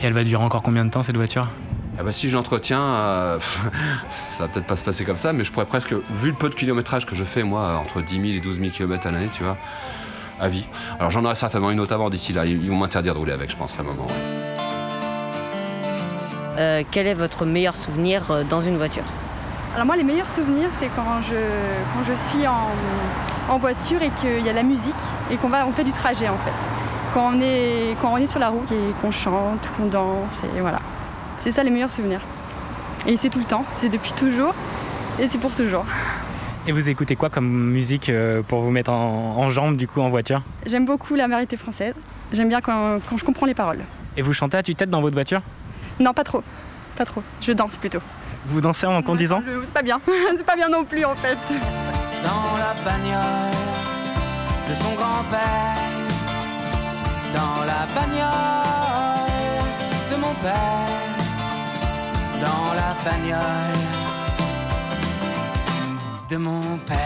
Et 0.00 0.06
elle 0.06 0.12
va 0.12 0.24
durer 0.24 0.42
encore 0.42 0.62
combien 0.62 0.84
de 0.84 0.90
temps 0.90 1.02
cette 1.02 1.16
voiture? 1.16 1.48
Ah 1.98 2.02
bah 2.02 2.12
si 2.12 2.28
j'entretiens, 2.28 2.82
euh, 2.82 3.38
ça 4.36 4.44
va 4.44 4.48
peut-être 4.48 4.66
pas 4.66 4.76
se 4.76 4.84
passer 4.84 5.04
comme 5.04 5.16
ça, 5.16 5.32
mais 5.32 5.44
je 5.44 5.50
pourrais 5.50 5.64
presque, 5.66 5.92
vu 5.92 6.28
le 6.28 6.34
peu 6.34 6.50
de 6.50 6.54
kilométrage 6.54 7.06
que 7.06 7.16
je 7.16 7.24
fais, 7.24 7.42
moi, 7.42 7.80
entre 7.82 8.02
10 8.02 8.14
000 8.14 8.26
et 8.26 8.40
12 8.40 8.58
000 8.60 8.70
km 8.70 9.06
à 9.06 9.10
l'année, 9.10 9.30
tu 9.32 9.42
vois, 9.42 9.56
à 10.40 10.48
vie. 10.48 10.66
Alors 10.98 11.10
j'en 11.10 11.24
aurai 11.24 11.34
certainement 11.34 11.70
une 11.70 11.80
autre 11.80 11.94
avant 11.94 12.10
d'ici 12.10 12.32
là. 12.32 12.44
Ils 12.44 12.68
vont 12.68 12.76
m'interdire 12.76 13.14
de 13.14 13.18
rouler 13.18 13.32
avec, 13.32 13.50
je 13.50 13.56
pense, 13.56 13.74
à 13.78 13.82
un 13.82 13.84
moment. 13.84 14.06
Euh, 16.58 16.82
Quel 16.90 17.06
est 17.06 17.14
votre 17.14 17.44
meilleur 17.44 17.76
souvenir 17.76 18.30
euh, 18.30 18.44
dans 18.44 18.60
une 18.60 18.76
voiture? 18.76 19.04
Alors 19.74 19.86
moi, 19.86 19.96
les 19.96 20.04
meilleurs 20.04 20.30
souvenirs, 20.30 20.70
c'est 20.80 20.88
quand 20.96 21.20
je, 21.28 21.34
quand 21.34 22.04
je 22.06 22.14
suis 22.30 22.46
en, 22.46 22.70
en 23.50 23.58
voiture 23.58 24.02
et 24.02 24.10
qu'il 24.20 24.44
y 24.44 24.48
a 24.48 24.54
la 24.54 24.62
musique 24.62 24.94
et 25.30 25.36
qu'on 25.36 25.48
va, 25.48 25.66
on 25.66 25.72
fait 25.72 25.84
du 25.84 25.92
trajet 25.92 26.28
en 26.28 26.38
fait. 26.38 26.54
Quand 27.12 27.32
on 27.34 27.40
est, 27.40 27.94
quand 28.00 28.12
on 28.12 28.16
est 28.16 28.26
sur 28.26 28.38
la 28.38 28.48
route 28.48 28.70
et 28.72 28.94
qu'on 29.02 29.12
chante, 29.12 29.68
qu'on 29.76 29.86
danse, 29.86 30.40
et 30.56 30.60
voilà. 30.60 30.80
C'est 31.40 31.52
ça 31.52 31.62
les 31.62 31.70
meilleurs 31.70 31.90
souvenirs. 31.90 32.20
Et 33.06 33.16
c'est 33.16 33.28
tout 33.28 33.38
le 33.38 33.44
temps, 33.44 33.64
c'est 33.76 33.88
depuis 33.88 34.12
toujours 34.12 34.54
et 35.18 35.28
c'est 35.28 35.38
pour 35.38 35.54
toujours. 35.54 35.84
Et 36.68 36.72
vous 36.72 36.88
écoutez 36.90 37.14
quoi 37.14 37.30
comme 37.30 37.46
musique 37.70 38.08
euh, 38.08 38.42
pour 38.42 38.60
vous 38.60 38.70
mettre 38.70 38.90
en, 38.90 39.36
en 39.38 39.50
jambes 39.50 39.76
du 39.76 39.86
coup 39.86 40.00
en 40.00 40.08
voiture? 40.10 40.42
J'aime 40.66 40.84
beaucoup 40.84 41.14
la 41.14 41.28
vérité 41.28 41.56
française. 41.56 41.94
J'aime 42.32 42.48
bien 42.48 42.60
quand, 42.60 42.98
quand 43.08 43.16
je 43.18 43.24
comprends 43.24 43.46
les 43.46 43.54
paroles. 43.54 43.80
Et 44.16 44.22
vous 44.22 44.32
chantez 44.32 44.56
à 44.56 44.62
tue-tête 44.62 44.90
dans 44.90 45.00
votre 45.00 45.14
voiture? 45.14 45.40
Non, 46.00 46.12
pas 46.12 46.24
trop. 46.24 46.42
Pas 46.96 47.04
trop. 47.04 47.22
Je 47.40 47.52
danse 47.52 47.76
plutôt. 47.76 48.00
Vous 48.46 48.60
dansez 48.60 48.86
en 48.86 49.00
conduisant? 49.02 49.42
Je- 49.46 49.64
C'est 49.64 49.72
pas 49.72 49.82
bien. 49.82 50.00
c'est 50.36 50.44
pas 50.46 50.56
bien 50.56 50.68
non 50.68 50.84
plus 50.84 51.04
en 51.04 51.14
fait. 51.14 51.38
Dans 52.24 52.56
la 52.56 52.74
bagnole 52.84 53.52
de 54.68 54.74
son 54.74 54.94
grand-père. 54.94 55.76
Dans 57.32 57.64
la 57.64 57.86
bagnole 57.94 59.30
de 60.10 60.16
mon 60.16 60.34
père. 60.42 60.52
bagnole 63.04 63.95
de 66.30 66.36
mon 66.36 66.60
père. 66.86 66.98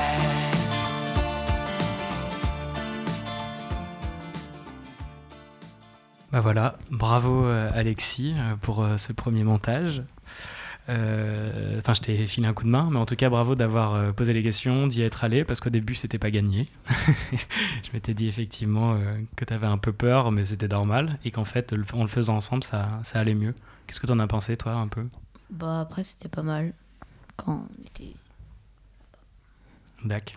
Bah 6.32 6.40
voilà, 6.40 6.76
bravo 6.90 7.44
euh, 7.44 7.70
Alexis 7.74 8.34
euh, 8.36 8.54
pour 8.60 8.82
euh, 8.82 8.96
ce 8.98 9.12
premier 9.12 9.42
montage. 9.42 10.02
Euh, 10.88 11.78
Enfin, 11.78 11.94
je 11.94 12.00
t'ai 12.00 12.26
filé 12.26 12.46
un 12.46 12.52
coup 12.52 12.64
de 12.64 12.68
main, 12.70 12.88
mais 12.90 12.98
en 12.98 13.06
tout 13.06 13.16
cas, 13.16 13.28
bravo 13.28 13.54
d'avoir 13.54 14.12
posé 14.14 14.32
les 14.32 14.42
questions, 14.42 14.86
d'y 14.86 15.02
être 15.02 15.24
allé, 15.24 15.44
parce 15.44 15.60
qu'au 15.60 15.70
début, 15.70 15.94
c'était 15.94 16.18
pas 16.18 16.30
gagné. 16.30 16.66
je 17.32 17.90
m'étais 17.92 18.14
dit 18.14 18.28
effectivement 18.28 18.98
que 19.36 19.44
tu 19.44 19.52
avais 19.54 19.66
un 19.66 19.78
peu 19.78 19.92
peur, 19.92 20.30
mais 20.32 20.44
c'était 20.46 20.68
normal, 20.68 21.18
et 21.24 21.30
qu'en 21.30 21.44
fait, 21.44 21.72
en 21.92 22.02
le 22.02 22.08
faisant 22.08 22.36
ensemble, 22.36 22.64
ça, 22.64 22.88
ça 23.02 23.20
allait 23.20 23.34
mieux. 23.34 23.54
Qu'est-ce 23.86 24.00
que 24.00 24.06
t'en 24.06 24.18
as 24.18 24.26
pensé, 24.26 24.56
toi, 24.56 24.72
un 24.72 24.88
peu? 24.88 25.06
Bah 25.50 25.80
après 25.80 26.02
c'était 26.04 26.28
pas 26.28 26.42
mal 26.42 26.72
quand 27.36 27.66
on 27.66 27.84
était. 27.86 28.14
Dac. 30.05 30.36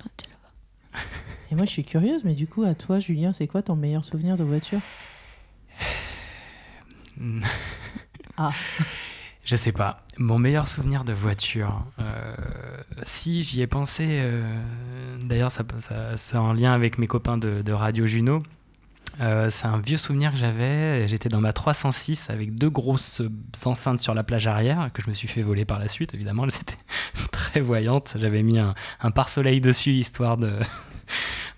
Et 1.52 1.56
moi, 1.56 1.66
je 1.66 1.72
suis 1.72 1.84
curieuse, 1.84 2.24
mais 2.24 2.34
du 2.34 2.48
coup, 2.48 2.64
à 2.64 2.74
toi, 2.76 3.00
Julien, 3.00 3.32
c'est 3.34 3.48
quoi 3.48 3.62
ton 3.62 3.76
meilleur 3.76 4.04
souvenir 4.04 4.36
de 4.38 4.44
voiture? 4.44 4.80
Ah. 8.38 8.52
Je 9.46 9.56
sais 9.58 9.72
pas. 9.74 10.04
Mon 10.18 10.40
meilleur 10.40 10.68
souvenir 10.68 11.04
de 11.04 11.12
voiture, 11.12 11.86
euh, 12.00 12.34
si 13.04 13.44
j'y 13.44 13.62
ai 13.62 13.68
pensé, 13.68 14.08
euh, 14.10 14.42
d'ailleurs 15.22 15.52
ça, 15.52 15.64
ça- 15.80 16.16
c'est 16.16 16.38
en 16.38 16.54
lien 16.54 16.72
avec 16.74 16.98
mes 16.98 17.08
copains 17.08 17.38
de, 17.38 17.62
de 17.62 17.74
Radio 17.74 18.08
Juno. 18.08 18.40
Euh, 19.22 19.50
c'est 19.50 19.68
un 19.68 19.80
vieux 19.80 19.98
souvenir 19.98 20.32
que 20.32 20.38
j'avais. 20.38 21.08
J'étais 21.08 21.30
dans 21.30 21.42
ma 21.42 21.54
306 21.54 22.30
avec 22.30 22.56
deux 22.56 22.70
grosses 22.70 23.22
enceintes 23.66 24.00
sur 24.00 24.14
la 24.14 24.24
plage 24.24 24.48
arrière 24.48 24.88
que 24.94 25.02
je 25.02 25.10
me 25.10 25.14
suis 25.14 25.28
fait 25.28 25.42
voler 25.42 25.66
par 25.66 25.80
la 25.80 25.88
suite. 25.88 26.14
Évidemment, 26.14 26.44
elles 26.46 26.56
étaient 26.56 26.84
très 27.32 27.62
voyantes. 27.62 28.16
J'avais 28.20 28.44
mis 28.44 28.60
un, 28.60 28.74
un 29.02 29.12
pare-soleil 29.12 29.62
dessus 29.62 29.92
histoire 29.92 30.38
de, 30.38 30.60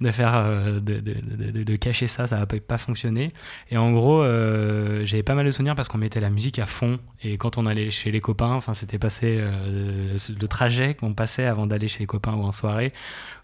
de 0.02 0.12
faire 0.12 0.36
euh, 0.36 0.80
de, 0.80 1.00
de- 1.00 1.52
de- 1.52 1.64
de- 1.64 1.76
cacher 1.76 2.08
ça. 2.08 2.28
Ça 2.28 2.38
n'a 2.38 2.46
pas, 2.46 2.78
fonctionné. 2.78 3.30
Et 3.72 3.78
en 3.78 3.91
gros, 3.91 4.22
euh, 4.22 5.06
j'avais 5.06 5.24
pas 5.24 5.36
mal 5.36 5.46
de 5.46 5.52
souvenirs 5.52 5.76
parce 5.76 5.88
qu'on 5.89 5.98
mettait 5.98 6.20
la 6.20 6.30
musique 6.30 6.60
à 6.60 6.66
fond. 6.66 7.00
Et 7.24 7.38
quand 7.38 7.58
on 7.58 7.66
allait 7.66 7.91
chez 7.91 8.12
les 8.12 8.22
copains, 8.22 8.52
enfin, 8.52 8.74
c'était 8.74 9.00
passé 9.00 9.38
euh, 9.39 10.18
le 10.39 10.48
trajet 10.48 10.96
qu'on 10.96 11.14
passait 11.14 11.46
avant 11.46 11.68
d'aller 11.68 11.88
chez 11.88 12.00
les 12.00 12.06
copains 12.08 12.34
ou 12.34 12.43
en 12.43 12.52
soirée, 12.52 12.91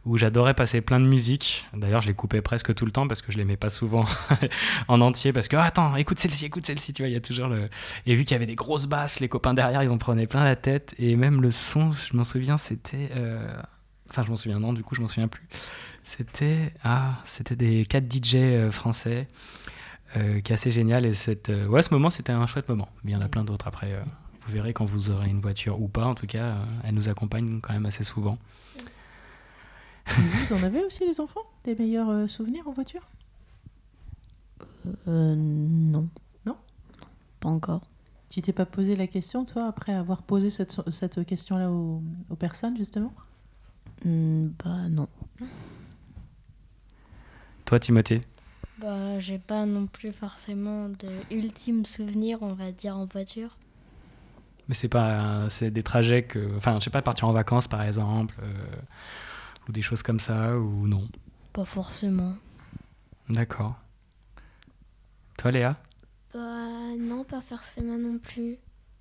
où 0.05 0.17
j'adorais 0.17 0.53
passer 0.53 0.81
plein 0.81 0.99
de 0.99 1.05
musique. 1.07 1.65
D'ailleurs, 1.73 2.01
je 2.01 2.07
les 2.07 2.13
coupais 2.13 2.41
presque 2.41 2.73
tout 2.73 2.85
le 2.85 2.91
temps 2.91 3.07
parce 3.07 3.21
que 3.21 3.31
je 3.31 3.37
les 3.37 3.45
mets 3.45 3.57
pas 3.57 3.69
souvent 3.69 4.05
en 4.87 5.01
entier 5.01 5.31
parce 5.33 5.47
que 5.47 5.55
Ah, 5.55 5.63
attends, 5.65 5.95
écoute 5.95 6.19
celle-ci, 6.19 6.45
écoute 6.45 6.65
celle-ci. 6.65 6.93
Tu 6.93 7.01
vois, 7.01 7.09
il 7.09 7.13
y 7.13 7.17
a 7.17 7.21
toujours 7.21 7.47
le. 7.47 7.69
Et 8.05 8.15
vu 8.15 8.23
qu'il 8.25 8.31
y 8.33 8.35
avait 8.35 8.45
des 8.45 8.55
grosses 8.55 8.87
basses, 8.87 9.19
les 9.19 9.29
copains 9.29 9.53
derrière, 9.53 9.83
ils 9.83 9.89
en 9.89 9.97
prenaient 9.97 10.27
plein 10.27 10.43
la 10.43 10.55
tête. 10.55 10.95
Et 10.99 11.15
même 11.15 11.41
le 11.41 11.51
son, 11.51 11.91
je 11.91 12.15
m'en 12.15 12.23
souviens, 12.23 12.57
c'était. 12.57 13.09
Enfin, 14.11 14.23
je 14.23 14.29
m'en 14.29 14.35
souviens, 14.35 14.59
non, 14.59 14.73
du 14.73 14.83
coup, 14.83 14.93
je 14.93 15.01
m'en 15.01 15.07
souviens 15.07 15.27
plus. 15.29 15.47
C'était 16.03 16.73
ah, 16.83 17.15
c'était 17.25 17.55
des 17.55 17.85
4 17.85 18.05
DJ 18.11 18.35
euh, 18.35 18.71
français, 18.71 19.27
euh, 20.17 20.41
qui 20.41 20.51
est 20.51 20.55
assez 20.55 20.71
génial. 20.71 21.05
Et 21.05 21.13
cette, 21.13 21.49
euh, 21.49 21.65
ouais, 21.67 21.81
ce 21.81 21.93
moment, 21.93 22.09
c'était 22.09 22.33
un 22.33 22.45
chouette 22.45 22.67
moment. 22.69 22.89
Mais 23.03 23.11
il 23.11 23.13
y 23.13 23.17
en 23.17 23.21
a 23.21 23.29
plein 23.29 23.43
d'autres 23.45 23.67
après. 23.67 23.93
euh, 23.93 24.01
vous 24.45 24.51
verrez 24.53 24.73
quand 24.73 24.85
vous 24.85 25.11
aurez 25.11 25.29
une 25.29 25.39
voiture 25.39 25.81
ou 25.81 25.87
pas. 25.87 26.05
En 26.05 26.15
tout 26.15 26.27
cas, 26.27 26.43
euh, 26.43 26.65
elle 26.83 26.95
nous 26.95 27.09
accompagne 27.09 27.61
quand 27.61 27.73
même 27.73 27.85
assez 27.85 28.03
souvent. 28.03 28.37
Vous 30.07 30.53
en 30.55 30.63
avez 30.63 30.83
aussi, 30.83 31.05
les 31.07 31.21
enfants? 31.21 31.43
Des 31.63 31.75
meilleurs 31.75 32.09
euh, 32.09 32.27
souvenirs 32.27 32.67
en 32.67 32.71
voiture? 32.71 33.07
Euh, 35.07 35.35
non. 35.37 36.09
Non? 36.45 36.57
Pas 37.39 37.49
encore. 37.49 37.81
Tu 38.29 38.41
t'es 38.41 38.51
pas 38.51 38.65
posé 38.65 38.95
la 38.95 39.07
question, 39.07 39.45
toi, 39.45 39.67
après 39.67 39.93
avoir 39.93 40.23
posé 40.23 40.49
cette, 40.49 40.75
cette 40.89 41.25
question-là 41.25 41.69
aux, 41.69 42.01
aux 42.29 42.35
personnes, 42.35 42.75
justement? 42.77 43.13
Hmm, 44.03 44.47
bah 44.63 44.89
non. 44.89 45.07
Toi, 47.65 47.79
Timothée 47.79 48.21
Bah, 48.79 49.19
j'ai 49.19 49.37
pas 49.39 49.65
non 49.65 49.87
plus 49.87 50.11
forcément 50.11 50.89
de 50.89 51.09
ultime 51.31 51.85
souvenir, 51.85 52.41
on 52.41 52.53
va 52.53 52.71
dire, 52.71 52.97
en 52.97 53.05
voiture. 53.05 53.57
Mais 54.67 54.75
c'est 54.75 54.87
pas, 54.87 55.49
c'est 55.49 55.71
des 55.71 55.83
trajets 55.83 56.23
que, 56.23 56.55
enfin, 56.57 56.79
je 56.79 56.85
sais 56.85 56.89
pas, 56.89 57.01
partir 57.01 57.27
en 57.27 57.33
vacances 57.33 57.67
par 57.67 57.81
exemple, 57.81 58.35
euh, 58.43 58.47
ou 59.67 59.71
des 59.71 59.81
choses 59.81 60.03
comme 60.03 60.19
ça, 60.19 60.57
ou 60.57 60.87
non. 60.87 61.07
Pas 61.53 61.65
forcément. 61.65 62.35
D'accord. 63.29 63.75
Toi, 65.37 65.51
Léa? 65.51 65.73
Bah 66.33 66.95
non, 66.97 67.23
pas 67.23 67.41
forcément 67.41 67.97
non 67.97 68.17
plus. 68.17 68.57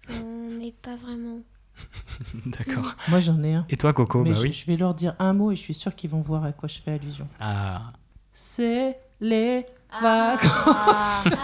On 0.09 0.51
n'est 0.59 0.73
pas 0.73 0.97
vraiment. 0.97 1.41
D'accord. 2.47 2.95
Moi, 3.09 3.21
j'en 3.21 3.43
ai 3.43 3.55
un. 3.55 3.67
Et 3.71 3.77
toi, 3.77 3.93
Coco 3.93 4.23
Mais 4.23 4.31
Bah 4.31 4.37
je, 4.37 4.43
oui. 4.43 4.53
je 4.53 4.67
vais 4.67 4.77
leur 4.77 4.95
dire 4.95 5.15
un 5.19 5.33
mot 5.33 5.51
et 5.51 5.57
je 5.57 5.61
suis 5.61 5.75
sûre 5.75 5.95
qu'ils 5.95 6.11
vont 6.11 6.21
voir 6.21 6.45
à 6.45 6.53
quoi 6.53 6.69
je 6.69 6.81
fais 6.81 6.93
allusion. 6.93 7.27
Ah. 7.41 7.89
C'est 8.33 8.99
les 9.21 9.67
vacances. 10.03 11.25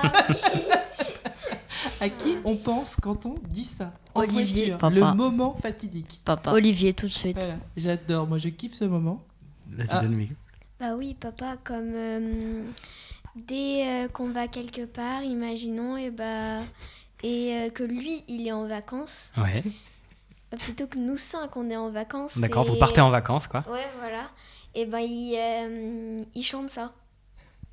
à 2.01 2.09
qui 2.09 2.37
on 2.45 2.57
pense 2.57 2.97
quand 2.97 3.27
on 3.27 3.37
dit 3.49 3.65
ça? 3.65 3.93
Olivier. 4.15 4.73
Papa. 4.73 4.91
Le 4.95 5.15
moment 5.15 5.55
fatidique. 5.61 6.21
Papa. 6.25 6.53
Olivier, 6.53 6.95
tout 6.95 7.07
de 7.07 7.13
suite. 7.13 7.37
Voilà, 7.39 7.57
J'adore, 7.77 8.27
moi 8.27 8.39
je 8.39 8.49
kiffe 8.49 8.75
ce 8.75 8.85
moment. 8.85 9.23
Vas-y, 9.71 9.89
Ah. 9.91 10.01
donne. 10.01 10.27
Bah 10.79 10.95
oui, 10.97 11.15
papa, 11.19 11.57
comme 11.65 11.93
euh, 11.95 12.63
dès 13.35 13.87
euh, 13.87 14.09
qu'on 14.09 14.29
va 14.31 14.47
quelque 14.47 14.85
part, 14.85 15.23
imaginons, 15.23 15.97
et 15.97 16.11
bah 16.11 16.59
et 17.23 17.55
euh, 17.55 17.71
que 17.71 17.83
lui, 17.83 18.23
il 18.29 18.47
est 18.47 18.53
en 18.53 18.67
vacances, 18.67 19.33
Ouais. 19.39 19.63
Euh, 20.53 20.57
plutôt 20.57 20.87
que 20.87 20.99
nous 20.99 21.17
cinq, 21.17 21.57
on 21.57 21.69
est 21.71 21.77
en 21.77 21.91
vacances. 21.91 22.39
D'accord, 22.39 22.65
vous 22.65 22.77
partez 22.77 23.01
en 23.01 23.11
vacances, 23.11 23.47
quoi. 23.49 23.63
Ouais, 23.71 23.87
voilà. 24.01 24.31
Et 24.75 24.85
ben 24.87 24.99
il, 25.01 25.35
euh, 25.39 26.23
il 26.35 26.43
chante 26.43 26.69
ça. 26.71 26.93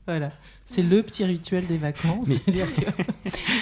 Voilà, 0.05 0.31
c'est 0.65 0.81
le 0.81 1.01
petit 1.01 1.23
rituel 1.23 1.65
des 1.65 1.77
vacances. 1.77 2.27
Mais- 2.27 2.35
C'est-à-dire 2.35 2.67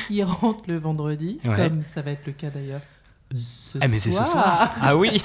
qu'il 0.08 0.24
rentre 0.24 0.64
le 0.68 0.78
vendredi, 0.78 1.40
Ouais. 1.46 1.56
comme 1.56 1.84
ça 1.84 2.02
va 2.02 2.12
être 2.12 2.26
le 2.26 2.32
cas 2.34 2.50
d'ailleurs 2.50 2.82
ce 3.36 3.78
Ah, 3.82 3.88
mais 3.88 4.00
c'est 4.00 4.12
ce 4.12 4.26
soir. 4.26 4.72
Ah 4.82 4.96
oui. 4.98 5.22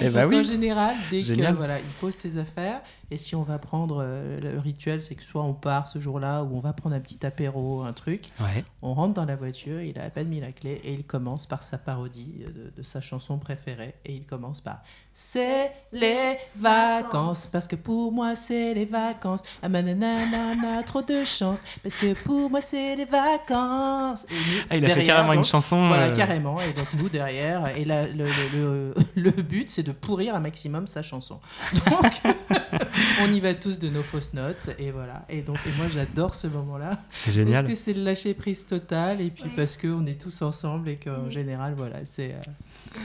Eh 0.00 0.08
bah 0.10 0.22
Donc, 0.22 0.30
oui. 0.32 0.38
En 0.38 0.42
général, 0.42 0.94
dès 1.10 1.22
Génial. 1.22 1.52
que 1.52 1.58
voilà, 1.58 1.78
il 1.78 1.92
pose 2.00 2.14
ses 2.14 2.38
affaires, 2.38 2.80
et 3.10 3.16
si 3.16 3.34
on 3.34 3.42
va 3.42 3.58
prendre 3.58 4.02
euh, 4.04 4.40
le 4.40 4.58
rituel, 4.58 5.00
c'est 5.02 5.14
que 5.14 5.22
soit 5.22 5.42
on 5.42 5.54
part 5.54 5.86
ce 5.88 5.98
jour-là, 5.98 6.42
ou 6.42 6.56
on 6.56 6.60
va 6.60 6.72
prendre 6.72 6.94
un 6.96 7.00
petit 7.00 7.24
apéro, 7.26 7.82
un 7.82 7.92
truc. 7.92 8.30
Ouais. 8.40 8.64
On 8.82 8.94
rentre 8.94 9.14
dans 9.14 9.24
la 9.24 9.36
voiture, 9.36 9.80
il 9.80 9.98
a 9.98 10.04
à 10.04 10.10
peine 10.10 10.28
mis 10.28 10.40
la 10.40 10.52
clé, 10.52 10.80
et 10.84 10.92
il 10.92 11.04
commence 11.04 11.46
par 11.46 11.62
sa 11.62 11.78
parodie 11.78 12.44
de, 12.54 12.72
de 12.76 12.82
sa 12.82 13.00
chanson 13.00 13.38
préférée, 13.38 13.94
et 14.04 14.14
il 14.14 14.24
commence 14.26 14.60
par 14.60 14.82
C'est 15.18 15.72
les 15.94 16.36
vacances, 16.56 17.46
parce 17.50 17.66
que 17.66 17.74
pour 17.74 18.12
moi 18.12 18.36
c'est 18.36 18.74
les 18.74 18.84
vacances. 18.84 19.42
Ah 19.62 19.68
mananana, 19.70 20.82
trop 20.82 21.00
de 21.00 21.24
chance, 21.24 21.58
parce 21.82 21.96
que 21.96 22.12
pour 22.12 22.50
moi 22.50 22.60
c'est 22.60 22.96
les 22.96 23.06
vacances. 23.06 24.26
Nous, 24.30 24.36
Ah, 24.68 24.76
il 24.76 24.84
a 24.84 24.90
fait 24.90 25.04
carrément 25.04 25.32
une 25.32 25.42
chanson, 25.42 25.88
Voilà, 25.88 26.08
euh, 26.08 26.14
carrément. 26.14 26.60
Et 26.60 26.74
donc 26.74 26.88
nous 26.98 27.08
derrière, 27.08 27.74
et 27.74 27.86
là, 27.86 28.06
le, 28.06 28.26
le, 28.26 28.34
le, 28.52 28.94
le 29.16 29.30
but 29.30 29.70
c'est 29.70 29.82
de 29.82 29.92
pourrir 29.92 30.34
un 30.34 30.40
maximum 30.40 30.86
sa 30.86 31.02
chanson. 31.02 31.40
Donc 31.72 32.20
on 33.22 33.32
y 33.32 33.40
va 33.40 33.54
tous 33.54 33.78
de 33.78 33.88
nos 33.88 34.02
fausses 34.02 34.34
notes, 34.34 34.68
et 34.78 34.90
voilà. 34.90 35.24
Et 35.30 35.40
donc 35.40 35.56
et 35.66 35.72
moi 35.78 35.88
j'adore 35.88 36.34
ce 36.34 36.46
moment-là. 36.48 36.90
C'est 37.10 37.32
génial. 37.32 37.54
Parce 37.64 37.68
que 37.68 37.74
c'est 37.74 37.94
le 37.94 38.02
lâcher 38.04 38.34
prise 38.34 38.66
total, 38.66 39.22
et 39.22 39.30
puis 39.30 39.48
parce 39.56 39.78
qu'on 39.78 40.04
est 40.04 40.20
tous 40.20 40.42
ensemble, 40.42 40.90
et 40.90 40.96
qu'en 40.96 41.30
général, 41.30 41.72
voilà, 41.74 42.04
c'est. 42.04 42.32
euh, 42.34 43.00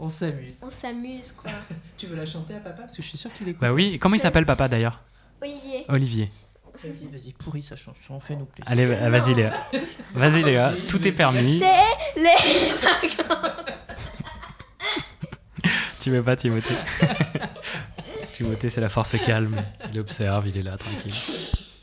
On 0.00 0.08
s'amuse. 0.08 0.56
on 0.62 0.70
s'amuse. 0.70 1.11
On 1.12 1.16
s'amuse, 1.16 1.32
quoi. 1.32 1.50
Tu 1.96 2.06
veux 2.06 2.16
la 2.16 2.26
chanter 2.26 2.54
à 2.54 2.58
papa 2.58 2.82
Parce 2.82 2.96
que 2.96 3.02
je 3.02 3.08
suis 3.08 3.18
sûre 3.18 3.32
qu'il 3.32 3.48
écoute. 3.48 3.60
Bah 3.60 3.72
oui. 3.72 3.98
Comment 4.00 4.16
il 4.16 4.20
s'appelle, 4.20 4.46
papa, 4.46 4.68
d'ailleurs 4.68 5.00
Olivier. 5.40 5.84
Olivier. 5.88 6.30
Vas-y, 6.82 7.06
vas-y, 7.06 7.32
pourris 7.32 7.62
sa 7.62 7.76
chanson, 7.76 8.18
fais-nous 8.18 8.46
plaisir. 8.46 8.64
Allez, 8.72 8.86
va- 8.86 9.08
vas-y, 9.10 9.34
Léa. 9.34 9.52
Vas-y, 10.14 10.42
Léa. 10.42 10.72
Tout 10.88 11.06
est 11.06 11.12
permis. 11.12 11.58
C'est 11.60 12.20
les 12.20 12.72
vacances. 12.72 13.66
Tu 16.00 16.10
veux 16.10 16.22
pas, 16.22 16.34
Timothée 16.34 16.74
Timothée, 18.32 18.70
c'est 18.70 18.80
la 18.80 18.88
force 18.88 19.16
calme. 19.24 19.54
Il 19.92 20.00
observe, 20.00 20.48
il 20.48 20.56
est 20.58 20.62
là, 20.62 20.76
tranquille. 20.76 21.14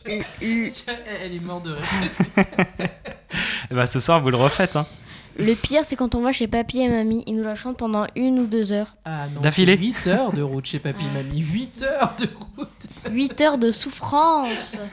Elle 0.06 1.34
est 1.34 1.40
morte 1.40 1.64
de 1.66 1.72
rire. 1.74 1.86
Bah, 3.72 3.88
ce 3.88 4.02
soir, 4.02 4.20
vous 4.22 4.30
le 4.32 4.36
refaites, 4.38 4.76
hein. 4.76 4.86
Le 5.40 5.56
pire, 5.56 5.86
c'est 5.86 5.96
quand 5.96 6.16
on 6.16 6.22
va 6.22 6.34
chez 6.34 6.48
papy 6.48 6.80
et 6.82 6.90
mamie, 6.90 7.24
ils 7.26 7.36
nous 7.36 7.44
la 7.44 7.56
chantent 7.56 7.78
pendant 7.78 8.06
une 8.18 8.40
ou 8.40 8.46
deux 8.46 8.74
heures. 8.74 8.98
Ah 9.06 9.28
non, 9.30 9.40
D'affilée 9.40 9.78
8 9.78 10.08
heures 10.08 10.34
de 10.34 10.42
route 10.42 10.66
chez 10.66 10.80
papy 10.80 11.06
mamie. 11.14 11.40
8 11.40 11.84
heures 11.84 12.16
de 12.20 12.28
route 12.58 12.88
8 13.10 13.42
heures 13.42 13.58
de 13.58 13.72
souffrance. 13.72 14.78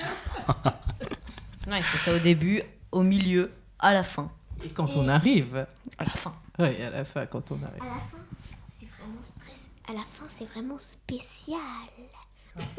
Non, 1.68 1.74
il 1.76 1.82
fait 1.82 1.99
ça 1.99 2.14
au 2.14 2.20
début, 2.20 2.62
au 2.92 3.03
milieu, 3.03 3.51
à 3.80 3.92
la 3.92 4.05
fin. 4.05 4.30
Et 4.64 4.68
quand 4.68 4.94
on 4.94 5.09
arrive. 5.09 5.66
À 5.99 6.05
la 6.05 6.11
fin. 6.11 6.32
Oui, 6.61 6.80
à 6.80 6.90
la 6.90 7.05
fin, 7.05 7.26
quand 7.26 7.51
on 7.51 7.57
arrive. 7.57 7.82
À 7.82 7.86
la 7.86 7.94
fin, 7.99 8.18
c'est 8.78 8.86
vraiment 8.86 9.20
stress. 9.20 9.68
À 9.88 9.92
la 9.94 9.99
fin, 9.99 10.26
c'est 10.28 10.44
vraiment 10.44 10.78
spécial. 10.78 11.59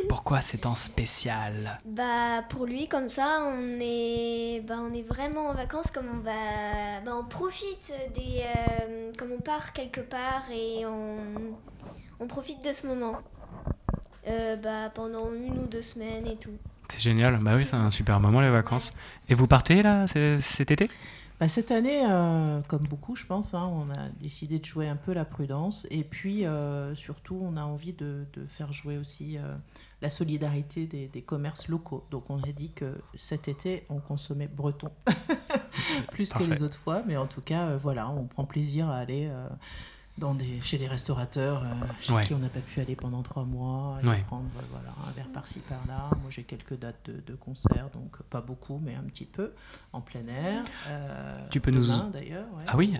Pourquoi 0.09 0.41
ces 0.41 0.57
temps 0.57 0.75
spécial 0.75 1.77
Bah 1.85 2.41
pour 2.49 2.65
lui 2.65 2.87
comme 2.87 3.07
ça 3.07 3.43
on 3.45 3.77
est 3.79 4.61
bah, 4.67 4.75
on 4.79 4.93
est 4.93 5.03
vraiment 5.03 5.47
en 5.49 5.53
vacances 5.53 5.91
comme 5.91 6.07
on 6.13 6.19
va 6.19 7.01
bah, 7.05 7.11
on 7.19 7.23
profite 7.25 7.93
des 8.15 8.41
euh, 8.43 9.11
comme 9.17 9.31
on 9.31 9.39
part 9.41 9.73
quelque 9.73 10.01
part 10.01 10.45
et 10.51 10.85
on, 10.85 11.17
on 12.19 12.27
profite 12.27 12.63
de 12.63 12.73
ce 12.73 12.87
moment 12.87 13.17
Euh, 14.29 14.57
bah, 14.57 14.89
pendant 14.93 15.31
une 15.31 15.57
ou 15.63 15.67
deux 15.67 15.81
semaines 15.81 16.27
et 16.27 16.35
tout. 16.35 16.51
C'est 16.89 16.99
génial. 16.99 17.37
Bah 17.37 17.53
oui, 17.55 17.65
c'est 17.65 17.77
un 17.77 17.91
super 17.91 18.19
moment 18.19 18.41
les 18.41 18.49
vacances. 18.49 18.91
Et 19.29 19.33
vous 19.33 19.47
partez 19.47 19.81
là 19.81 20.05
cet 20.07 20.69
été? 20.71 20.89
Bah, 21.39 21.47
cette 21.47 21.69
année, 21.69 22.01
euh, 22.03 22.61
comme 22.67 22.87
beaucoup, 22.87 23.15
je 23.15 23.27
pense, 23.27 23.53
hein, 23.53 23.71
on 23.71 23.91
a 23.91 24.09
décidé 24.19 24.57
de 24.57 24.65
jouer 24.65 24.87
un 24.87 24.95
peu 24.95 25.13
la 25.13 25.23
prudence. 25.23 25.85
Et 25.91 26.03
puis, 26.03 26.45
euh, 26.45 26.95
surtout, 26.95 27.39
on 27.43 27.57
a 27.57 27.63
envie 27.63 27.93
de, 27.93 28.25
de 28.33 28.45
faire 28.47 28.73
jouer 28.73 28.97
aussi 28.97 29.37
euh, 29.37 29.55
la 30.01 30.09
solidarité 30.09 30.87
des, 30.87 31.07
des 31.07 31.21
commerces 31.21 31.67
locaux. 31.67 32.03
Donc, 32.09 32.31
on 32.31 32.41
a 32.41 32.51
dit 32.51 32.71
que 32.71 32.97
cet 33.13 33.47
été, 33.47 33.85
on 33.89 33.99
consommait 33.99 34.47
breton. 34.47 34.89
Plus 36.11 36.33
que 36.33 36.43
les 36.43 36.63
autres 36.63 36.79
fois. 36.79 37.03
Mais 37.05 37.17
en 37.17 37.27
tout 37.27 37.41
cas, 37.41 37.77
voilà, 37.77 38.09
on 38.09 38.25
prend 38.25 38.45
plaisir 38.45 38.89
à 38.89 38.97
aller 38.97 39.31
dans 40.17 40.33
des, 40.33 40.59
chez 40.61 40.77
les 40.77 40.87
restaurateurs 40.87 41.63
euh, 41.63 41.67
chez 41.99 42.13
Ouais. 42.13 42.23
qui 42.23 42.33
on 42.33 42.39
n'a 42.39 42.49
pas 42.49 42.59
pu 42.59 42.79
aller 42.79 42.95
pendant 42.95 43.21
trois 43.21 43.43
mois. 43.45 43.97
aller 43.99 44.07
Ouais. 44.09 44.23
prendre 44.25 44.45
euh, 44.57 44.61
voilà, 44.71 44.89
un 45.07 45.11
verre 45.11 45.29
par-ci, 45.33 45.59
par-là. 45.59 46.09
Moi, 46.21 46.29
j'ai 46.29 46.43
quelques 46.43 46.77
dates 46.77 47.05
de, 47.09 47.21
de 47.25 47.35
concerts, 47.35 47.89
donc 47.93 48.21
pas 48.29 48.41
beaucoup, 48.41 48.79
mais 48.83 48.95
un 48.95 49.03
petit 49.03 49.25
peu, 49.25 49.53
en 49.93 50.01
plein 50.01 50.27
air. 50.27 50.63
Euh, 50.87 51.37
Tu 51.51 51.59
peux 51.61 51.71
nous- 51.71 51.83
demain, 51.83 52.09
d'ailleurs. 52.11 52.45
ouais. 52.57 52.63
Ah 52.67 52.75
oui 52.77 52.93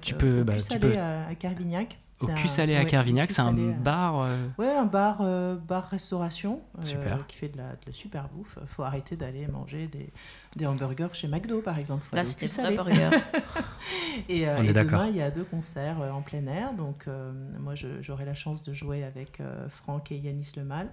Tu 0.00 0.14
peux- 0.14 0.42
bah, 0.44 0.54
tu 0.56 0.78
peux- 0.78 0.96
à, 0.98 1.26
à 1.26 1.34
Carvignac. 1.34 1.98
Au 2.22 2.26
cul 2.28 2.48
salé 2.48 2.76
à 2.76 2.82
ouais, 2.82 2.90
Carvignac, 2.90 3.30
c'est 3.30 3.40
un 3.42 3.56
à- 3.56 3.72
bar. 3.74 4.20
euh, 4.22 4.46
Ouais, 4.58 4.70
un 4.74 4.84
bar, 4.84 5.18
euh, 5.20 5.56
bar 5.56 5.88
restauration 5.88 6.60
euh, 6.78 7.16
qui 7.28 7.36
fait 7.36 7.48
de 7.48 7.58
la, 7.58 7.70
de 7.72 7.86
la 7.86 7.92
super 7.92 8.28
bouffe. 8.28 8.58
Faut 8.66 8.82
arrêter 8.82 9.16
d'aller 9.16 9.46
manger 9.46 9.86
des, 9.88 10.12
des 10.56 10.66
hamburgers 10.66 11.08
chez 11.12 11.28
McDo, 11.28 11.62
par 11.62 11.78
exemple. 11.78 12.02
Faut 12.04 12.16
Là, 12.16 12.22
aller 12.22 12.30
au 12.30 12.34
cul 12.34 12.48
salé. 12.48 12.76
et 14.28 14.48
euh, 14.48 14.56
On 14.58 14.62
est 14.62 14.68
et 14.68 14.72
demain, 14.72 15.06
il 15.08 15.16
y 15.16 15.22
a 15.22 15.30
deux 15.30 15.44
concerts 15.44 16.00
euh, 16.00 16.10
en 16.10 16.22
plein 16.22 16.46
air. 16.46 16.74
Donc, 16.74 17.04
euh, 17.08 17.32
moi, 17.58 17.74
j'aurai 18.00 18.24
la 18.24 18.34
chance 18.34 18.62
de 18.64 18.72
jouer 18.72 19.04
avec 19.04 19.40
euh, 19.40 19.68
Franck 19.68 20.12
et 20.12 20.16
Yanis 20.18 20.52
Lemal 20.56 20.88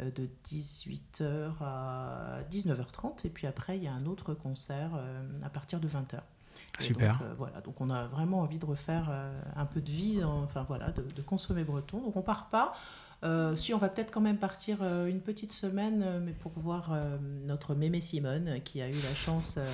euh, 0.00 0.10
de 0.10 0.28
18h 0.48 1.52
à 1.60 2.38
19h30. 2.50 3.26
Et 3.26 3.30
puis 3.30 3.46
après, 3.46 3.76
il 3.76 3.84
y 3.84 3.88
a 3.88 3.92
un 3.92 4.06
autre 4.06 4.34
concert 4.34 4.90
euh, 4.94 5.22
à 5.44 5.50
partir 5.50 5.80
de 5.80 5.88
20h. 5.88 6.20
Super. 6.78 7.12
Donc, 7.12 7.22
euh, 7.22 7.34
voilà, 7.36 7.60
donc 7.60 7.80
on 7.80 7.90
a 7.90 8.04
vraiment 8.06 8.40
envie 8.40 8.58
de 8.58 8.66
refaire 8.66 9.08
euh, 9.10 9.40
un 9.56 9.66
peu 9.66 9.80
de 9.80 9.90
vie, 9.90 10.20
dans- 10.20 10.42
enfin 10.42 10.64
voilà, 10.66 10.90
de, 10.90 11.02
de 11.02 11.22
consommer 11.22 11.64
breton. 11.64 12.00
Donc 12.00 12.16
on 12.16 12.22
part 12.22 12.46
pas. 12.46 12.72
Euh, 13.24 13.54
si 13.54 13.72
on 13.72 13.78
va 13.78 13.88
peut-être 13.88 14.10
quand 14.10 14.20
même 14.20 14.36
partir 14.36 14.78
euh, 14.82 15.06
une 15.06 15.20
petite 15.20 15.52
semaine, 15.52 16.02
euh, 16.04 16.20
mais 16.20 16.32
pour 16.32 16.52
voir 16.58 16.90
euh, 16.92 17.16
notre 17.46 17.74
mémé 17.76 18.00
Simone, 18.00 18.58
qui 18.64 18.82
a 18.82 18.88
eu 18.88 18.94
la 19.08 19.14
chance 19.14 19.54
euh, 19.58 19.66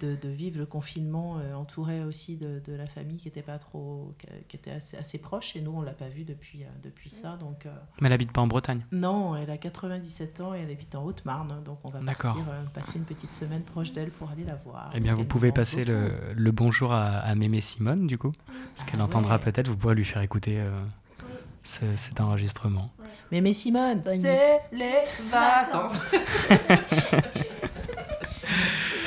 de, 0.00 0.16
de 0.16 0.28
vivre 0.28 0.58
le 0.58 0.66
confinement, 0.66 1.38
euh, 1.38 1.54
entourée 1.54 2.04
aussi 2.04 2.36
de, 2.36 2.60
de 2.62 2.74
la 2.74 2.86
famille 2.86 3.16
qui 3.16 3.28
était 3.28 3.40
pas 3.42 3.58
trop, 3.58 4.12
qui, 4.48 4.56
était 4.56 4.70
assez, 4.72 4.98
assez 4.98 5.16
proche. 5.16 5.56
Et 5.56 5.62
nous, 5.62 5.70
on 5.72 5.80
l'a 5.80 5.92
pas 5.94 6.08
vue 6.08 6.24
depuis 6.24 6.62
euh, 6.64 6.66
depuis 6.82 7.08
ça. 7.08 7.36
Donc 7.36 7.64
euh, 7.64 7.74
Mais 8.02 8.08
elle 8.08 8.12
habite 8.12 8.32
pas 8.32 8.42
en 8.42 8.46
Bretagne. 8.46 8.84
non, 8.92 9.34
elle 9.34 9.50
a 9.50 9.56
97 9.56 10.40
ans 10.42 10.54
et 10.54 10.58
elle 10.60 10.70
habite 10.70 10.94
en 10.94 11.04
Haute-Marne, 11.04 11.48
hein, 11.52 11.62
donc 11.64 11.78
on 11.84 11.88
va 11.88 12.00
partir 12.00 12.44
euh, 12.50 12.62
passer 12.74 12.98
une 12.98 13.04
petite 13.04 13.32
semaine 13.32 13.62
proche 13.62 13.92
d'elle 13.92 14.10
pour 14.10 14.30
aller 14.30 14.44
la 14.44 14.56
voir. 14.56 14.90
Eh 14.94 15.00
bien, 15.00 15.12
vous 15.12 15.18
qu'elle 15.20 15.28
pouvez 15.28 15.52
passer 15.52 15.84
le, 15.86 16.50
bonjour 16.52 16.92
à, 16.92 17.04
à 17.20 17.34
Mémé 17.34 17.60
Simone, 17.62 18.06
du 18.06 18.18
coup. 18.18 18.32
Parce 18.74 18.88
qu'elle 18.90 19.00
Ah 19.00 19.04
entendra 19.04 19.36
ouais. 19.36 19.40
peut-être, 19.40 19.68
vous 19.68 19.76
pourrez 19.76 19.94
lui 19.94 20.04
faire 20.04 20.20
écouter 20.20 20.60
euh, 20.60 20.70
ce- 21.64 21.96
cet 21.96 22.20
enregistrement. 22.20 22.92
Mémé 23.32 23.52
Simone, 23.54 24.02
c'est 24.08 24.60
les 24.72 25.02
vacances. 25.30 26.00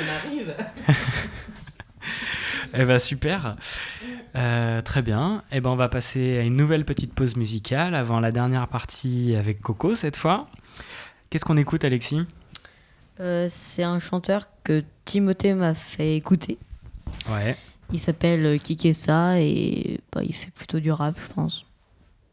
on 0.01 0.07
arrive. 0.09 0.55
Eh 2.73 2.83
ben 2.83 2.99
super. 2.99 3.55
Euh, 4.35 4.81
très 4.81 5.01
bien. 5.01 5.41
Eh 5.53 5.61
ben 5.61 5.69
on 5.69 5.75
va 5.77 5.87
passer 5.87 6.37
à 6.37 6.41
une 6.41 6.57
nouvelle 6.57 6.83
petite 6.85 7.13
pause 7.13 7.35
musicale 7.37 7.95
avant 7.95 8.19
la 8.19 8.31
dernière 8.31 8.67
partie 8.67 9.35
avec 9.35 9.61
Coco 9.61 9.95
cette 9.95 10.17
fois. 10.17 10.47
Qu'est-ce 11.29 11.45
qu'on 11.45 11.55
écoute, 11.57 11.85
Alexis? 11.85 12.21
Euh, 13.21 13.47
c'est 13.49 13.83
un 13.83 13.99
chanteur 13.99 14.47
que 14.63 14.83
Timothée 15.05 15.53
m'a 15.53 15.73
fait 15.73 16.15
écouter. 16.17 16.57
Ouais. 17.29 17.55
Il 17.93 17.99
s'appelle 17.99 18.59
Kikessa 18.59 19.39
et 19.39 20.01
bah, 20.11 20.21
il 20.23 20.35
fait 20.35 20.51
plutôt 20.51 20.79
du 20.81 20.91
rap, 20.91 21.15
je 21.19 21.33
pense. 21.33 21.65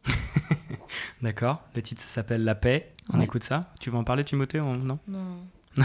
D'accord. 1.22 1.60
Le 1.74 1.82
titre 1.82 2.02
ça 2.02 2.08
s'appelle 2.08 2.44
La 2.44 2.54
paix. 2.54 2.92
On 3.12 3.18
Ouais. 3.18 3.24
écoute 3.24 3.44
ça. 3.44 3.60
Tu 3.80 3.90
veux 3.90 3.96
en 3.96 4.04
parler, 4.04 4.24
Timothée 4.24 4.60
ou 4.60 4.74
Non? 4.76 4.98
Non. 5.08 5.38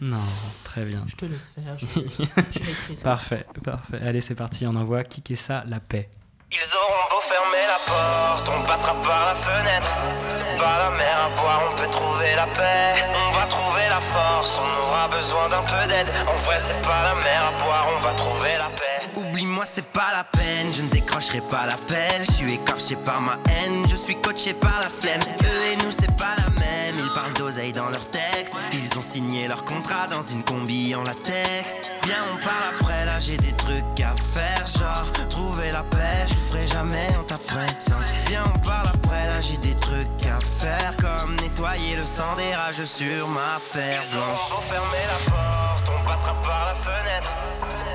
non. 0.00 0.18
Très 0.64 0.84
bien. 0.84 1.04
Je 1.06 1.16
te 1.16 1.24
laisse 1.26 1.48
faire, 1.50 1.76
je, 1.76 1.86
je 1.86 2.60
maîtrise. 2.64 3.02
parfait, 3.02 3.46
parfait. 3.62 3.98
Allez, 4.02 4.20
c'est 4.20 4.34
parti. 4.34 4.66
On 4.66 4.74
envoie 4.74 5.04
Kicker 5.04 5.36
ça, 5.36 5.64
La 5.66 5.80
paix. 5.80 6.08
Ils 6.50 6.76
auront 6.76 7.04
beau 7.10 7.20
fermer 7.22 7.64
la 7.66 7.80
porte, 7.88 8.46
on 8.54 8.66
passera 8.66 8.92
par 9.02 9.24
la 9.24 9.34
fenêtre. 9.34 9.88
C'est 10.28 10.58
pas 10.58 10.84
la 10.84 10.90
mer 10.98 11.16
à 11.24 11.28
boire, 11.40 11.60
on 11.72 11.76
peut 11.80 11.90
trouver 11.90 12.34
la 12.36 12.44
paix. 12.44 12.92
On 13.08 13.32
va 13.32 13.46
trouver 13.46 13.88
la 13.88 14.00
force, 14.00 14.60
on 14.60 14.82
aura 14.84 15.08
besoin 15.08 15.48
d'un 15.48 15.62
peu 15.62 15.88
d'aide. 15.88 16.08
En 16.28 16.36
vrai, 16.44 16.58
c'est 16.60 16.76
pas 16.82 17.02
la 17.08 17.14
mer 17.24 17.40
à 17.48 17.52
boire, 17.64 17.86
on 17.96 18.00
va 18.00 18.12
trouver 18.12 18.52
la 18.58 18.68
paix. 18.68 18.91
Oublie-moi, 19.16 19.64
c'est 19.66 19.84
pas 19.84 20.10
la 20.14 20.24
peine, 20.24 20.72
je 20.72 20.82
ne 20.82 20.88
décrocherai 20.88 21.40
pas 21.42 21.66
l'appel. 21.66 22.24
Je 22.24 22.32
suis 22.32 22.52
écorché 22.52 22.96
par 22.96 23.20
ma 23.20 23.38
haine, 23.50 23.84
je 23.90 23.96
suis 23.96 24.16
coaché 24.20 24.54
par 24.54 24.78
la 24.80 24.88
flemme. 24.88 25.20
Eux 25.42 25.72
et 25.72 25.76
nous, 25.84 25.92
c'est 25.92 26.14
pas 26.16 26.34
la 26.38 26.48
même. 26.60 26.96
Ils 26.96 27.12
parlent 27.14 27.32
d'oseille 27.34 27.72
dans 27.72 27.90
leurs 27.90 28.08
textes. 28.10 28.54
Ils 28.72 28.98
ont 28.98 29.02
signé 29.02 29.48
leur 29.48 29.64
contrat 29.64 30.06
dans 30.10 30.22
une 30.22 30.42
combi 30.42 30.94
en 30.94 31.02
latex. 31.02 31.80
Viens, 32.04 32.24
on 32.32 32.38
parle 32.42 32.74
après, 32.74 33.04
là 33.04 33.18
j'ai 33.18 33.36
des 33.36 33.52
trucs 33.52 34.00
à 34.00 34.14
faire. 34.32 34.66
Genre, 34.66 35.28
trouver 35.28 35.70
la 35.72 35.82
paix, 35.82 36.26
je 36.26 36.34
ferai 36.34 36.66
jamais, 36.66 37.08
on 37.20 37.24
t'apprête. 37.24 37.86
Viens, 38.28 38.44
on 38.54 38.58
parle 38.60 38.88
après, 38.88 39.26
là 39.26 39.40
j'ai 39.40 39.58
des 39.58 39.74
trucs 39.74 40.26
à 40.26 40.38
faire. 40.40 40.96
Comme 40.96 41.36
nettoyer 41.36 41.96
le 41.96 42.04
sang 42.04 42.34
des 42.36 42.54
rages 42.54 42.84
sur 42.84 43.28
ma 43.28 43.60
paire 43.74 44.02
blanche. 44.12 44.64
Fermer 44.70 45.04
la 45.06 45.30
porte, 45.30 45.90
on 45.90 46.08
passera 46.08 46.34
par 46.42 46.66
la 46.66 46.74
fenêtre. 46.76 47.30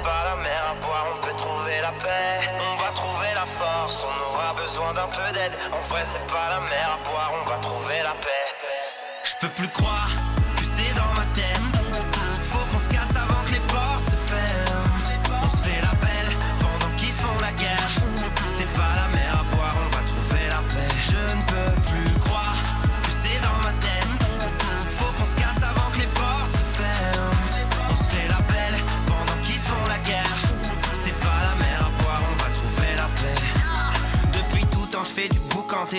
Pas 0.08 0.24
la 0.24 0.36
mer 0.38 0.64
à 0.72 0.86
boire, 0.86 1.06
on 1.14 1.20
peut 1.26 1.36
trouver 1.36 1.82
la 1.82 1.92
paix. 1.92 2.48
On 2.72 2.82
va 2.82 2.92
trouver 2.92 3.32
la 3.36 3.46
force, 3.46 4.06
on 4.06 4.18
aura 4.32 4.52
besoin 4.54 4.94
d'un 4.94 5.10
peu 5.10 5.34
d'aide. 5.34 5.52
En 5.74 5.86
vrai, 5.90 6.04
c'est 6.10 6.26
pas 6.32 6.48
la 6.50 6.62
mer 6.62 6.88
à 6.96 7.10
boire, 7.10 7.32
on 7.42 7.50
va 7.50 7.58
trouver 7.58 8.00
la 8.04 8.16
paix. 8.24 8.48
Je 9.26 9.34
peux 9.42 9.50
plus 9.50 9.68
croire 9.68 10.27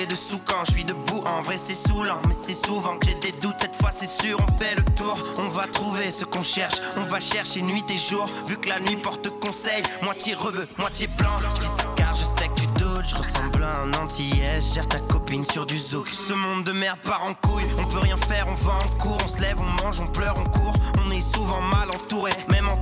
de 0.06 0.14
sous 0.14 0.38
quand 0.46 0.64
je 0.66 0.72
suis 0.72 0.84
debout. 0.84 1.20
En 1.26 1.40
vrai, 1.40 1.56
c'est 1.56 1.74
saoulant, 1.74 2.20
mais 2.26 2.34
c'est 2.34 2.66
souvent 2.66 2.98
que 2.98 3.06
j'ai 3.06 3.14
des 3.14 3.32
doutes. 3.40 3.56
Cette 3.60 3.76
fois, 3.76 3.90
c'est 3.92 4.06
sûr, 4.06 4.38
on 4.46 4.52
fait 4.52 4.74
le 4.76 4.84
tour. 4.94 5.16
On 5.38 5.48
va 5.48 5.66
trouver 5.66 6.10
ce 6.10 6.24
qu'on 6.24 6.42
cherche. 6.42 6.76
On 6.96 7.04
va 7.04 7.20
chercher 7.20 7.62
nuit 7.62 7.84
et 7.88 7.98
jour. 7.98 8.26
Vu 8.46 8.56
que 8.56 8.68
la 8.68 8.80
nuit 8.80 8.96
porte 8.96 9.28
conseil, 9.40 9.82
moitié 10.02 10.34
rebeu, 10.34 10.66
moitié 10.78 11.08
blanc. 11.18 11.30
Je 11.40 11.96
car 11.96 12.14
je 12.14 12.24
sais 12.24 12.48
que 12.48 12.60
tu 12.60 12.66
doutes. 12.78 13.08
Je 13.08 13.16
ressemble 13.16 13.62
à 13.62 13.80
un 13.80 13.92
antillais. 13.94 14.60
Gère 14.60 14.88
ta 14.88 15.00
copine 15.00 15.44
sur 15.44 15.66
du 15.66 15.78
zouk. 15.78 16.08
Ce 16.08 16.32
monde 16.32 16.64
de 16.64 16.72
merde 16.72 16.98
part 17.04 17.24
en 17.24 17.34
couille. 17.34 17.64
On 17.78 17.84
peut 17.84 17.98
rien 17.98 18.16
faire, 18.16 18.46
on 18.48 18.54
va 18.54 18.72
en 18.72 18.88
cours. 18.98 19.18
On 19.24 19.28
se 19.28 19.40
lève, 19.40 19.56
on 19.60 19.84
mange, 19.84 20.00
on 20.00 20.06
pleure, 20.06 20.34
on 20.38 20.44
court. 20.44 20.74
On 21.04 21.10
est 21.10 21.20
souvent 21.20 21.60
mal 21.60 21.88
entouré, 21.90 22.32
même 22.50 22.68
en 22.68 22.76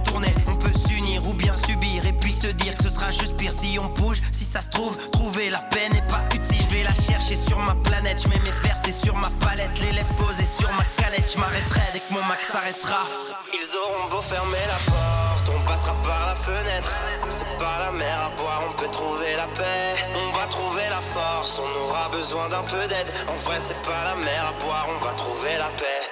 dire 2.56 2.76
que 2.76 2.84
ce 2.84 2.90
sera 2.90 3.10
juste 3.10 3.36
pire 3.36 3.52
si 3.52 3.78
on 3.78 3.86
bouge. 4.00 4.20
Si 4.32 4.44
ça 4.44 4.62
se 4.62 4.68
trouve, 4.68 4.96
trouver 5.10 5.50
la 5.50 5.58
peine 5.58 5.92
n'est 5.92 6.06
pas 6.08 6.22
utile. 6.34 6.62
Je 6.68 6.76
vais 6.76 6.82
la 6.82 6.94
chercher 6.94 7.36
sur 7.36 7.58
ma 7.58 7.74
planète. 7.76 8.22
Je 8.22 8.28
mets 8.28 8.40
mes 8.40 8.68
versets 8.68 8.96
sur 9.04 9.14
ma 9.16 9.30
palette. 9.40 9.70
Les 9.80 9.92
lèvres 9.92 10.14
posées 10.16 10.44
sur 10.46 10.70
ma 10.72 10.84
canette. 10.96 11.30
Je 11.32 11.38
m'arrêterai 11.38 11.82
dès 11.92 12.00
que 12.00 12.12
mon 12.12 12.22
max 12.24 12.48
s'arrêtera. 12.50 13.04
Ils 13.52 13.76
auront 13.76 14.10
beau 14.10 14.20
fermer 14.20 14.64
la 14.68 14.92
porte. 14.92 15.48
On 15.54 15.60
passera 15.68 15.94
par 16.02 16.26
la 16.26 16.34
fenêtre. 16.34 16.92
C'est 17.28 17.58
pas 17.58 17.78
la 17.84 17.92
mer 17.92 18.18
à 18.26 18.40
boire, 18.40 18.62
on 18.68 18.72
peut 18.74 18.88
trouver 18.88 19.34
la 19.36 19.46
paix. 19.48 19.92
On 20.14 20.36
va 20.36 20.46
trouver 20.46 20.82
la 20.90 21.00
force, 21.00 21.58
on 21.58 21.84
aura 21.84 22.08
besoin 22.08 22.48
d'un 22.48 22.62
peu 22.62 22.86
d'aide. 22.86 23.10
En 23.28 23.36
vrai, 23.44 23.58
c'est 23.58 23.80
pas 23.82 24.04
la 24.04 24.16
mer 24.16 24.44
à 24.48 24.64
boire, 24.64 24.86
on 24.88 25.04
va 25.04 25.12
trouver 25.14 25.56
la 25.58 25.68
paix. 25.76 26.02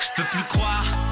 Je 0.00 0.22
peux 0.22 0.28
plus 0.28 0.44
croire 0.44 1.05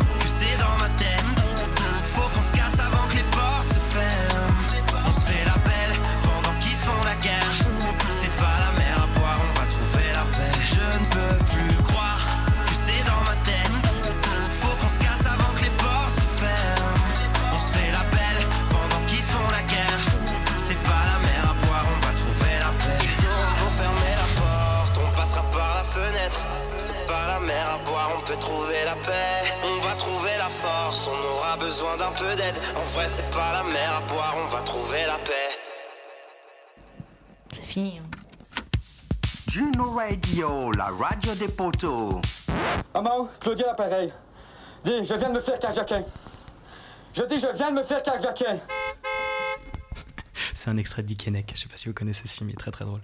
d'un 31.82 32.12
peu 32.12 32.34
d'aide. 32.36 32.54
En 32.76 32.84
vrai, 32.94 33.06
c'est 33.08 33.28
pas 33.30 33.52
la 33.52 33.64
mer 33.64 33.96
à 33.96 34.00
boire, 34.12 34.36
on 34.44 34.48
va 34.48 34.62
trouver 34.62 35.04
la 35.06 35.16
paix. 35.18 35.58
C'est 37.52 37.64
fini. 37.64 37.98
hein. 37.98 38.02
Juno 39.48 39.90
Radio, 39.92 40.72
la 40.72 40.86
radio 40.86 41.34
des 41.34 41.48
poteaux. 41.48 42.20
Maman, 42.94 43.28
Claudia 43.40 43.66
l'appareil. 43.66 44.12
Dis, 44.84 45.04
je 45.04 45.14
viens 45.14 45.28
de 45.30 45.34
me 45.34 45.40
faire 45.40 45.58
carjaquer. 45.58 46.00
Je 47.14 47.22
dis, 47.24 47.38
je 47.38 47.46
viens 47.56 47.70
de 47.70 47.76
me 47.76 47.82
faire 47.82 48.02
carjaquer. 48.02 48.46
C'est 50.54 50.70
un 50.70 50.76
extrait 50.76 51.02
de 51.02 51.08
Dick 51.08 51.26
Henneck. 51.26 51.52
Je 51.54 51.62
sais 51.62 51.68
pas 51.68 51.76
si 51.76 51.88
vous 51.88 51.94
connaissez 51.94 52.26
ce 52.26 52.34
film, 52.34 52.48
il 52.50 52.52
est 52.52 52.56
très 52.58 52.70
très 52.70 52.84
drôle. 52.84 53.00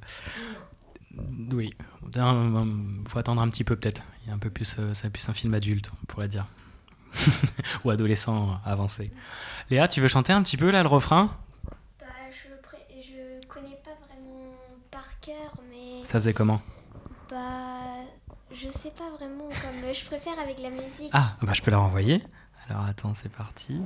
Oui, 1.53 1.71
il 2.15 3.09
faut 3.09 3.19
attendre 3.19 3.43
un 3.43 3.49
petit 3.51 3.65
peu 3.65 3.77
peut-être. 3.77 4.03
Il 4.23 4.29
y 4.29 4.33
a 4.33 4.35
un 4.35 4.39
peu 4.39 4.51
plus, 4.51 4.77
euh, 4.79 4.95
c'est 4.95 5.11
plus 5.11 5.29
un 5.29 5.35
film 5.35 5.55
adulte, 5.55 5.91
on 6.03 6.07
pourrait 6.07 6.29
dire, 6.29 6.47
ou 7.85 7.91
adolescent 7.91 8.61
avancé. 8.65 9.11
Léa, 9.71 9.89
tu 9.89 10.01
veux 10.01 10.09
chanter 10.09 10.33
un 10.33 10.43
petit 10.43 10.57
peu 10.57 10.71
là 10.71 10.83
le 10.83 10.89
refrain? 10.89 11.37
Bah, 12.01 12.07
je, 12.31 12.49
je 13.01 13.47
connais 13.47 13.79
pas 13.85 13.97
vraiment 14.07 14.55
par 14.91 15.07
cœur, 15.21 15.55
mais. 15.71 16.05
Ça 16.05 16.19
faisait 16.21 16.33
comment? 16.33 16.61
Bah, 17.31 17.37
je 18.53 18.69
sais 18.69 18.91
pas 18.91 19.09
vraiment 19.19 19.49
comme. 19.49 19.93
Je 19.93 20.05
préfère 20.05 20.39
avec 20.39 20.59
la 20.61 20.71
musique. 20.71 21.11
Ah, 21.13 21.37
bah 21.43 21.53
je 21.55 21.63
peux 21.63 21.71
la 21.71 21.79
renvoyer. 21.79 22.23
Alors 22.69 22.85
attends, 22.85 23.15
c'est 23.15 23.31
parti. 23.31 23.81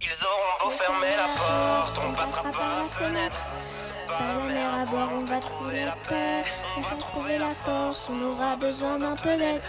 Ils 0.00 0.24
auront 0.24 0.64
beau 0.64 0.70
fermer 0.70 1.14
la 1.16 1.28
porte, 1.38 2.00
on 2.08 2.12
passera 2.12 2.50
par 2.50 2.82
la 2.82 2.88
fenêtre. 2.88 3.42
C'est 3.78 4.12
pas 4.12 4.26
la 4.26 4.52
mer 4.52 4.74
à 4.74 4.84
boire, 4.84 5.08
on 5.12 5.24
va 5.24 5.38
trouver 5.38 5.84
la 5.84 5.96
paix. 6.08 6.42
On 6.76 6.80
va 6.80 6.96
trouver 6.96 7.38
la 7.38 7.54
force, 7.54 8.10
on 8.10 8.20
aura 8.22 8.56
besoin 8.56 8.98
d'un 8.98 9.14
peu 9.14 9.36
d'aide. 9.36 9.62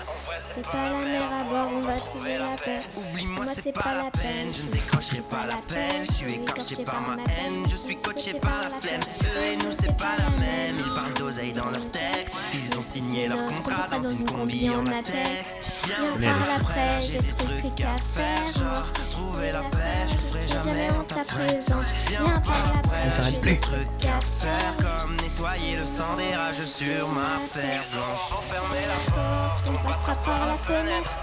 C'est 0.56 0.62
pas 0.62 0.90
la 0.90 1.00
mer 1.00 1.24
à 1.24 1.44
boire, 1.50 1.68
on 1.76 1.82
va 1.82 1.96
trouver 1.96 2.38
la 2.38 2.56
paix. 2.64 2.82
Oublie-moi, 2.96 3.46
c'est 3.56 3.74
pas 3.74 3.94
la 3.96 4.12
peine, 4.12 4.54
je 4.54 4.64
ne 4.64 4.72
décrocherai 4.72 5.22
pas 5.22 5.48
l'appel. 5.48 6.06
Je 6.06 6.12
suis 6.12 6.34
écorché 6.34 6.76
par 6.84 7.02
ma 7.02 7.14
haine, 7.14 7.64
je 7.68 7.76
suis 7.76 7.96
coaché 7.96 8.34
par 8.36 8.60
la 8.62 8.70
flemme. 8.70 9.02
Eux 9.24 9.46
et 9.54 9.58
nous, 9.58 9.72
c'est 9.72 9.98
pas 9.98 10.16
la 10.20 10.30
même. 10.40 10.76
Ils 10.78 10.94
parlent 10.94 11.14
d'oseille 11.16 11.54
dans 11.54 11.72
leurs 11.72 11.90
textes. 11.90 12.36
Ils 12.54 12.78
ont 12.78 12.84
signé 12.84 13.28
leur 13.28 13.44
contrat 13.46 13.88
dans 13.90 14.08
une 14.08 14.26
combi 14.26 14.70
en 14.70 14.84
latex. 14.84 15.58
Viens, 15.86 16.14
on 16.16 16.20
parle 16.22 16.62
après, 16.62 17.02
j'ai 17.02 17.18
des 17.18 17.34
trucs 17.34 17.82
à 17.82 17.96
faire. 17.98 18.48
Genre, 18.48 18.92
trouver 19.10 19.52
la 19.52 19.62
paix, 19.62 20.06
je 20.08 20.18
ferai 20.18 20.48
jamais 20.48 20.88
en 20.92 21.04
ta 21.04 21.24
présence. 21.26 21.88
Viens, 22.10 22.26
on 22.26 22.40
parle 22.42 22.78
après, 22.78 23.32
j'ai 23.32 23.40
des 23.40 23.60
trucs 23.60 24.06
à 24.06 24.20
faire. 24.20 24.78
Comme 24.78 25.16
nettoyer 25.16 25.78
le 25.78 25.86
sang 25.86 26.16
des 26.16 26.36
rages 26.36 26.66
sur 26.66 27.08
ma 27.10 27.40
paire 27.54 27.84
blanche. 27.92 28.44
Fermer 28.52 28.86
la 28.88 29.12
porte, 29.12 29.53
On 29.66 29.88
passera 29.88 30.16
par 30.26 30.46
la 30.46 30.56
fenêtre. 30.56 31.18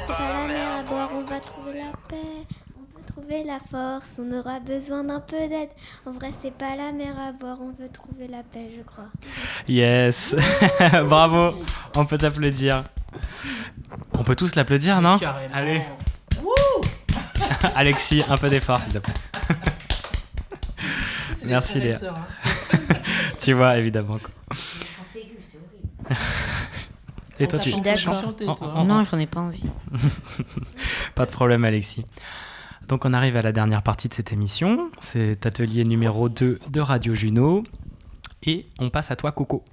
C'est 0.00 0.12
pas 0.12 0.32
la 0.32 0.46
mer 0.46 0.66
à 0.78 0.82
boire, 0.82 1.08
on 1.14 1.22
va 1.24 1.40
trouver 1.40 1.74
la 1.74 1.92
paix. 2.08 2.46
On 2.78 2.84
peut 2.98 3.02
trouver 3.06 3.44
la 3.44 3.58
force, 3.60 4.18
on 4.18 4.32
aura 4.38 4.60
besoin 4.60 5.04
d'un 5.04 5.20
peu 5.20 5.36
d'aide. 5.48 5.68
En 6.06 6.12
vrai, 6.12 6.30
c'est 6.38 6.52
pas 6.52 6.74
la 6.76 6.92
mer 6.92 7.14
à 7.18 7.32
boire, 7.32 7.58
on 7.60 7.70
veut 7.80 7.88
trouver 7.90 8.28
la 8.28 8.42
paix, 8.42 8.70
je 8.76 8.82
crois. 8.82 9.08
Yes 9.68 10.34
Bravo 11.08 11.54
On 11.94 12.06
peut 12.06 12.18
t'applaudir. 12.18 12.82
On 14.18 14.24
peut 14.24 14.36
tous 14.36 14.54
l'applaudir, 14.54 15.00
non? 15.00 15.18
Carrément. 15.18 15.54
Allez 15.54 15.82
Alexis, 17.76 18.22
un 18.28 18.36
peu 18.38 18.48
d'effort, 18.48 18.78
s'il 18.80 18.92
te 18.92 18.98
plaît. 18.98 19.14
Merci 21.44 21.80
Léa. 21.80 21.98
sœurs, 21.98 22.16
hein. 22.16 22.78
tu 23.38 23.52
vois, 23.52 23.76
évidemment. 23.76 24.18
quoi. 24.18 24.30
Et 27.42 27.48
toi, 27.48 27.58
tu 27.58 27.70
Non, 28.86 29.02
j'en 29.04 29.18
ai 29.18 29.26
pas 29.26 29.40
envie. 29.40 29.64
Pas 31.14 31.26
de 31.26 31.30
problème, 31.30 31.64
Alexis. 31.64 32.04
Donc, 32.88 33.04
on 33.04 33.12
arrive 33.12 33.36
à 33.36 33.42
la 33.42 33.52
dernière 33.52 33.82
partie 33.82 34.08
de 34.08 34.14
cette 34.14 34.32
émission. 34.32 34.90
C'est 35.00 35.44
atelier 35.46 35.84
numéro 35.84 36.28
2 36.28 36.58
de 36.70 36.80
Radio 36.80 37.14
Juno. 37.14 37.62
Et 38.44 38.66
on 38.78 38.90
passe 38.90 39.10
à 39.10 39.16
toi, 39.16 39.32
Coco. 39.32 39.64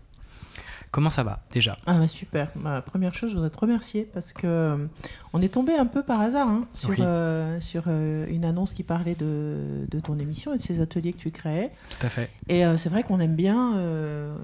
Comment 0.91 1.11
ça 1.11 1.22
va, 1.22 1.41
déjà? 1.51 1.72
Ah 1.86 1.99
bah 1.99 2.07
super. 2.07 2.49
Ma 2.55 2.82
première 2.82 3.13
chose, 3.13 3.30
je 3.30 3.36
voudrais 3.36 3.51
te 3.51 3.59
remercier 3.59 4.09
parce 4.11 4.34
que 4.34 4.47
euh, 4.47 4.88
on 5.34 5.41
est 5.41 5.53
tombé 5.53 5.76
un 5.76 5.86
peu 5.86 6.01
par 6.01 6.20
hasard 6.20 6.47
hein, 6.47 6.65
sur, 6.74 6.89
Oui. 6.89 6.95
euh, 6.99 7.59
sur 7.59 7.84
euh, 7.86 8.26
une 8.28 8.43
annonce 8.43 8.74
qui 8.74 8.82
parlait 8.82 9.13
de, 9.13 9.86
de 9.88 9.99
ton 9.99 10.17
émission 10.17 10.51
et 10.51 10.57
de 10.57 10.61
ces 10.63 10.82
ateliers 10.82 11.13
que 11.13 11.20
tu 11.20 11.30
créais. 11.30 11.70
Tout 11.91 12.07
à 12.07 12.09
fait. 12.09 12.32
Et 12.47 12.65
euh, 12.65 12.76
c'est 12.76 12.89
vrai 12.89 13.03
qu'on 13.03 13.20
aime 13.20 13.36
bien, 13.36 13.78
euh, 13.78 14.36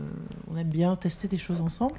on 0.51 0.55
aime 0.57 0.69
bien 0.69 0.95
tester 0.95 1.28
des 1.28 1.39
choses 1.39 1.61
ensemble. 1.61 1.95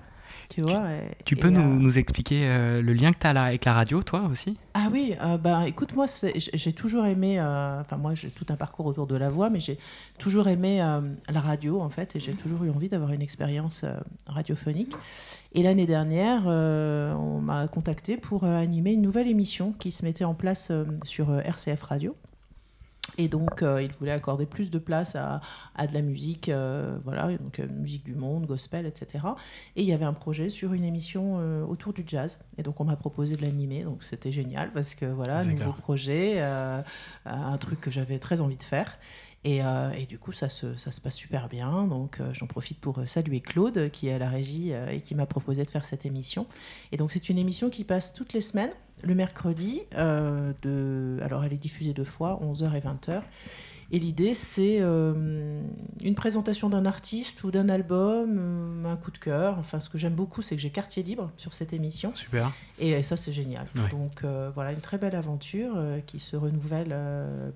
Tu 0.51 0.62
vois. 0.62 0.90
et- 0.92 1.16
Tu 1.24 1.34
et, 1.34 1.40
peux 1.40 1.51
nous, 1.51 1.78
nous 1.78 1.99
expliquer 1.99 2.47
euh, 2.47 2.80
le 2.82 2.92
lien 2.92 3.12
que 3.12 3.18
tu 3.18 3.26
as 3.26 3.32
là 3.32 3.44
avec 3.44 3.64
la 3.64 3.72
radio, 3.74 4.03
toi 4.03 4.28
aussi? 4.30 4.57
Ah 4.74 4.88
oui, 4.92 5.14
euh, 5.22 5.36
bah, 5.38 5.66
écoute, 5.66 5.94
moi, 5.94 6.07
j'ai 6.55 6.72
toujours 6.72 7.05
aimé, 7.07 7.40
euh, 7.40 7.80
enfin, 7.80 7.97
moi, 7.97 8.14
j'ai 8.14 8.28
tout 8.28 8.47
un 8.51 8.57
parcours 8.57 8.86
autour 8.86 9.07
de 9.07 9.16
la 9.16 9.28
voix, 9.30 9.51
mais 9.51 9.61
j'ai 9.61 9.78
toujours 10.18 10.49
aimé 10.49 10.80
euh, 10.82 11.01
la 11.28 11.40
radio, 11.40 11.80
en 11.80 11.90
fait, 11.90 12.14
et 12.16 12.20
j'ai 12.20 12.32
toujours 12.32 12.62
eu 12.64 12.70
envie 12.70 12.88
d'avoir 12.88 13.12
une 13.12 13.22
expérience 13.22 13.84
radiophonique. 14.26 14.94
Et 15.53 15.62
l'année 15.62 15.86
dernière, 15.86 16.47
on 16.47 17.40
m'a 17.40 17.66
contacté 17.68 18.16
pour 18.16 18.44
animer 18.44 18.92
une 18.92 19.03
nouvelle 19.03 19.28
émission 19.28 19.72
qui 19.72 19.90
se 19.90 20.05
mettait 20.05 20.24
en 20.24 20.34
place 20.34 20.70
sur 21.05 21.34
RCF 21.40 21.82
Radio. 21.82 22.14
Et 23.19 23.29
donc, 23.29 23.62
euh, 23.62 23.83
il 23.83 23.93
voulait 23.93 24.12
accorder 24.12 24.47
plus 24.47 24.71
de 24.71 24.79
place 24.79 25.17
à, 25.17 25.41
à 25.75 25.87
de 25.87 25.95
la 25.95 26.03
musique, 26.03 26.49
euh, 26.49 26.99
voilà, 27.05 27.37
donc 27.37 27.61
euh, 27.61 27.67
musique 27.69 28.05
du 28.05 28.14
monde, 28.14 28.47
gospel, 28.47 28.87
etc. 28.87 29.25
Et 29.77 29.83
il 29.83 29.89
y 29.89 29.93
avait 29.93 30.05
un 30.05 30.12
projet 30.12 30.49
sur 30.49 30.73
une 30.73 30.85
émission 30.85 31.37
autour 31.69 31.93
du 31.93 32.03
jazz. 32.07 32.39
Et 32.59 32.62
donc, 32.62 32.81
on 32.81 32.85
m'a 32.85 32.97
proposé 32.97 33.37
de 33.37 33.43
l'animer, 33.43 33.85
donc 33.85 34.03
c'était 34.03 34.33
génial 34.33 34.71
parce 34.73 34.95
que 34.95 35.07
voilà, 35.07 35.45
nouveau 35.45 35.73
projet, 35.73 36.41
un 36.41 37.59
truc 37.59 37.81
que 37.81 37.91
j'avais 37.91 38.19
très 38.19 38.41
envie 38.41 38.57
de 38.57 38.62
faire. 38.62 38.99
Et, 39.47 39.62
euh, 39.62 39.92
et 39.92 40.07
du 40.07 40.18
coup, 40.18 40.32
ça 40.32 40.49
se, 40.49 40.76
ça 40.76 40.90
se 40.90 41.01
passe 41.01 41.14
super 41.14 41.49
bien. 41.49 41.86
Donc, 41.86 42.18
euh, 42.18 42.34
j'en 42.34 42.49
profite 42.49 42.80
pour 42.80 42.99
euh, 42.99 43.07
saluer 43.07 43.40
Claude, 43.40 43.90
qui 43.92 44.09
est 44.09 44.12
à 44.12 44.18
la 44.18 44.28
régie 44.28 44.72
et 44.90 45.01
qui 45.01 45.14
m'a 45.14 45.24
proposé 45.24 45.64
de 45.64 45.70
faire 45.70 45.84
cette 45.84 46.05
émission. 46.05 46.47
Et 46.90 46.97
donc, 46.97 47.12
c'est 47.12 47.28
une 47.28 47.38
émission 47.38 47.70
qui 47.70 47.84
passe 47.84 48.12
toutes 48.12 48.32
les 48.32 48.40
semaines, 48.40 48.72
le 49.03 49.14
mercredi. 49.14 49.82
de, 49.92 51.20
alors, 51.22 51.44
elle 51.44 51.53
est 51.53 51.59
diffusée 51.59 51.92
deux 51.92 52.05
fois, 52.05 52.40
11h 52.42 52.76
et 52.76 52.80
20h. 52.80 53.22
Et 53.93 54.01
l'idée, 54.01 54.34
c'est 54.34 54.78
euh, 54.80 55.62
une 56.05 56.14
présentation 56.16 56.68
d'un 56.68 56.87
artiste 56.87 57.45
ou 57.45 57.53
d'un 57.53 57.68
album, 57.68 58.37
euh, 58.37 58.84
un 58.93 58.97
coup 58.97 59.12
de 59.12 59.18
cœur. 59.18 59.59
Enfin, 59.59 59.78
ce 59.78 59.89
que 59.89 59.97
j'aime 59.97 60.14
beaucoup, 60.14 60.43
c'est 60.43 60.57
que 60.57 60.61
j'ai 60.62 60.70
quartier 60.70 61.05
libre 61.05 61.30
sur 61.37 61.53
cette 61.53 61.72
émission. 61.72 62.11
Super. 62.14 62.53
Et, 62.78 63.01
ça, 63.05 63.16
c'est 63.16 63.30
génial. 63.32 63.66
Ouais. 63.76 63.89
Donc 63.91 64.24
euh, 64.24 64.51
voilà, 64.55 64.72
une 64.72 64.80
très 64.80 64.99
belle 64.99 65.14
aventure 65.14 65.76
qui 66.07 66.18
se 66.18 66.37
renouvelle 66.37 66.95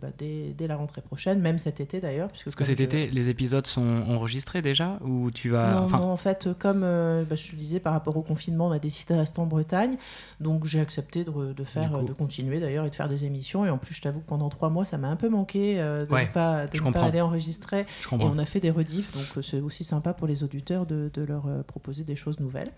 bah, 0.00 0.08
dès, 0.16 0.54
dès 0.56 0.66
la 0.66 0.76
rentrée 0.76 1.02
prochaine, 1.02 1.40
même 1.40 1.58
cet 1.58 1.80
été 1.80 2.00
d'ailleurs. 2.00 2.28
Est-ce 2.46 2.54
que 2.56 2.64
cet 2.64 2.78
je- 2.78 2.84
été, 2.84 3.10
les 3.10 3.28
épisodes 3.28 3.66
sont 3.66 4.02
enregistrés 4.08 4.62
déjà 4.62 4.98
Ou 5.04 5.30
tu 5.32 5.50
vas. 5.50 5.72
non, 5.72 5.78
enfin, 5.84 5.98
non, 5.98 6.10
en 6.10 6.16
fait, 6.16 6.48
comme 6.58 6.80
bah, 6.82 7.34
je 7.36 7.50
te 7.50 7.56
disais, 7.56 7.80
par 7.80 7.92
rapport 7.92 8.16
au 8.16 8.22
confinement, 8.22 8.68
on 8.68 8.72
a 8.72 8.78
décidé 8.78 9.14
de 9.14 9.18
rester 9.18 9.40
en 9.40 9.46
Bretagne. 9.46 9.96
Donc, 10.38 10.64
j'ai 10.64 10.80
accepté 10.80 11.24
de, 11.24 11.52
de 11.52 11.64
faire, 11.64 12.02
de 12.02 12.12
continuer 12.12 12.60
d'ailleurs 12.60 12.86
et 12.86 12.90
de 12.90 12.94
faire 12.94 13.08
des 13.08 13.24
émissions. 13.24 13.66
Et 13.66 13.70
en 13.70 13.78
plus, 13.78 13.94
je 13.94 14.02
t'avoue 14.02 14.20
que 14.20 14.26
pendant 14.26 14.48
trois 14.48 14.70
mois, 14.70 14.84
ça 14.84 14.96
m'a 14.96 15.08
un 15.08 15.16
peu 15.16 15.28
manqué 15.28 15.76
de 15.76 16.10
Ouais, 16.10 16.19
ne 16.22 16.32
pas, 16.32 16.66
de 16.66 16.78
ne 16.78 16.92
pas 16.92 17.02
aller 17.02 17.20
enregistrer. 17.20 17.80
Et 17.80 18.24
on 18.24 18.38
a 18.38 18.44
fait 18.44 18.60
des 18.60 18.70
rediffs. 18.70 19.12
Donc, 19.12 19.38
euh, 19.38 19.42
c'est 19.42 19.60
aussi 19.60 19.84
sympa 19.84 20.14
pour 20.14 20.26
les 20.26 20.44
auditeurs 20.44 20.86
de, 20.86 21.10
de 21.12 21.22
leur 21.22 21.46
euh, 21.46 21.62
proposer 21.62 22.04
des 22.04 22.16
choses 22.16 22.40
nouvelles. 22.40 22.70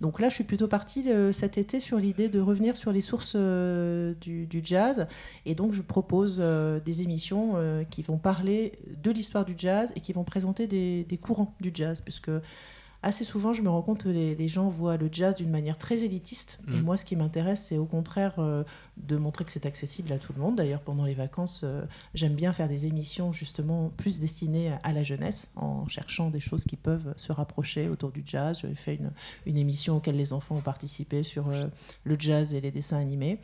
Donc 0.00 0.20
là, 0.20 0.28
je 0.28 0.34
suis 0.34 0.44
plutôt 0.44 0.68
partie 0.68 1.10
euh, 1.10 1.32
cet 1.32 1.58
été 1.58 1.80
sur 1.80 1.98
l'idée 1.98 2.28
de 2.28 2.40
revenir 2.40 2.76
sur 2.76 2.92
les 2.92 3.00
sources 3.00 3.34
euh, 3.36 4.14
du, 4.20 4.46
du 4.46 4.60
jazz. 4.62 5.06
Et 5.46 5.54
donc, 5.54 5.72
je 5.72 5.82
propose 5.82 6.38
euh, 6.40 6.80
des 6.80 7.02
émissions 7.02 7.56
qui 7.90 8.02
vont 8.02 8.18
parler 8.18 8.72
de 9.02 9.10
l'histoire 9.10 9.44
du 9.44 9.54
jazz 9.56 9.92
et 9.96 10.00
qui 10.00 10.12
vont 10.12 10.24
présenter 10.24 10.66
des, 10.66 11.04
des 11.04 11.18
courants 11.18 11.54
du 11.60 11.70
jazz. 11.72 12.00
Puisque 12.00 12.30
assez 13.02 13.24
souvent, 13.24 13.52
je 13.52 13.62
me 13.62 13.68
rends 13.68 13.82
compte 13.82 14.04
que 14.04 14.08
les, 14.08 14.34
les 14.34 14.48
gens 14.48 14.68
voient 14.68 14.96
le 14.96 15.08
jazz 15.10 15.34
d'une 15.36 15.50
manière 15.50 15.76
très 15.78 16.02
élitiste. 16.04 16.58
Et 16.68 16.76
Mhm. 16.76 16.82
moi, 16.82 16.96
ce 16.96 17.04
qui 17.04 17.16
m'intéresse, 17.16 17.64
c'est 17.64 17.78
au 17.78 17.84
contraire 17.84 18.34
euh, 18.38 18.62
de 18.96 19.16
montrer 19.16 19.44
que 19.44 19.52
c'est 19.52 19.66
accessible 19.66 20.12
à 20.12 20.18
tout 20.18 20.32
le 20.34 20.40
monde. 20.40 20.56
D'ailleurs, 20.56 20.80
pendant 20.82 21.04
les 21.04 21.14
vacances, 21.14 21.62
euh, 21.64 21.82
j'aime 22.14 22.34
bien 22.34 22.52
faire 22.52 22.68
des 22.68 22.86
émissions 22.86 23.32
justement 23.32 23.90
plus 23.96 24.20
destinées 24.20 24.72
à 24.84 24.92
la 24.92 25.02
jeunesse, 25.02 25.48
en 25.56 25.86
cherchant 25.88 26.30
des 26.30 26.40
choses 26.40 26.64
qui 26.64 26.76
peuvent 26.76 27.12
se 27.16 27.32
rapprocher 27.32 27.88
autour 27.88 28.10
du 28.12 28.22
jazz. 28.24 28.60
J'avais 28.62 28.74
fait 28.74 28.94
une, 28.94 29.10
une 29.46 29.56
émission 29.56 29.96
auquel 29.96 30.16
les 30.16 30.32
enfants 30.32 30.56
ont 30.56 30.60
participé 30.60 31.22
sur 31.22 31.48
euh, 31.48 31.66
le 32.04 32.16
jazz 32.18 32.54
et 32.54 32.60
les 32.60 32.70
dessins 32.70 32.98
animés, 32.98 33.38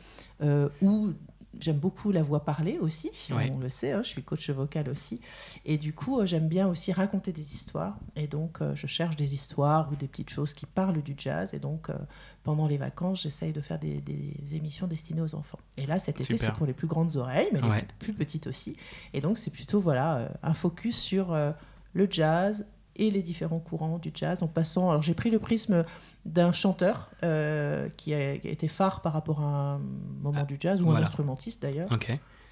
J'aime 1.59 1.77
beaucoup 1.79 2.11
la 2.11 2.21
voix 2.21 2.45
parlée 2.45 2.77
aussi, 2.77 3.09
on 3.31 3.57
le 3.57 3.69
sait, 3.69 3.91
hein, 3.91 4.01
je 4.03 4.09
suis 4.09 4.21
coach 4.21 4.49
vocal 4.51 4.87
aussi. 4.87 5.19
Et 5.65 5.79
du 5.79 5.93
coup, 5.93 6.19
euh, 6.19 6.25
j'aime 6.27 6.47
bien 6.47 6.67
aussi 6.67 6.91
raconter 6.91 7.31
des 7.31 7.55
histoires. 7.55 7.97
Et 8.15 8.27
donc, 8.27 8.61
euh, 8.61 8.75
je 8.75 8.85
cherche 8.85 9.15
des 9.15 9.33
histoires 9.33 9.91
ou 9.91 9.95
des 9.95 10.07
petites 10.07 10.29
choses 10.29 10.53
qui 10.53 10.67
parlent 10.67 11.01
du 11.01 11.15
jazz. 11.17 11.55
Et 11.55 11.59
donc, 11.59 11.89
euh, 11.89 11.95
pendant 12.43 12.67
les 12.67 12.77
vacances, 12.77 13.23
j'essaye 13.23 13.51
de 13.51 13.61
faire 13.61 13.79
des, 13.79 13.99
des 13.99 14.55
émissions 14.55 14.85
destinées 14.85 15.21
aux 15.21 15.33
enfants. 15.33 15.57
Et 15.77 15.87
là, 15.87 15.97
cet 15.97 16.21
été, 16.21 16.35
Super. 16.35 16.39
c'est 16.51 16.55
pour 16.57 16.67
les 16.67 16.73
plus 16.73 16.87
grandes 16.87 17.15
oreilles, 17.15 17.49
mais 17.51 17.63
Ouais. 17.63 17.81
les 17.81 17.87
plus 17.97 18.13
petites 18.13 18.45
aussi. 18.45 18.73
Et 19.13 19.19
donc, 19.19 19.39
c'est 19.39 19.51
plutôt 19.51 19.79
voilà, 19.79 20.31
un 20.43 20.53
focus 20.53 20.97
sur 20.99 21.35
le 21.93 22.07
jazz 22.11 22.67
et 22.99 23.09
les 23.09 23.21
différents 23.21 23.59
courants 23.59 23.97
du 23.97 24.11
jazz 24.13 24.43
en 24.43 24.47
passant. 24.47 24.89
Alors, 24.91 25.01
j'ai 25.01 25.13
pris 25.15 25.29
le 25.29 25.39
prisme 25.39 25.83
d'un 26.25 26.51
chanteur 26.51 27.09
euh, 27.23 27.89
qui, 27.97 28.13
a, 28.13 28.37
qui 28.37 28.47
a 28.47 28.51
été 28.51 28.67
phare 28.67 29.01
par 29.01 29.13
rapport 29.13 29.39
à 29.41 29.45
un 29.45 29.77
moment 30.21 30.43
du 30.43 30.57
jazz 30.59 30.83
ou 30.83 30.91
un 30.91 31.01
instrumentiste 31.01 31.61
d'ailleurs. 31.61 31.91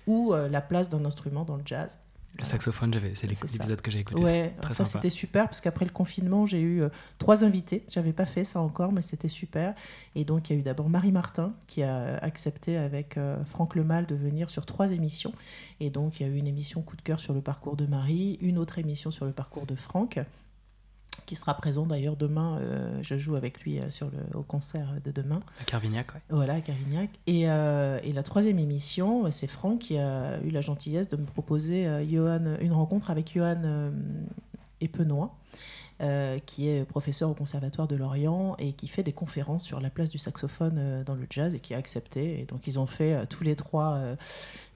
Ou 0.08 0.34
euh, 0.34 0.48
la 0.48 0.62
place 0.62 0.90
d'un 0.90 1.04
instrument 1.06 1.44
dans 1.44 1.58
le 1.58 1.64
jazz. 1.66 2.00
Le 2.40 2.46
saxophone, 2.46 2.94
j'avais, 2.94 3.14
c'est 3.16 3.28
l'épisode 3.28 3.82
que 3.82 3.90
j'ai 3.90 4.00
écouté. 4.00 4.22
Ouais, 4.22 4.54
Très 4.62 4.74
ça 4.74 4.86
c'était 4.86 5.10
super 5.10 5.46
parce 5.46 5.62
qu'après 5.62 5.86
le 5.86 5.92
confinement, 5.92 6.46
j'ai 6.46 6.62
eu 6.62 6.84
euh, 6.84 6.90
trois 7.18 7.44
invités. 7.44 7.84
J'avais 7.90 8.14
pas 8.14 8.26
fait 8.26 8.44
ça 8.44 8.60
encore, 8.60 8.92
mais 8.92 9.02
c'était 9.02 9.28
super. 9.28 9.74
Et 10.16 10.24
donc 10.24 10.50
il 10.50 10.54
y 10.54 10.56
a 10.56 10.60
eu 10.60 10.64
d'abord 10.64 10.90
Marie 10.90 11.12
Martin 11.12 11.54
qui 11.68 11.84
a 11.84 12.18
accepté 12.18 12.78
avec 12.78 13.18
euh, 13.18 13.44
Franck 13.46 13.76
Lemal 13.76 14.06
de 14.06 14.16
venir 14.16 14.50
sur 14.50 14.66
trois 14.66 14.92
émissions. 14.92 15.34
Et 15.80 15.90
donc 15.90 16.20
il 16.20 16.28
y 16.28 16.30
a 16.30 16.34
eu 16.34 16.38
une 16.38 16.48
émission 16.48 16.82
coup 16.82 16.96
de 16.96 17.02
cœur 17.02 17.20
sur 17.20 17.34
le 17.34 17.42
parcours 17.42 17.76
de 17.76 17.86
Marie, 17.86 18.38
une 18.42 18.58
autre 18.58 18.78
émission 18.78 19.10
sur 19.10 19.26
le 19.26 19.32
parcours 19.32 19.66
de 19.66 19.76
Franck 19.76 20.20
qui 21.28 21.36
sera 21.36 21.54
présent 21.54 21.86
d'ailleurs 21.86 22.16
demain. 22.16 22.58
euh, 22.58 22.98
je 23.04 23.16
joue 23.18 23.36
avec 23.36 23.62
lui 23.62 23.80
euh, 23.80 23.92
sur 23.92 24.08
le, 24.10 24.36
au 24.36 24.42
concert 24.42 24.88
de 25.04 25.12
demain. 25.12 25.42
À 25.62 25.64
Carvignac, 25.66 26.16
ouais. 26.16 26.22
Voilà, 26.32 26.56
à 26.56 26.62
Carignac. 26.62 27.10
Et, 27.28 27.48
euh, 27.50 28.00
et 28.04 28.14
la 28.14 28.24
troisième 28.24 28.58
émission, 28.58 29.30
c'est 29.32 29.46
Franck 29.48 29.80
qui 29.80 29.98
a 30.00 30.40
eu 30.44 30.50
la 30.50 30.62
gentillesse 30.62 31.08
de 31.10 31.18
me 31.18 31.26
proposer 31.26 31.86
Johan- 32.10 32.58
une 32.62 32.72
rencontre 32.74 33.12
avec 33.12 33.32
Johan 33.36 33.92
Epenois, 34.82 35.36
euh, 36.00 36.38
qui 36.46 36.68
est 36.70 36.86
professeur 36.86 37.30
au 37.30 37.34
Conservatoire 37.34 37.88
de 37.88 37.96
Lorient 37.96 38.56
et 38.60 38.74
qui 38.74 38.88
fait 38.88 39.02
des 39.04 39.14
conférences 39.14 39.64
sur 39.64 39.80
la 39.80 39.90
place 39.90 40.10
du 40.12 40.20
saxophone 40.20 40.76
euh, 40.78 41.04
dans 41.04 41.16
le 41.16 41.26
jazz 41.30 41.56
et 41.56 41.60
qui 41.60 41.74
a 41.74 41.78
accepté. 41.78 42.40
Et 42.40 42.46
donc 42.46 42.68
ils 42.68 42.80
ont 42.80 42.86
fait 42.86 43.14
euh, 43.14 43.26
tous 43.28 43.44
les 43.44 43.56
trois 43.56 44.00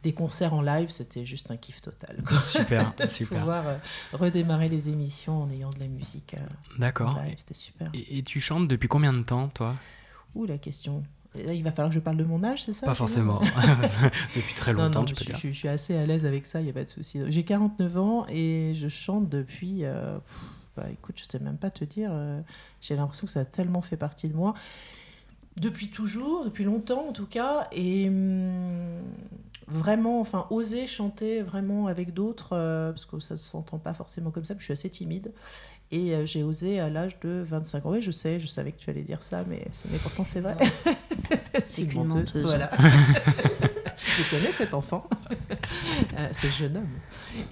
des 0.04 0.14
concerts 0.14 0.54
en 0.56 0.62
live. 0.62 0.90
C'était 0.90 1.26
juste 1.26 1.52
un 1.52 1.58
kiff 1.58 1.82
total. 1.82 2.24
quoi. 2.28 2.42
Super, 2.42 2.94
de 3.00 3.08
super. 3.08 3.38
pouvoir 3.40 3.66
redémarrer 4.14 4.68
les 4.68 4.90
émissions 4.90 5.44
en 5.44 5.50
ayant 5.52 5.70
de 5.70 5.80
la 5.80 5.88
musique. 5.88 6.36
D'accord. 6.80 7.20
C'était 7.36 7.54
super. 7.54 7.90
Et, 7.94 8.18
et 8.18 8.24
tu 8.24 8.40
chantes 8.40 8.68
depuis 8.68 8.88
combien 8.88 9.14
de 9.14 9.22
temps, 9.22 9.48
toi? 9.50 9.76
Ouh, 10.34 10.46
la 10.46 10.58
question. 10.58 11.04
Là, 11.46 11.54
il 11.54 11.64
va 11.64 11.72
falloir 11.72 11.90
que 11.90 11.96
je 11.96 12.00
parle 12.02 12.18
de 12.18 12.24
mon 12.26 12.44
âge, 12.44 12.64
c'est 12.64 12.74
ça 12.74 12.86
Pas 12.88 12.94
forcément. 12.96 13.40
Depuis 14.36 14.54
très 14.54 14.74
Non, 14.74 14.84
longtemps, 14.86 15.00
non, 15.00 15.06
tu 15.06 15.14
mais 15.14 15.18
peux 15.20 15.24
je, 15.24 15.30
dire. 15.30 15.40
je- 15.40 15.48
je 15.48 15.58
suis 15.58 15.68
assez 15.70 15.96
à 15.96 16.06
l'aise 16.06 16.26
avec 16.26 16.46
ça, 16.46 16.60
il 16.60 16.66
n'y 16.66 16.70
a 16.70 16.74
pas 16.74 16.84
de 16.84 16.90
souci. 16.90 17.22
J'ai 17.30 17.44
49 17.44 17.98
ans 17.98 18.26
et 18.28 18.74
je 18.76 18.90
chante 18.90 19.30
depuis. 19.30 19.84
pff, 19.84 20.40
bah, 20.76 20.86
écoute, 20.92 21.16
je 21.18 21.26
sais 21.30 21.40
même 21.40 21.58
pas 21.58 21.70
te 21.70 21.84
dire. 21.86 22.10
euh, 22.14 22.40
J'ai 22.82 22.96
l'impression 22.96 23.28
que 23.28 23.34
ça 23.34 23.42
a 23.42 23.46
tellement 23.46 23.82
fait 23.82 23.98
partie 23.98 24.28
de 24.28 24.36
moi. 24.36 24.54
Depuis 25.60 25.90
toujours, 25.90 26.46
depuis 26.46 26.64
longtemps 26.64 27.08
en 27.10 27.12
tout 27.14 27.26
cas. 27.28 27.68
Et 27.74 28.08
hum, 28.08 29.02
vraiment, 29.68 30.20
enfin, 30.22 30.48
oser 30.50 30.88
chanter 30.88 31.42
vraiment 31.42 31.88
avec 31.88 32.14
d'autres, 32.14 32.54
euh, 32.54 32.92
parce 32.92 33.06
que 33.06 33.20
ça 33.20 33.34
ne 33.34 33.38
s'entend 33.40 33.78
pas 33.78 33.94
forcément 33.94 34.32
comme 34.32 34.46
ça, 34.46 34.54
je 34.58 34.64
suis 34.64 34.74
assez 34.74 34.90
timide. 34.90 35.32
Et 35.94 36.16
euh, 36.16 36.26
j'ai 36.26 36.44
osé 36.44 36.80
à 36.80 36.90
l'âge 36.90 37.20
de 37.20 37.42
25 37.46 37.86
ans. 37.86 37.90
Oui, 37.92 38.02
je 38.02 38.12
sais, 38.12 38.40
je 38.40 38.48
savais 38.48 38.72
que 38.72 38.80
tu 38.80 38.90
allais 38.90 39.02
dire 39.04 39.22
ça, 39.22 39.44
mais, 39.50 39.68
mais 39.92 39.98
pourtant 39.98 40.24
c'est 40.24 40.40
vrai. 40.40 40.56
C'est 41.66 41.82
une 41.84 42.08
menteuse. 42.08 42.34
Voilà. 42.44 42.72
je 44.12 44.30
connais 44.30 44.52
cet 44.52 44.74
enfant, 44.74 45.08
Euh, 46.18 46.28
ce 46.34 46.48
jeune 46.48 46.78
homme. 46.78 46.90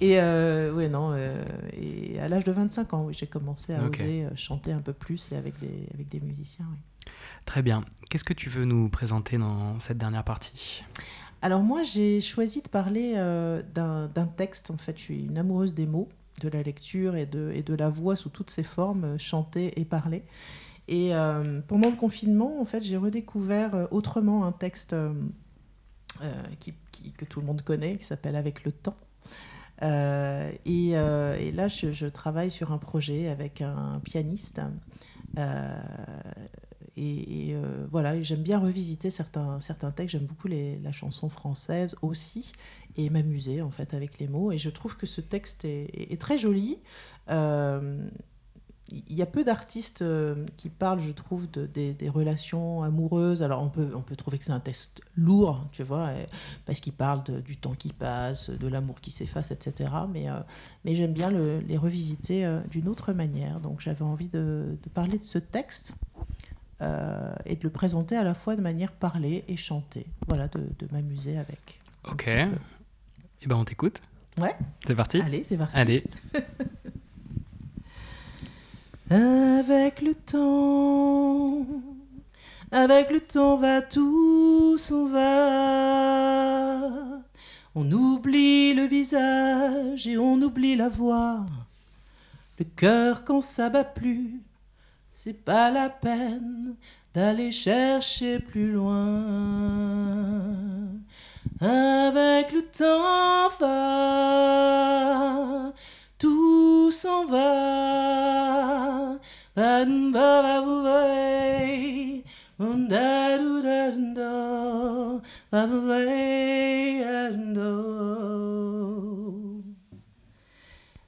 Et 0.00 0.20
euh, 0.20 0.72
ouais, 0.74 0.88
non, 0.88 1.12
euh, 1.12 1.42
et 1.72 2.18
à 2.20 2.28
l'âge 2.28 2.44
de 2.44 2.52
25 2.52 2.92
ans, 2.94 3.04
oui, 3.06 3.14
j'ai 3.16 3.26
commencé 3.26 3.72
à 3.74 3.82
oser 3.82 4.24
euh, 4.24 4.30
chanter 4.34 4.72
un 4.72 4.80
peu 4.80 4.92
plus 4.92 5.32
et 5.32 5.36
avec 5.36 5.58
des, 5.60 5.88
avec 5.94 6.08
des 6.08 6.20
musiciens. 6.20 6.66
oui. 6.70 7.12
Très 7.46 7.62
bien. 7.62 7.84
Qu'est-ce 8.08 8.24
que 8.24 8.34
tu 8.34 8.50
veux 8.50 8.64
nous 8.64 8.88
présenter 8.88 9.38
dans 9.38 9.80
cette 9.80 9.96
dernière 9.98 10.24
partie? 10.24 10.82
Alors 11.42 11.62
moi, 11.62 11.82
j'ai 11.82 12.20
choisi 12.20 12.60
de 12.60 12.68
parler 12.68 13.14
euh, 13.16 13.62
d'un 13.74 14.26
texte. 14.26 14.70
En 14.70 14.76
fait, 14.76 14.96
je 14.98 15.02
suis 15.02 15.24
une 15.24 15.38
amoureuse 15.38 15.74
des 15.74 15.86
mots, 15.86 16.08
de 16.42 16.48
la 16.48 16.62
lecture 16.62 17.16
et 17.16 17.24
de, 17.26 17.50
et 17.54 17.62
de 17.62 17.74
la 17.74 17.88
voix 17.88 18.16
sous 18.16 18.28
toutes 18.28 18.50
ses 18.50 18.62
formes, 18.62 19.18
chanter 19.18 19.78
et 19.80 19.84
parler. 19.84 20.22
Et 20.88 21.12
pendant 21.68 21.88
le 21.88 21.96
confinement, 21.96 22.60
en 22.60 22.64
fait, 22.64 22.82
j'ai 22.82 22.96
redécouvert 22.96 23.86
autrement 23.92 24.44
un 24.44 24.50
texte 24.52 24.94
qui, 26.58 26.74
qui- 26.92 27.12
que 27.12 27.24
tout 27.24 27.40
le 27.40 27.46
monde 27.46 27.62
connaît, 27.62 27.96
qui 27.96 28.04
s'appelle 28.04 28.36
Avec 28.36 28.64
le 28.64 28.72
temps. 28.72 28.96
Euh, 29.82 30.50
et, 30.66 30.90
euh, 30.94 31.36
et 31.38 31.52
là, 31.52 31.68
je, 31.68 32.06
travaille 32.06 32.50
sur 32.50 32.72
un 32.72 32.78
projet 32.78 33.28
avec 33.28 33.62
un 33.62 34.00
pianiste. 34.04 34.60
Euh, 35.38 35.80
et, 36.96 37.52
euh, 37.54 37.86
voilà, 37.90 38.18
j'aime 38.18 38.42
bien 38.42 38.58
revisiter 38.58 39.10
certains, 39.10 39.60
certains 39.60 39.90
textes. 39.90 40.12
J'aime 40.12 40.26
beaucoup 40.26 40.48
les- 40.48 40.78
la 40.80 40.92
chanson 40.92 41.28
française 41.28 41.96
aussi 42.02 42.52
et 42.96 43.08
m'amuser 43.10 43.62
en 43.62 43.70
fait 43.70 43.94
avec 43.94 44.18
les 44.18 44.28
mots. 44.28 44.52
Et 44.52 44.58
je 44.58 44.68
trouve 44.70 44.96
que 44.96 45.06
ce 45.06 45.20
texte 45.20 45.64
est 45.64 46.20
très 46.20 46.36
joli. 46.36 46.78
Il 48.92 49.14
y 49.14 49.22
a 49.22 49.26
peu 49.26 49.44
d'artistes 49.44 50.02
euh, 50.02 50.44
qui 50.56 50.68
parlent, 50.68 50.98
je 51.00 51.12
trouve, 51.12 51.48
de, 51.50 51.66
des, 51.66 51.92
des 51.94 52.08
relations 52.08 52.82
amoureuses. 52.82 53.42
Alors, 53.42 53.62
on 53.62 53.68
peut, 53.68 53.90
on 53.94 54.00
peut 54.02 54.16
trouver 54.16 54.38
que 54.38 54.44
c'est 54.44 54.50
un 54.52 54.58
texte 54.60 55.00
lourd, 55.16 55.64
tu 55.70 55.82
vois, 55.84 56.10
parce 56.66 56.80
qu'il 56.80 56.92
parle 56.92 57.22
de- 57.24 57.40
du 57.40 57.56
temps 57.56 57.74
qui 57.74 57.92
passe, 57.92 58.50
de 58.50 58.66
l'amour 58.66 59.00
qui 59.00 59.10
s'efface, 59.12 59.52
etc. 59.52 59.90
Mais, 60.12 60.28
euh, 60.28 60.34
mais 60.84 60.94
j'aime 60.96 61.12
bien 61.12 61.30
le- 61.30 61.60
les 61.60 61.76
revisiter 61.76 62.44
euh, 62.44 62.60
d'une 62.70 62.88
autre 62.88 63.12
manière. 63.12 63.60
Donc, 63.60 63.80
j'avais 63.80 64.02
envie 64.04 64.28
de, 64.28 64.76
de 64.82 64.88
parler 64.88 65.18
de 65.18 65.22
ce 65.22 65.38
texte 65.38 65.92
euh, 66.82 67.32
et 67.46 67.54
de 67.56 67.62
le 67.62 67.70
présenter 67.70 68.16
à 68.16 68.24
la 68.24 68.34
fois 68.34 68.56
de 68.56 68.60
manière 68.62 68.90
parlée 68.92 69.44
et 69.46 69.56
chantée. 69.56 70.06
Voilà, 70.26 70.48
de, 70.48 70.60
de 70.78 70.88
m'amuser 70.92 71.36
avec. 71.38 71.80
Ok. 72.10 72.24
Eh 73.42 73.46
ben, 73.46 73.56
on 73.56 73.64
t'écoute. 73.64 74.00
Ouais. 74.40 74.56
C'est 74.86 74.94
parti 74.94 75.20
Allez, 75.20 75.44
c'est 75.44 75.56
parti. 75.58 75.76
Allez. 75.76 76.04
Avec 79.10 80.02
le 80.02 80.14
temps, 80.14 81.66
avec 82.70 83.10
le 83.10 83.18
temps 83.18 83.56
va 83.56 83.82
tout 83.82 84.78
s'en 84.78 85.06
va. 85.06 86.78
On 87.74 87.90
oublie 87.90 88.72
le 88.72 88.84
visage 88.84 90.06
et 90.06 90.16
on 90.16 90.40
oublie 90.40 90.76
la 90.76 90.88
voix. 90.88 91.44
Le 92.60 92.64
cœur 92.64 93.24
quand 93.24 93.40
ça 93.40 93.68
bat 93.68 93.82
plus, 93.82 94.40
c'est 95.12 95.32
pas 95.32 95.72
la 95.72 95.90
peine 95.90 96.76
d'aller 97.12 97.50
chercher 97.50 98.38
plus 98.38 98.70
loin. 98.70 99.24
Avec 101.60 102.52
le 102.52 102.62
temps 102.62 103.48
va, 103.58 105.72
tout 106.20 106.92
s'en 106.92 107.24
va. 107.24 107.80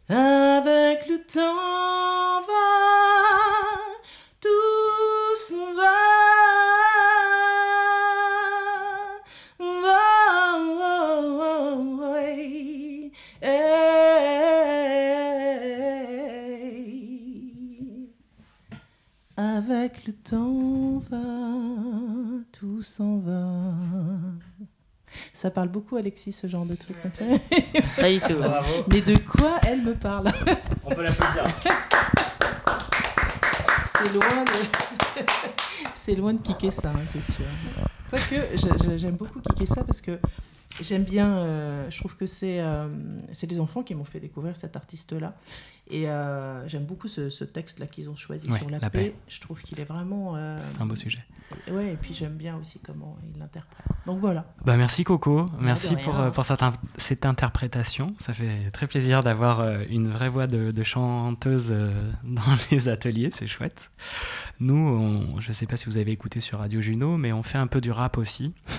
Avec 0.08 1.08
le 1.08 1.18
temps 1.18 2.42
va, 2.46 2.71
s'en 22.92 23.18
va. 23.18 23.72
Ça 25.32 25.50
parle 25.50 25.68
beaucoup, 25.68 25.96
Alexis, 25.96 26.32
ce 26.32 26.46
genre 26.46 26.66
de 26.66 26.74
truc. 26.74 26.96
là, 27.02 27.10
tu 27.10 27.24
vois. 27.24 27.38
Pas 27.96 28.10
du 28.10 28.20
tout. 28.20 28.38
Bravo. 28.38 28.84
Mais 28.88 29.00
de 29.00 29.16
quoi 29.16 29.58
elle 29.66 29.82
me 29.82 29.94
parle 29.94 30.30
On 30.84 30.94
peut 30.94 31.02
l'applaudir. 31.02 31.44
C'est 33.86 34.12
loin 34.12 34.44
de... 34.44 35.22
c'est 35.94 36.14
loin 36.14 36.34
de 36.34 36.42
kicker 36.42 36.72
ça, 36.72 36.90
hein, 36.90 37.04
c'est 37.06 37.22
sûr. 37.22 37.44
Quoique, 38.10 38.96
j'aime 38.96 39.16
beaucoup 39.16 39.40
kicker 39.40 39.66
ça 39.66 39.84
parce 39.84 40.00
que 40.00 40.18
j'aime 40.80 41.04
bien... 41.04 41.38
euh, 41.38 41.90
je 41.90 41.98
trouve 41.98 42.16
que 42.16 42.26
c'est 42.26 42.60
euh, 42.60 42.88
les 43.48 43.60
enfants 43.60 43.82
qui 43.82 43.94
m'ont 43.94 44.04
fait 44.04 44.20
découvrir 44.20 44.56
cet 44.56 44.76
artiste-là. 44.76 45.36
Et 45.90 46.08
euh, 46.08 46.66
j'aime 46.68 46.84
beaucoup 46.86 47.08
ce, 47.08 47.28
ce 47.28 47.44
texte-là 47.44 47.86
qu'ils 47.86 48.08
ont 48.08 48.14
choisi 48.14 48.48
Ouais, 48.50 48.56
sur 48.56 48.70
la, 48.70 48.78
la 48.78 48.88
paix. 48.88 49.10
paix. 49.10 49.14
Je 49.28 49.40
trouve 49.40 49.60
qu'il 49.62 49.78
est 49.80 49.84
vraiment... 49.84 50.36
euh, 50.36 50.56
C'est 50.64 50.80
un 50.80 50.86
beau 50.86 50.96
sujet. 50.96 51.18
Ouais, 51.70 51.92
et 51.92 51.96
puis 51.96 52.14
j'aime 52.14 52.36
bien 52.36 52.56
aussi 52.56 52.78
comment 52.78 53.18
il 53.24 53.38
l'interprète. 53.38 53.86
Donc 54.06 54.18
voilà. 54.20 54.46
Bah 54.64 54.76
merci 54.76 55.04
Coco, 55.04 55.44
merci 55.60 55.96
pour, 55.96 56.14
pour 56.32 56.44
cette, 56.46 56.62
in- 56.62 56.72
cette 56.96 57.26
interprétation. 57.26 58.14
Ça 58.20 58.32
fait 58.32 58.70
très 58.72 58.86
plaisir 58.86 59.22
d'avoir 59.22 59.82
une 59.90 60.08
vraie 60.10 60.28
voix 60.30 60.46
de, 60.46 60.70
de 60.70 60.82
chanteuse 60.82 61.74
dans 62.24 62.42
les 62.70 62.88
ateliers, 62.88 63.30
c'est 63.34 63.46
chouette. 63.48 63.90
Nous, 64.60 64.74
on, 64.76 65.40
je 65.40 65.52
sais 65.52 65.66
pas 65.66 65.76
si 65.76 65.86
vous 65.86 65.98
avez 65.98 66.12
écouté 66.12 66.40
sur 66.40 66.60
Radio 66.60 66.80
Juno, 66.80 67.18
mais 67.18 67.32
on 67.32 67.42
fait 67.42 67.58
un 67.58 67.66
peu 67.66 67.80
du 67.82 67.90
rap 67.90 68.16
aussi. 68.16 68.54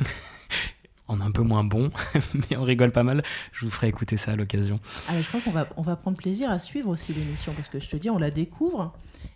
est 1.10 1.24
un 1.24 1.32
peu 1.32 1.42
moins 1.42 1.64
bon, 1.64 1.92
mais 2.34 2.58
on 2.58 2.64
rigole 2.64 2.92
pas 2.92 3.04
mal. 3.04 3.24
Je 3.52 3.66
vous 3.66 3.72
ferai 3.72 3.88
écouter 3.88 4.18
ça 4.18 4.32
à 4.32 4.36
l'occasion. 4.36 4.80
Ah, 5.08 5.22
je 5.22 5.28
crois 5.28 5.42
qu'on 5.42 5.52
va, 5.52 5.68
on 5.78 5.82
va 5.82 5.96
prendre 5.96 6.18
plaisir 6.18 6.50
à 6.50 6.60
suivre 6.60 6.90
aussi 6.90 7.14
l'émission 7.14 7.54
parce 7.54 7.68
que 7.70 7.80
je 7.80 7.90
te 7.90 7.96
dis, 7.96 8.10
on 8.10 8.18
la 8.18 8.30
découvre 8.30 8.94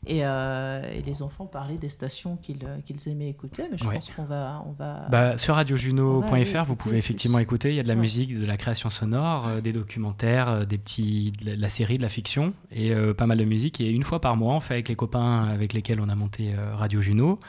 Et, 0.08 0.26
euh, 0.26 0.82
et 0.93 1.01
les 1.01 1.22
enfants 1.22 1.45
parlaient 1.45 1.78
des 1.78 1.89
stations 1.89 2.38
qu'ils 2.38 2.64
euh, 2.66 2.78
qu'ils 2.86 3.08
aimaient 3.10 3.30
écouter. 3.30 3.64
Mais 3.72 3.78
je 3.78 3.86
Ouais. 3.88 3.95
pense 3.95 4.10
qu'on 4.12 4.24
va, 4.26 4.64
on 4.68 4.72
va. 4.72 5.08
Bah, 5.10 5.38
sur 5.38 5.55
radiojuno.fr, 5.55 6.64
vous 6.66 6.76
pouvez 6.76 6.97
effectivement 6.97 7.38
plus. 7.38 7.43
écouter. 7.43 7.70
Il 7.70 7.76
y 7.76 7.80
a 7.80 7.84
de 7.84 7.88
la 7.88 7.93
Ouais. 7.95 7.99
musique, 8.01 8.39
de 8.39 8.45
la 8.45 8.58
création 8.58 8.89
sonore, 8.89 9.47
euh, 9.47 9.62
des 9.62 9.74
documentaires, 9.74 10.66
des 10.66 10.78
petits, 10.78 11.32
de 11.43 11.55
la, 11.60 11.70
série, 11.70 11.97
de 11.97 12.01
la 12.03 12.10
fiction 12.10 12.53
et 12.72 12.93
euh, 12.93 13.14
pas 13.14 13.26
mal 13.26 13.38
de 13.38 13.43
musique. 13.45 13.82
Et 13.82 13.91
une 13.91 14.03
fois 14.03 14.22
par 14.22 14.38
mois, 14.38 14.53
on 14.55 14.60
fait 14.60 14.76
avec 14.76 14.89
les 14.89 14.95
copains 14.95 15.45
avec 15.45 15.74
lesquels 15.74 15.99
on 16.01 16.10
a 16.10 16.16
monté 16.16 16.53
Radio 16.76 17.01
Juno, 17.01 17.39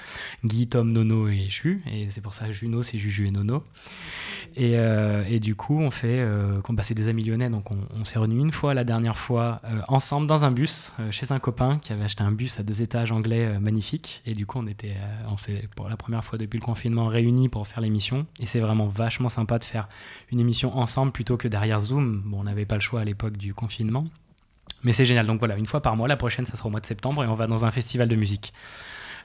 Guy, 0.44 0.66
Tom, 0.68 0.92
Nono 0.92 1.28
et 1.28 1.48
Ju. 1.48 1.80
Et 1.92 2.10
c'est 2.10 2.20
pour 2.22 2.34
ça 2.34 2.50
Juno, 2.50 2.82
c'est 2.82 2.98
Juju 2.98 3.26
et 3.26 3.30
Nono. 3.30 3.62
Et, 4.56 4.72
et 5.28 5.40
du 5.40 5.54
coup, 5.54 5.78
on 5.78 5.90
fait, 5.90 6.24
bah, 6.68 6.82
c'est 6.82 6.94
des 6.94 7.08
amis 7.08 7.22
lyonnais, 7.24 7.50
donc 7.50 7.70
on, 7.70 7.76
on 7.94 8.04
s'est 8.04 8.18
réunis 8.18 8.40
une 8.40 8.52
fois 8.52 8.74
la 8.74 8.84
dernière 8.84 9.18
fois 9.18 9.60
ensemble 9.88 10.26
dans 10.26 10.44
un 10.44 10.50
bus 10.50 10.92
chez 11.10 11.30
un 11.32 11.38
copain 11.38 11.78
qui 11.78 11.92
avait 11.92 12.04
acheté 12.04 12.22
un 12.22 12.32
bus 12.32 12.47
à 12.58 12.62
deux 12.62 12.82
étages 12.82 13.12
anglais 13.12 13.44
euh, 13.44 13.60
magnifique. 13.60 14.22
Et 14.24 14.34
du 14.34 14.46
coup, 14.46 14.58
on 14.60 14.66
était, 14.66 14.96
euh, 14.96 15.28
on 15.28 15.36
s'est 15.36 15.68
pour 15.76 15.88
la 15.88 15.96
première 15.96 16.24
fois 16.24 16.38
depuis 16.38 16.58
le 16.58 16.64
confinement 16.64 17.06
réunis 17.06 17.48
pour 17.48 17.66
faire 17.66 17.80
l'émission. 17.80 18.26
Et 18.40 18.46
c'est 18.46 18.60
vraiment 18.60 18.86
vachement 18.86 19.28
sympa 19.28 19.58
de 19.58 19.64
faire 19.64 19.88
une 20.30 20.40
émission 20.40 20.76
ensemble 20.76 21.12
plutôt 21.12 21.36
que 21.36 21.48
derrière 21.48 21.80
Zoom. 21.80 22.22
Bon, 22.24 22.40
on 22.40 22.44
n'avait 22.44 22.66
pas 22.66 22.76
le 22.76 22.80
choix 22.80 23.00
à 23.00 23.04
l'époque 23.04 23.36
du 23.36 23.54
confinement. 23.54 24.04
Mais 24.82 24.92
c'est 24.92 25.06
génial. 25.06 25.26
Donc 25.26 25.38
voilà, 25.40 25.56
une 25.56 25.66
fois 25.66 25.82
par 25.82 25.96
mois. 25.96 26.08
La 26.08 26.16
prochaine, 26.16 26.46
ça 26.46 26.56
sera 26.56 26.68
au 26.68 26.70
mois 26.70 26.80
de 26.80 26.86
septembre 26.86 27.24
et 27.24 27.26
on 27.26 27.34
va 27.34 27.46
dans 27.46 27.64
un 27.64 27.70
festival 27.70 28.08
de 28.08 28.16
musique 28.16 28.52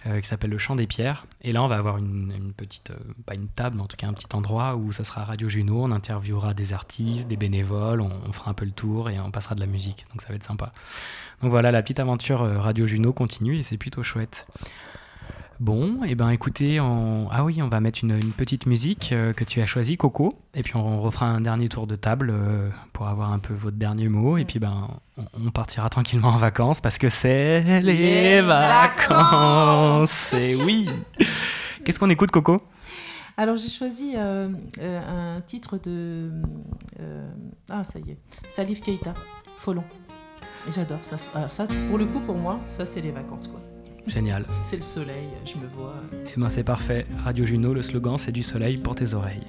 euh, 0.08 0.20
qui 0.20 0.28
s'appelle 0.28 0.50
le 0.50 0.58
Chant 0.58 0.76
des 0.76 0.88
Pierres. 0.88 1.28
Et 1.42 1.54
là, 1.54 1.64
on 1.64 1.68
va 1.68 1.78
avoir 1.78 1.98
une, 1.98 2.54
petite, 2.58 2.92
pas 3.26 3.36
une 3.36 3.48
table, 3.48 3.78
mais 3.78 3.84
en 3.84 3.88
tout 3.88 3.96
cas 3.96 4.08
un 4.08 4.14
petit 4.14 4.28
endroit 4.36 4.76
où 4.76 4.92
ça 4.92 5.04
sera 5.04 5.24
Radio 5.24 5.48
Juno. 5.48 5.82
On 5.84 5.92
interviewera 5.92 6.54
des 6.54 6.74
artistes, 6.74 7.28
des 7.28 7.38
bénévoles, 7.38 8.02
on 8.02 8.34
fera 8.34 8.52
un 8.52 8.54
peu 8.54 8.66
le 8.66 8.72
tour 8.72 9.10
et 9.10 9.20
on 9.20 9.32
passera 9.32 9.56
de 9.56 9.60
la 9.60 9.68
musique. 9.68 10.06
Donc 10.12 10.22
ça 10.22 10.30
va 10.30 10.36
être 10.36 10.44
sympa. 10.44 10.72
Donc 11.44 11.52
voilà, 11.52 11.74
la 11.74 11.82
petite 11.82 12.00
aventure 12.00 12.42
euh, 12.42 12.58
Radio 12.58 12.88
Juno 12.88 13.12
continue 13.12 13.58
et 13.58 13.64
c'est 13.64 13.76
plutôt 13.76 14.02
chouette. 14.02 14.48
Bon, 15.60 16.02
et 16.06 16.16
ben 16.16 16.30
écoutez, 16.30 16.80
on... 16.80 17.28
ah 17.32 17.44
oui, 17.44 17.62
on 17.62 17.68
va 17.68 17.82
mettre 17.82 18.00
une, 18.02 18.12
une 18.12 18.32
petite 18.32 18.66
musique 18.66 19.10
euh, 19.12 19.34
que 19.34 19.44
tu 19.44 19.62
as 19.62 19.66
choisie, 19.66 19.98
Coco, 19.98 20.30
et 20.54 20.64
puis 20.64 20.78
on 20.78 21.02
refera 21.02 21.26
un 21.26 21.42
dernier 21.42 21.68
tour 21.68 21.86
de 21.86 21.98
table 21.98 22.32
euh, 22.34 22.70
pour 22.94 23.10
avoir 23.10 23.34
un 23.34 23.40
peu 23.40 23.54
votre 23.54 23.76
dernier 23.76 24.08
mot, 24.08 24.38
et 24.38 24.46
puis 24.46 24.60
ben 24.60 24.88
on, 25.18 25.26
on 25.48 25.52
partira 25.52 25.90
tranquillement 25.90 26.30
en 26.30 26.38
vacances 26.38 26.80
parce 26.80 26.98
que 26.98 27.10
c'est 27.10 27.82
les, 27.82 27.82
Les 27.82 28.42
vacances. 28.42 30.32
Et 30.34 30.56
oui. 30.56 30.90
Qu'est-ce 31.84 32.00
qu'on 32.00 32.10
écoute, 32.10 32.32
Coco? 32.32 32.58
Alors 33.36 33.58
j'ai 33.58 33.70
choisi 33.70 34.14
euh, 34.16 34.48
un 34.82 35.42
titre 35.42 35.78
de. 35.78 36.32
ah, 37.70 37.84
ça 37.84 38.00
y 38.00 38.12
est. 38.12 38.18
Salif 38.48 38.80
Keita, 38.80 39.14
Folon. 39.58 39.84
Et 40.68 40.72
j'adore 40.72 41.00
ça. 41.04 41.18
Ah, 41.36 41.50
ça. 41.50 41.68
Pour 41.90 41.98
le 41.98 42.06
coup, 42.06 42.20
pour 42.22 42.38
moi, 42.38 42.60
ça, 42.68 42.86
c'est 42.86 43.02
les 43.02 43.12
vacances, 43.12 43.48
quoi. 43.48 43.60
Génial. 44.08 44.46
C'est 44.64 44.76
le 44.76 44.82
soleil, 44.82 45.30
je 45.46 45.56
me 45.56 45.68
vois. 45.68 45.96
Et 46.36 46.38
ben 46.40 46.50
c'est 46.50 46.64
parfait. 46.64 47.06
Radio 47.24 47.46
Juno, 47.46 47.74
le 47.74 47.82
slogan 47.82 48.18
c'est 48.18 48.34
du 48.34 48.44
soleil 48.44 48.78
pour 48.78 48.96
tes 48.96 49.14
oreilles. 49.14 49.48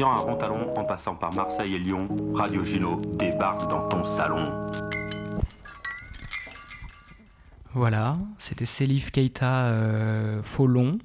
En 0.00 0.84
passant 0.84 1.16
par 1.16 1.34
Marseille 1.34 1.74
et 1.74 1.78
Lyon, 1.78 2.08
Radio 2.32 2.62
Juno 2.62 3.00
débarque 3.18 3.68
dans 3.68 3.88
ton 3.88 4.04
salon. 4.04 4.68
Voilà, 7.74 8.12
c'était 8.38 8.64
Selif 8.64 9.10
Keita 9.10 9.64
euh, 9.64 10.40
Folon. 10.44 10.98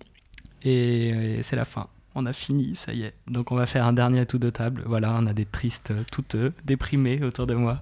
Et, 0.63 1.11
euh, 1.11 1.39
c'est 1.41 1.55
la 1.55 1.65
fin. 1.65 1.87
On 2.13 2.27
a 2.27 2.33
fini, 2.33 2.75
ça 2.75 2.93
y 2.93 3.01
est. 3.01 3.15
Donc 3.27 3.51
on 3.51 3.55
va 3.55 3.65
faire 3.65 3.87
un 3.87 3.93
dernier 3.93 4.27
tour 4.27 4.39
de 4.39 4.51
table. 4.51 4.83
Voilà, 4.85 5.15
on 5.17 5.25
a 5.25 5.33
des 5.33 5.45
tristes, 5.45 5.91
toutes 6.11 6.35
euh, 6.35 6.51
déprimées 6.63 7.23
autour 7.23 7.47
de 7.47 7.55
moi. 7.55 7.79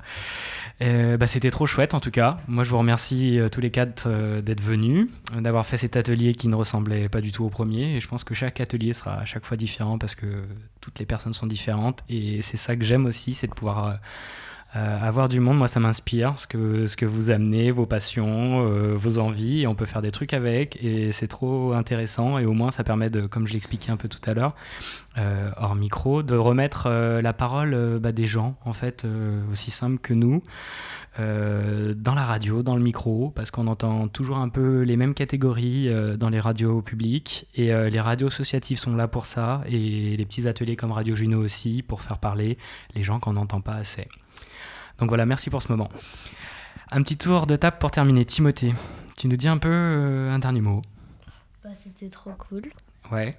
Euh, 0.81 1.15
bah, 1.17 1.27
c'était 1.27 1.51
trop 1.51 1.67
chouette 1.67 1.93
en 1.93 1.99
tout 1.99 2.11
cas. 2.11 2.39
Moi 2.47 2.63
je 2.63 2.69
vous 2.71 2.77
remercie 2.79 3.39
euh, 3.39 3.49
tous 3.49 3.61
les 3.61 3.69
quatre 3.69 4.05
euh, 4.07 4.41
d'être 4.41 4.61
venus, 4.61 5.07
d'avoir 5.37 5.65
fait 5.65 5.77
cet 5.77 5.95
atelier 5.95 6.33
qui 6.33 6.47
ne 6.47 6.55
ressemblait 6.55 7.07
pas 7.07 7.21
du 7.21 7.31
tout 7.31 7.43
au 7.43 7.49
premier. 7.49 7.95
Et 7.95 7.99
je 7.99 8.07
pense 8.07 8.23
que 8.23 8.33
chaque 8.33 8.59
atelier 8.59 8.93
sera 8.93 9.19
à 9.19 9.25
chaque 9.25 9.45
fois 9.45 9.57
différent 9.57 9.97
parce 9.99 10.15
que 10.15 10.45
toutes 10.79 10.97
les 10.99 11.05
personnes 11.05 11.33
sont 11.33 11.47
différentes. 11.47 12.03
Et 12.09 12.41
c'est 12.41 12.57
ça 12.57 12.75
que 12.75 12.83
j'aime 12.83 13.05
aussi, 13.05 13.33
c'est 13.33 13.47
de 13.47 13.53
pouvoir 13.53 13.99
avoir 14.73 15.29
du 15.29 15.39
monde. 15.39 15.57
Moi 15.57 15.67
ça 15.67 15.79
m'inspire, 15.79 16.37
ce 16.37 16.47
que, 16.47 17.05
vous 17.05 17.29
amenez, 17.29 17.71
vos 17.71 17.85
passions, 17.85 18.65
euh, 18.65 18.95
vos 18.95 19.17
envies. 19.17 19.61
Et 19.61 19.67
on 19.67 19.75
peut 19.75 19.85
faire 19.85 20.01
des 20.01 20.11
trucs 20.11 20.33
avec. 20.33 20.81
Et 20.83 21.11
c'est 21.11 21.27
trop 21.27 21.73
intéressant. 21.73 22.37
Et 22.37 22.45
au 22.45 22.53
moins 22.53 22.71
ça 22.71 22.83
permet 22.83 23.09
comme 23.29 23.47
je 23.47 23.53
l'expliquais 23.53 23.91
un 23.91 23.97
peu 23.97 24.07
tout 24.07 24.21
à 24.29 24.33
l'heure, 24.33 24.55
euh, 25.17 25.49
hors 25.57 25.75
micro, 25.75 26.23
de 26.23 26.35
remettre 26.35 26.87
euh, 26.87 27.21
la 27.21 27.33
parole 27.33 27.73
euh, 27.73 27.99
bah, 27.99 28.11
des 28.11 28.27
gens, 28.27 28.55
en 28.63 28.73
fait, 28.73 29.03
euh, 29.03 29.41
aussi 29.51 29.71
simple 29.71 29.97
que 29.97 30.13
nous, 30.13 30.41
euh, 31.19 31.93
dans 31.93 32.15
la 32.15 32.23
radio, 32.23 32.63
dans 32.63 32.75
le 32.75 32.81
micro, 32.81 33.31
parce 33.35 33.51
qu'on 33.51 33.67
entend 33.67 34.07
toujours 34.07 34.37
un 34.37 34.47
peu 34.47 34.81
les 34.83 34.95
mêmes 34.95 35.13
catégories 35.13 35.89
euh, 35.89 36.15
dans 36.15 36.29
les 36.29 36.39
radios 36.39 36.81
publiques, 36.81 37.47
et 37.55 37.73
euh, 37.73 37.89
les 37.89 37.99
radios 37.99 38.27
associatives 38.27 38.79
sont 38.79 38.95
là 38.95 39.09
pour 39.09 39.25
ça, 39.25 39.61
et 39.67 40.15
les 40.15 40.25
petits 40.25 40.47
ateliers 40.47 40.77
comme 40.77 40.93
Radio 40.93 41.15
Juno 41.15 41.43
aussi, 41.43 41.83
pour 41.83 42.01
faire 42.01 42.17
parler 42.17 42.57
les 42.95 43.03
gens 43.03 43.19
qu'on 43.19 43.33
n'entend 43.33 43.59
pas 43.59 43.73
assez. 43.73 44.07
Donc 45.01 45.09
voilà, 45.09 45.25
merci 45.25 45.49
pour 45.49 45.61
ce 45.61 45.67
moment. 45.69 45.89
Un 46.91 47.01
petit 47.01 47.17
tour 47.17 47.47
de 47.47 47.55
table 47.55 47.77
pour 47.79 47.89
terminer. 47.89 48.23
Timothée, 48.23 48.71
tu 49.17 49.27
nous 49.27 49.35
dis 49.35 49.47
un 49.47 49.57
peu 49.57 49.69
euh, 49.71 50.31
un 50.31 50.37
dernier 50.37 50.61
mot. 50.61 50.83
Bah, 51.63 51.71
c'était 51.75 52.09
trop 52.09 52.31
cool. 52.37 52.61
Ouais. 53.11 53.35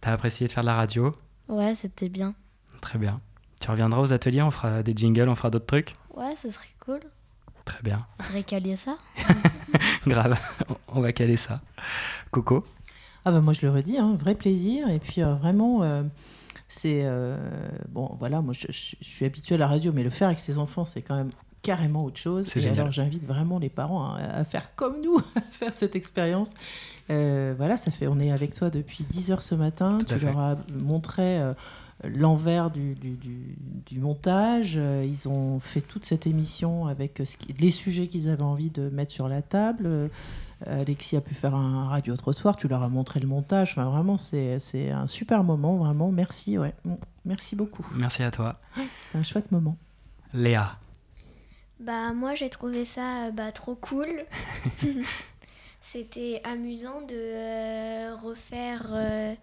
T'as 0.00 0.12
apprécié 0.12 0.46
de 0.46 0.52
faire 0.52 0.62
de 0.62 0.68
la 0.68 0.76
radio 0.76 1.10
Ouais, 1.48 1.74
c'était 1.74 2.08
bien. 2.08 2.34
Très 2.80 2.98
bien. 2.98 3.20
Tu 3.60 3.68
reviendras 3.68 4.00
aux 4.00 4.12
ateliers, 4.12 4.42
on 4.42 4.52
fera 4.52 4.84
des 4.84 4.92
jingles, 4.96 5.28
on 5.28 5.34
fera 5.34 5.50
d'autres 5.50 5.66
trucs 5.66 5.92
Ouais, 6.14 6.36
ce 6.36 6.50
serait 6.50 6.68
cool. 6.78 7.00
Très 7.64 7.82
bien. 7.82 7.96
Faudrait 8.20 8.44
caler 8.44 8.76
ça. 8.76 8.96
Grave, 10.06 10.38
on 10.86 11.00
va 11.00 11.12
caler 11.12 11.36
ça. 11.36 11.62
Coco 12.30 12.64
Ah 13.24 13.32
bah 13.32 13.40
moi 13.40 13.52
je 13.54 13.62
le 13.66 13.72
redis, 13.72 13.98
un 13.98 14.14
vrai 14.14 14.36
plaisir. 14.36 14.88
Et 14.88 15.00
puis 15.00 15.20
euh, 15.20 15.34
vraiment, 15.34 15.82
euh, 15.82 16.04
c'est... 16.68 17.02
euh, 17.04 17.36
bon 17.88 18.14
voilà, 18.18 18.40
moi 18.42 18.52
je, 18.52 18.66
je- 18.70 18.96
je 19.00 19.08
suis 19.08 19.24
habituée 19.24 19.54
à 19.54 19.58
la 19.58 19.66
radio, 19.68 19.92
mais 19.92 20.02
le 20.02 20.10
faire 20.10 20.28
avec 20.28 20.40
ses 20.40 20.58
enfants, 20.58 20.84
c'est 20.84 21.02
quand 21.02 21.16
même 21.16 21.30
carrément 21.62 22.04
autre 22.04 22.18
chose. 22.20 22.48
Et 22.56 22.60
génial. 22.60 22.78
alors 22.80 22.92
j'invite 22.92 23.26
vraiment 23.26 23.58
les 23.58 23.68
parents 23.70 24.14
à, 24.14 24.18
à 24.20 24.44
faire 24.44 24.74
comme 24.76 24.96
nous, 25.02 25.18
à 25.36 25.40
faire 25.40 25.74
cette 25.74 25.96
expérience. 25.96 26.52
Euh, 27.10 27.54
voilà, 27.56 27.76
ça 27.76 27.90
fait, 27.90 28.06
on 28.06 28.18
est 28.20 28.30
avec 28.30 28.54
toi 28.54 28.70
depuis 28.70 29.04
10 29.04 29.30
heures 29.32 29.42
ce 29.42 29.54
matin. 29.54 29.98
Tout 29.98 30.06
tu 30.16 30.24
leur 30.24 30.38
as 30.38 30.56
montré 30.72 31.38
euh, 31.40 31.54
l'envers 32.04 32.70
du, 32.70 32.94
du- 32.94 33.16
du- 33.16 33.56
du 33.86 33.98
montage. 34.00 34.74
Ils 35.04 35.28
ont 35.28 35.58
fait 35.60 35.80
toute 35.80 36.04
cette 36.04 36.26
émission 36.26 36.86
avec 36.86 37.20
ce 37.24 37.36
qui- 37.36 37.52
les 37.54 37.70
sujets 37.70 38.06
qu'ils 38.08 38.28
avaient 38.28 38.42
envie 38.42 38.70
de 38.70 38.88
mettre 38.90 39.12
sur 39.12 39.28
la 39.28 39.42
table. 39.42 40.10
Euh, 40.66 40.80
Alexis 40.80 41.16
a 41.16 41.20
pu 41.20 41.34
faire 41.34 41.54
un 41.54 41.88
radio 41.88 42.16
trottoir. 42.16 42.56
Tu 42.56 42.68
leur 42.68 42.82
as 42.82 42.88
montré 42.88 43.20
le 43.20 43.26
montage. 43.26 43.72
Enfin, 43.72 43.88
vraiment, 43.90 44.16
c'est 44.16 44.90
un 44.90 45.06
super 45.06 45.44
moment. 45.44 45.76
Vraiment, 45.76 46.10
merci. 46.10 46.58
Ouais. 46.58 46.74
Merci 47.24 47.56
beaucoup. 47.56 47.84
Merci 47.94 48.22
à 48.22 48.30
toi. 48.30 48.58
C'était 49.02 49.18
un 49.18 49.22
chouette 49.22 49.50
moment. 49.50 49.76
Léa 50.32 50.78
Bah 51.80 52.12
moi 52.12 52.34
j'ai 52.34 52.50
trouvé 52.50 52.84
ça 52.84 53.26
euh, 53.26 53.30
bah, 53.30 53.52
trop 53.52 53.74
cool. 53.74 54.08
C'était 55.80 56.40
amusant 56.44 57.00
de 57.02 57.14
euh, 57.14 58.16
refaire, 58.16 58.86
euh, 58.90 59.34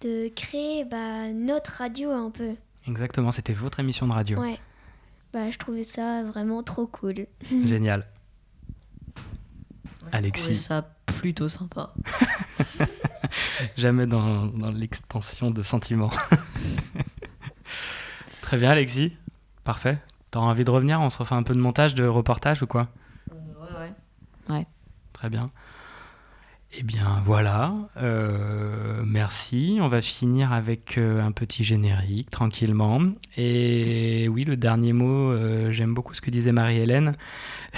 de 0.00 0.28
créer 0.28 0.84
bah, 0.84 1.30
notre 1.32 1.72
radio 1.78 2.10
un 2.10 2.30
peu. 2.30 2.54
Exactement, 2.88 3.32
c'était 3.32 3.52
votre 3.52 3.80
émission 3.80 4.06
de 4.06 4.12
radio. 4.12 4.40
Ouais. 4.40 4.58
Bah 5.32 5.50
je 5.50 5.58
trouvais 5.58 5.82
ça 5.82 6.22
vraiment 6.24 6.62
trop 6.62 6.86
cool. 6.86 7.26
Génial. 7.64 8.06
Alexis. 10.12 10.56
ça 10.56 10.88
plutôt 11.06 11.48
sympa. 11.48 11.92
Jamais 13.76 14.06
dans, 14.06 14.46
dans 14.46 14.70
l'extension 14.70 15.50
de 15.50 15.62
sentiments. 15.62 16.10
Très 18.42 18.58
bien, 18.58 18.70
Alexis. 18.70 19.12
Parfait. 19.64 19.98
T'auras 20.30 20.48
envie 20.48 20.64
de 20.64 20.70
revenir? 20.70 21.00
On 21.00 21.10
se 21.10 21.18
refait 21.18 21.34
un 21.34 21.42
peu 21.42 21.54
de 21.54 21.60
montage, 21.60 21.94
de 21.94 22.06
reportage 22.06 22.62
ou 22.62 22.66
quoi? 22.66 22.88
Ouais, 23.30 23.36
ouais. 23.80 24.54
Ouais. 24.54 24.66
Très 25.12 25.30
bien. 25.30 25.46
Eh 26.78 26.82
bien 26.82 27.22
voilà, 27.24 27.72
Euh, 27.96 29.02
merci. 29.06 29.78
On 29.80 29.88
va 29.88 30.02
finir 30.02 30.52
avec 30.52 30.98
euh, 30.98 31.24
un 31.24 31.32
petit 31.32 31.64
générique, 31.64 32.30
tranquillement. 32.30 32.98
Et 33.38 34.28
oui, 34.28 34.44
le 34.44 34.56
dernier 34.56 34.92
mot, 34.92 35.30
euh, 35.30 35.70
j'aime 35.72 35.94
beaucoup 35.94 36.12
ce 36.12 36.20
que 36.20 36.30
disait 36.30 36.52
Marie-Hélène, 36.52 37.12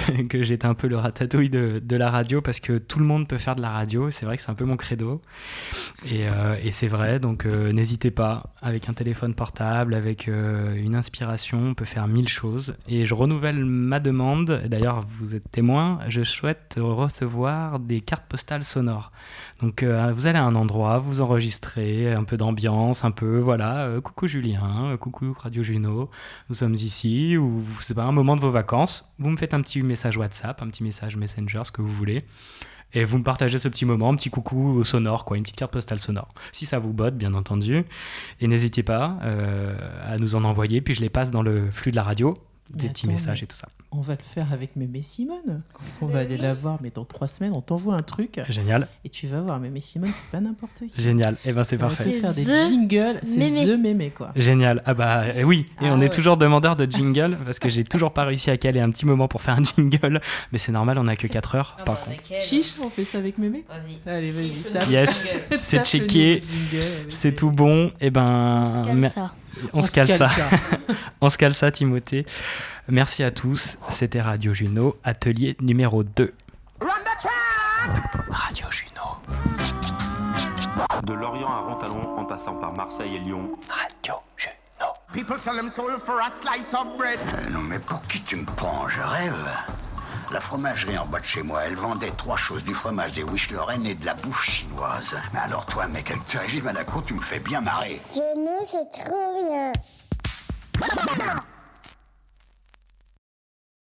que 0.28 0.42
j'étais 0.42 0.66
un 0.66 0.74
peu 0.74 0.88
le 0.88 0.96
ratatouille 0.96 1.50
de, 1.50 1.96
la 1.96 2.10
radio, 2.10 2.40
parce 2.40 2.60
que 2.60 2.78
tout 2.78 2.98
le 2.98 3.04
monde 3.04 3.26
peut 3.26 3.38
faire 3.38 3.56
de 3.56 3.62
la 3.62 3.70
radio, 3.70 4.10
c'est 4.10 4.24
vrai 4.24 4.36
que 4.36 4.42
c'est 4.42 4.50
un 4.50 4.54
peu 4.54 4.64
mon 4.64 4.76
credo. 4.76 5.20
Et, 6.06 6.28
euh, 6.28 6.56
c'est 6.70 6.86
vrai, 6.86 7.18
donc 7.18 7.44
euh, 7.44 7.72
n'hésitez 7.72 8.10
pas, 8.10 8.38
avec 8.62 8.88
un 8.88 8.92
téléphone 8.92 9.34
portable, 9.34 9.94
avec 9.94 10.28
euh, 10.28 10.76
une 10.76 10.94
inspiration, 10.94 11.58
on 11.70 11.74
peut 11.74 11.84
faire 11.84 12.06
mille 12.06 12.28
choses. 12.28 12.74
Et 12.88 13.04
je 13.04 13.14
renouvelle 13.14 13.64
ma 13.64 13.98
demande, 13.98 14.62
d'ailleurs 14.66 15.04
vous 15.18 15.34
êtes 15.34 15.50
témoin, 15.50 15.98
je 16.08 16.22
souhaite 16.22 16.76
recevoir 16.78 17.80
des 17.80 18.00
cartes 18.00 18.26
postales 18.28 18.62
sonores. 18.62 19.10
Donc 19.60 19.82
euh, 19.82 20.12
vous 20.12 20.26
allez 20.26 20.38
à 20.38 20.44
un 20.44 20.54
endroit, 20.54 20.98
vous 20.98 21.20
enregistrez 21.20 22.12
un 22.12 22.22
peu 22.22 22.36
d'ambiance, 22.36 23.04
un 23.04 23.10
peu, 23.10 23.38
voilà, 23.38 23.86
euh, 23.86 24.00
coucou 24.00 24.28
Julien, 24.28 24.92
euh, 24.92 24.96
coucou 24.96 25.34
Radio 25.36 25.64
Juno, 25.64 26.10
nous 26.48 26.54
sommes 26.54 26.74
ici, 26.74 27.36
ou 27.36 27.64
c'est 27.80 27.94
pas 27.94 28.04
un 28.04 28.12
moment 28.12 28.36
de 28.36 28.40
vos 28.40 28.50
vacances, 28.50 29.12
vous 29.18 29.30
me 29.30 29.36
faites 29.36 29.54
un 29.54 29.60
petit 29.60 29.82
message 29.82 30.16
WhatsApp, 30.16 30.62
un 30.62 30.68
petit 30.68 30.84
message 30.84 31.16
Messenger, 31.16 31.62
ce 31.64 31.72
que 31.72 31.82
vous 31.82 31.92
voulez. 31.92 32.18
Et 32.94 33.04
vous 33.04 33.18
me 33.18 33.24
partagez 33.24 33.58
ce 33.58 33.68
petit 33.68 33.84
moment, 33.84 34.10
un 34.10 34.14
petit 34.14 34.30
coucou 34.30 34.70
au 34.70 34.84
sonore, 34.84 35.24
quoi, 35.24 35.36
une 35.36 35.42
petite 35.42 35.56
carte 35.56 35.72
postale 35.72 36.00
sonore. 36.00 36.28
Si 36.52 36.64
ça 36.64 36.78
vous 36.78 36.94
botte, 36.94 37.16
bien 37.18 37.34
entendu. 37.34 37.84
Et 38.40 38.46
n'hésitez 38.46 38.82
pas 38.82 39.10
à 40.06 40.16
nous 40.16 40.36
en 40.36 40.44
envoyer, 40.44 40.80
puis 40.80 40.94
je 40.94 41.02
les 41.02 41.10
passe 41.10 41.30
dans 41.30 41.42
le 41.42 41.70
flux 41.70 41.90
de 41.90 41.96
la 41.96 42.02
radio, 42.02 42.32
des 42.74 42.88
petits 42.88 43.08
messages 43.08 43.42
et 43.42 43.46
tout 43.46 43.56
ça. 43.56 43.68
On 43.90 44.00
va 44.00 44.14
le 44.14 44.22
faire 44.22 44.52
avec 44.52 44.76
Mémé 44.76 45.00
Simone. 45.02 45.62
Quand 45.72 45.84
on 46.02 46.06
va 46.06 46.20
aller 46.20 46.36
la 46.36 46.54
voir, 46.54 46.78
mais 46.82 46.90
dans 46.90 47.04
trois 47.04 47.26
semaines, 47.28 47.52
on 47.54 47.62
t'envoie 47.62 47.94
un 47.94 48.02
truc. 48.02 48.40
Génial. 48.48 48.88
Et 49.04 49.08
tu 49.08 49.26
vas 49.26 49.40
voir, 49.40 49.58
Mémé 49.58 49.80
Simone, 49.80 50.10
c'est 50.12 50.30
pas 50.30 50.40
n'importe 50.40 50.84
qui. 50.86 51.02
Génial. 51.02 51.36
Eh 51.44 51.52
ben 51.52 51.64
c'est 51.64 51.76
On 51.76 51.80
va 51.80 51.86
parfait. 51.86 52.04
se 52.04 52.20
faire 52.20 52.34
des 52.34 52.68
jingles, 52.68 53.20
c'est. 53.22 53.66
The 53.66 53.78
Mémé, 53.78 54.10
quoi. 54.10 54.32
Génial. 54.36 54.82
Ah 54.84 54.94
bah 54.94 55.22
euh, 55.22 55.42
oui, 55.42 55.66
et 55.80 55.86
Ah 55.86 55.92
on 55.94 56.00
est 56.00 56.10
toujours 56.10 56.36
demandeur 56.36 56.76
de 56.76 56.84
jingle 56.90 57.38
parce 57.44 57.58
que 57.58 57.70
j'ai 57.70 57.84
toujours 57.84 58.12
pas 58.12 58.24
réussi 58.24 58.50
à 58.50 58.56
caler 58.56 58.80
un 58.80 58.90
petit 58.90 59.06
moment 59.06 59.28
pour 59.28 59.40
faire 59.42 59.58
un 59.58 59.64
jingle, 59.64 60.20
mais 60.52 60.58
c'est 60.58 60.72
normal, 60.72 60.98
on 60.98 61.08
a 61.08 61.16
que 61.16 61.26
4 61.26 61.54
heures 61.54 61.76
par 61.84 62.00
contre. 62.00 62.22
Chiche, 62.40 62.74
on 62.82 62.90
fait 62.90 63.04
ça 63.04 63.18
avec 63.18 63.38
Mémé 63.38 63.64
Vas-y. 63.68 64.10
Allez, 64.10 64.30
vas-y. 64.30 64.90
Yes, 64.92 65.32
c'est 65.58 65.84
checké, 65.86 66.42
c'est 67.08 67.34
tout 67.34 67.50
bon. 67.50 67.90
Et 68.00 68.10
ben, 68.10 68.64
ça. 69.14 69.32
On 69.72 69.82
se 69.82 69.90
cale 69.90 70.08
ça. 70.08 70.30
on 71.20 71.30
se 71.30 71.38
cale 71.38 71.54
ça, 71.54 71.70
Timothée. 71.70 72.26
Merci 72.88 73.22
à 73.22 73.30
tous. 73.30 73.76
C'était 73.90 74.20
Radio 74.20 74.54
Juno, 74.54 74.96
atelier 75.04 75.56
numéro 75.60 76.02
2. 76.02 76.32
Radio 78.30 78.66
Juno. 78.70 79.18
De 81.04 81.12
Lorient 81.12 81.48
à 81.48 81.60
Rontalon, 81.60 82.18
en 82.18 82.24
passant 82.24 82.60
par 82.60 82.72
Marseille 82.72 83.16
et 83.16 83.20
Lyon, 83.20 83.58
Radio 83.68 84.14
Juno. 84.36 84.92
People 85.12 85.36
sell 85.36 85.56
them 85.56 85.68
soul 85.68 85.90
for 85.98 86.20
a 86.20 86.30
slice 86.30 86.74
of 86.74 86.86
bread. 86.98 87.18
Euh, 87.18 87.50
non, 87.50 87.60
mais 87.60 87.78
pour 87.78 88.02
qui 88.02 88.22
tu 88.22 88.36
me 88.36 88.44
prends? 88.44 88.88
Je 88.88 89.00
rêve. 89.00 89.87
La 90.30 90.40
fromagerie 90.40 90.98
en 90.98 91.06
bas 91.06 91.20
de 91.20 91.24
chez 91.24 91.42
moi, 91.42 91.62
elle 91.64 91.76
vendait 91.76 92.10
trois 92.10 92.36
choses, 92.36 92.62
du 92.62 92.74
fromage, 92.74 93.12
des 93.12 93.22
wish 93.22 93.48
et 93.50 93.94
de 93.94 94.04
la 94.04 94.12
bouffe 94.12 94.44
chinoise. 94.44 95.16
Mais 95.32 95.38
alors 95.40 95.64
toi, 95.64 95.88
mec, 95.88 96.10
avec 96.10 96.26
tes 96.26 96.36
régimes 96.36 96.68
à 96.68 96.72
la 96.74 96.84
con, 96.84 97.00
tu 97.00 97.14
me 97.14 97.20
fais 97.20 97.38
bien 97.38 97.62
marrer. 97.62 97.98
Je 98.14 98.20
ne 98.20 98.62
sais 98.64 98.84
trop 98.92 99.48
rien. 99.48 99.72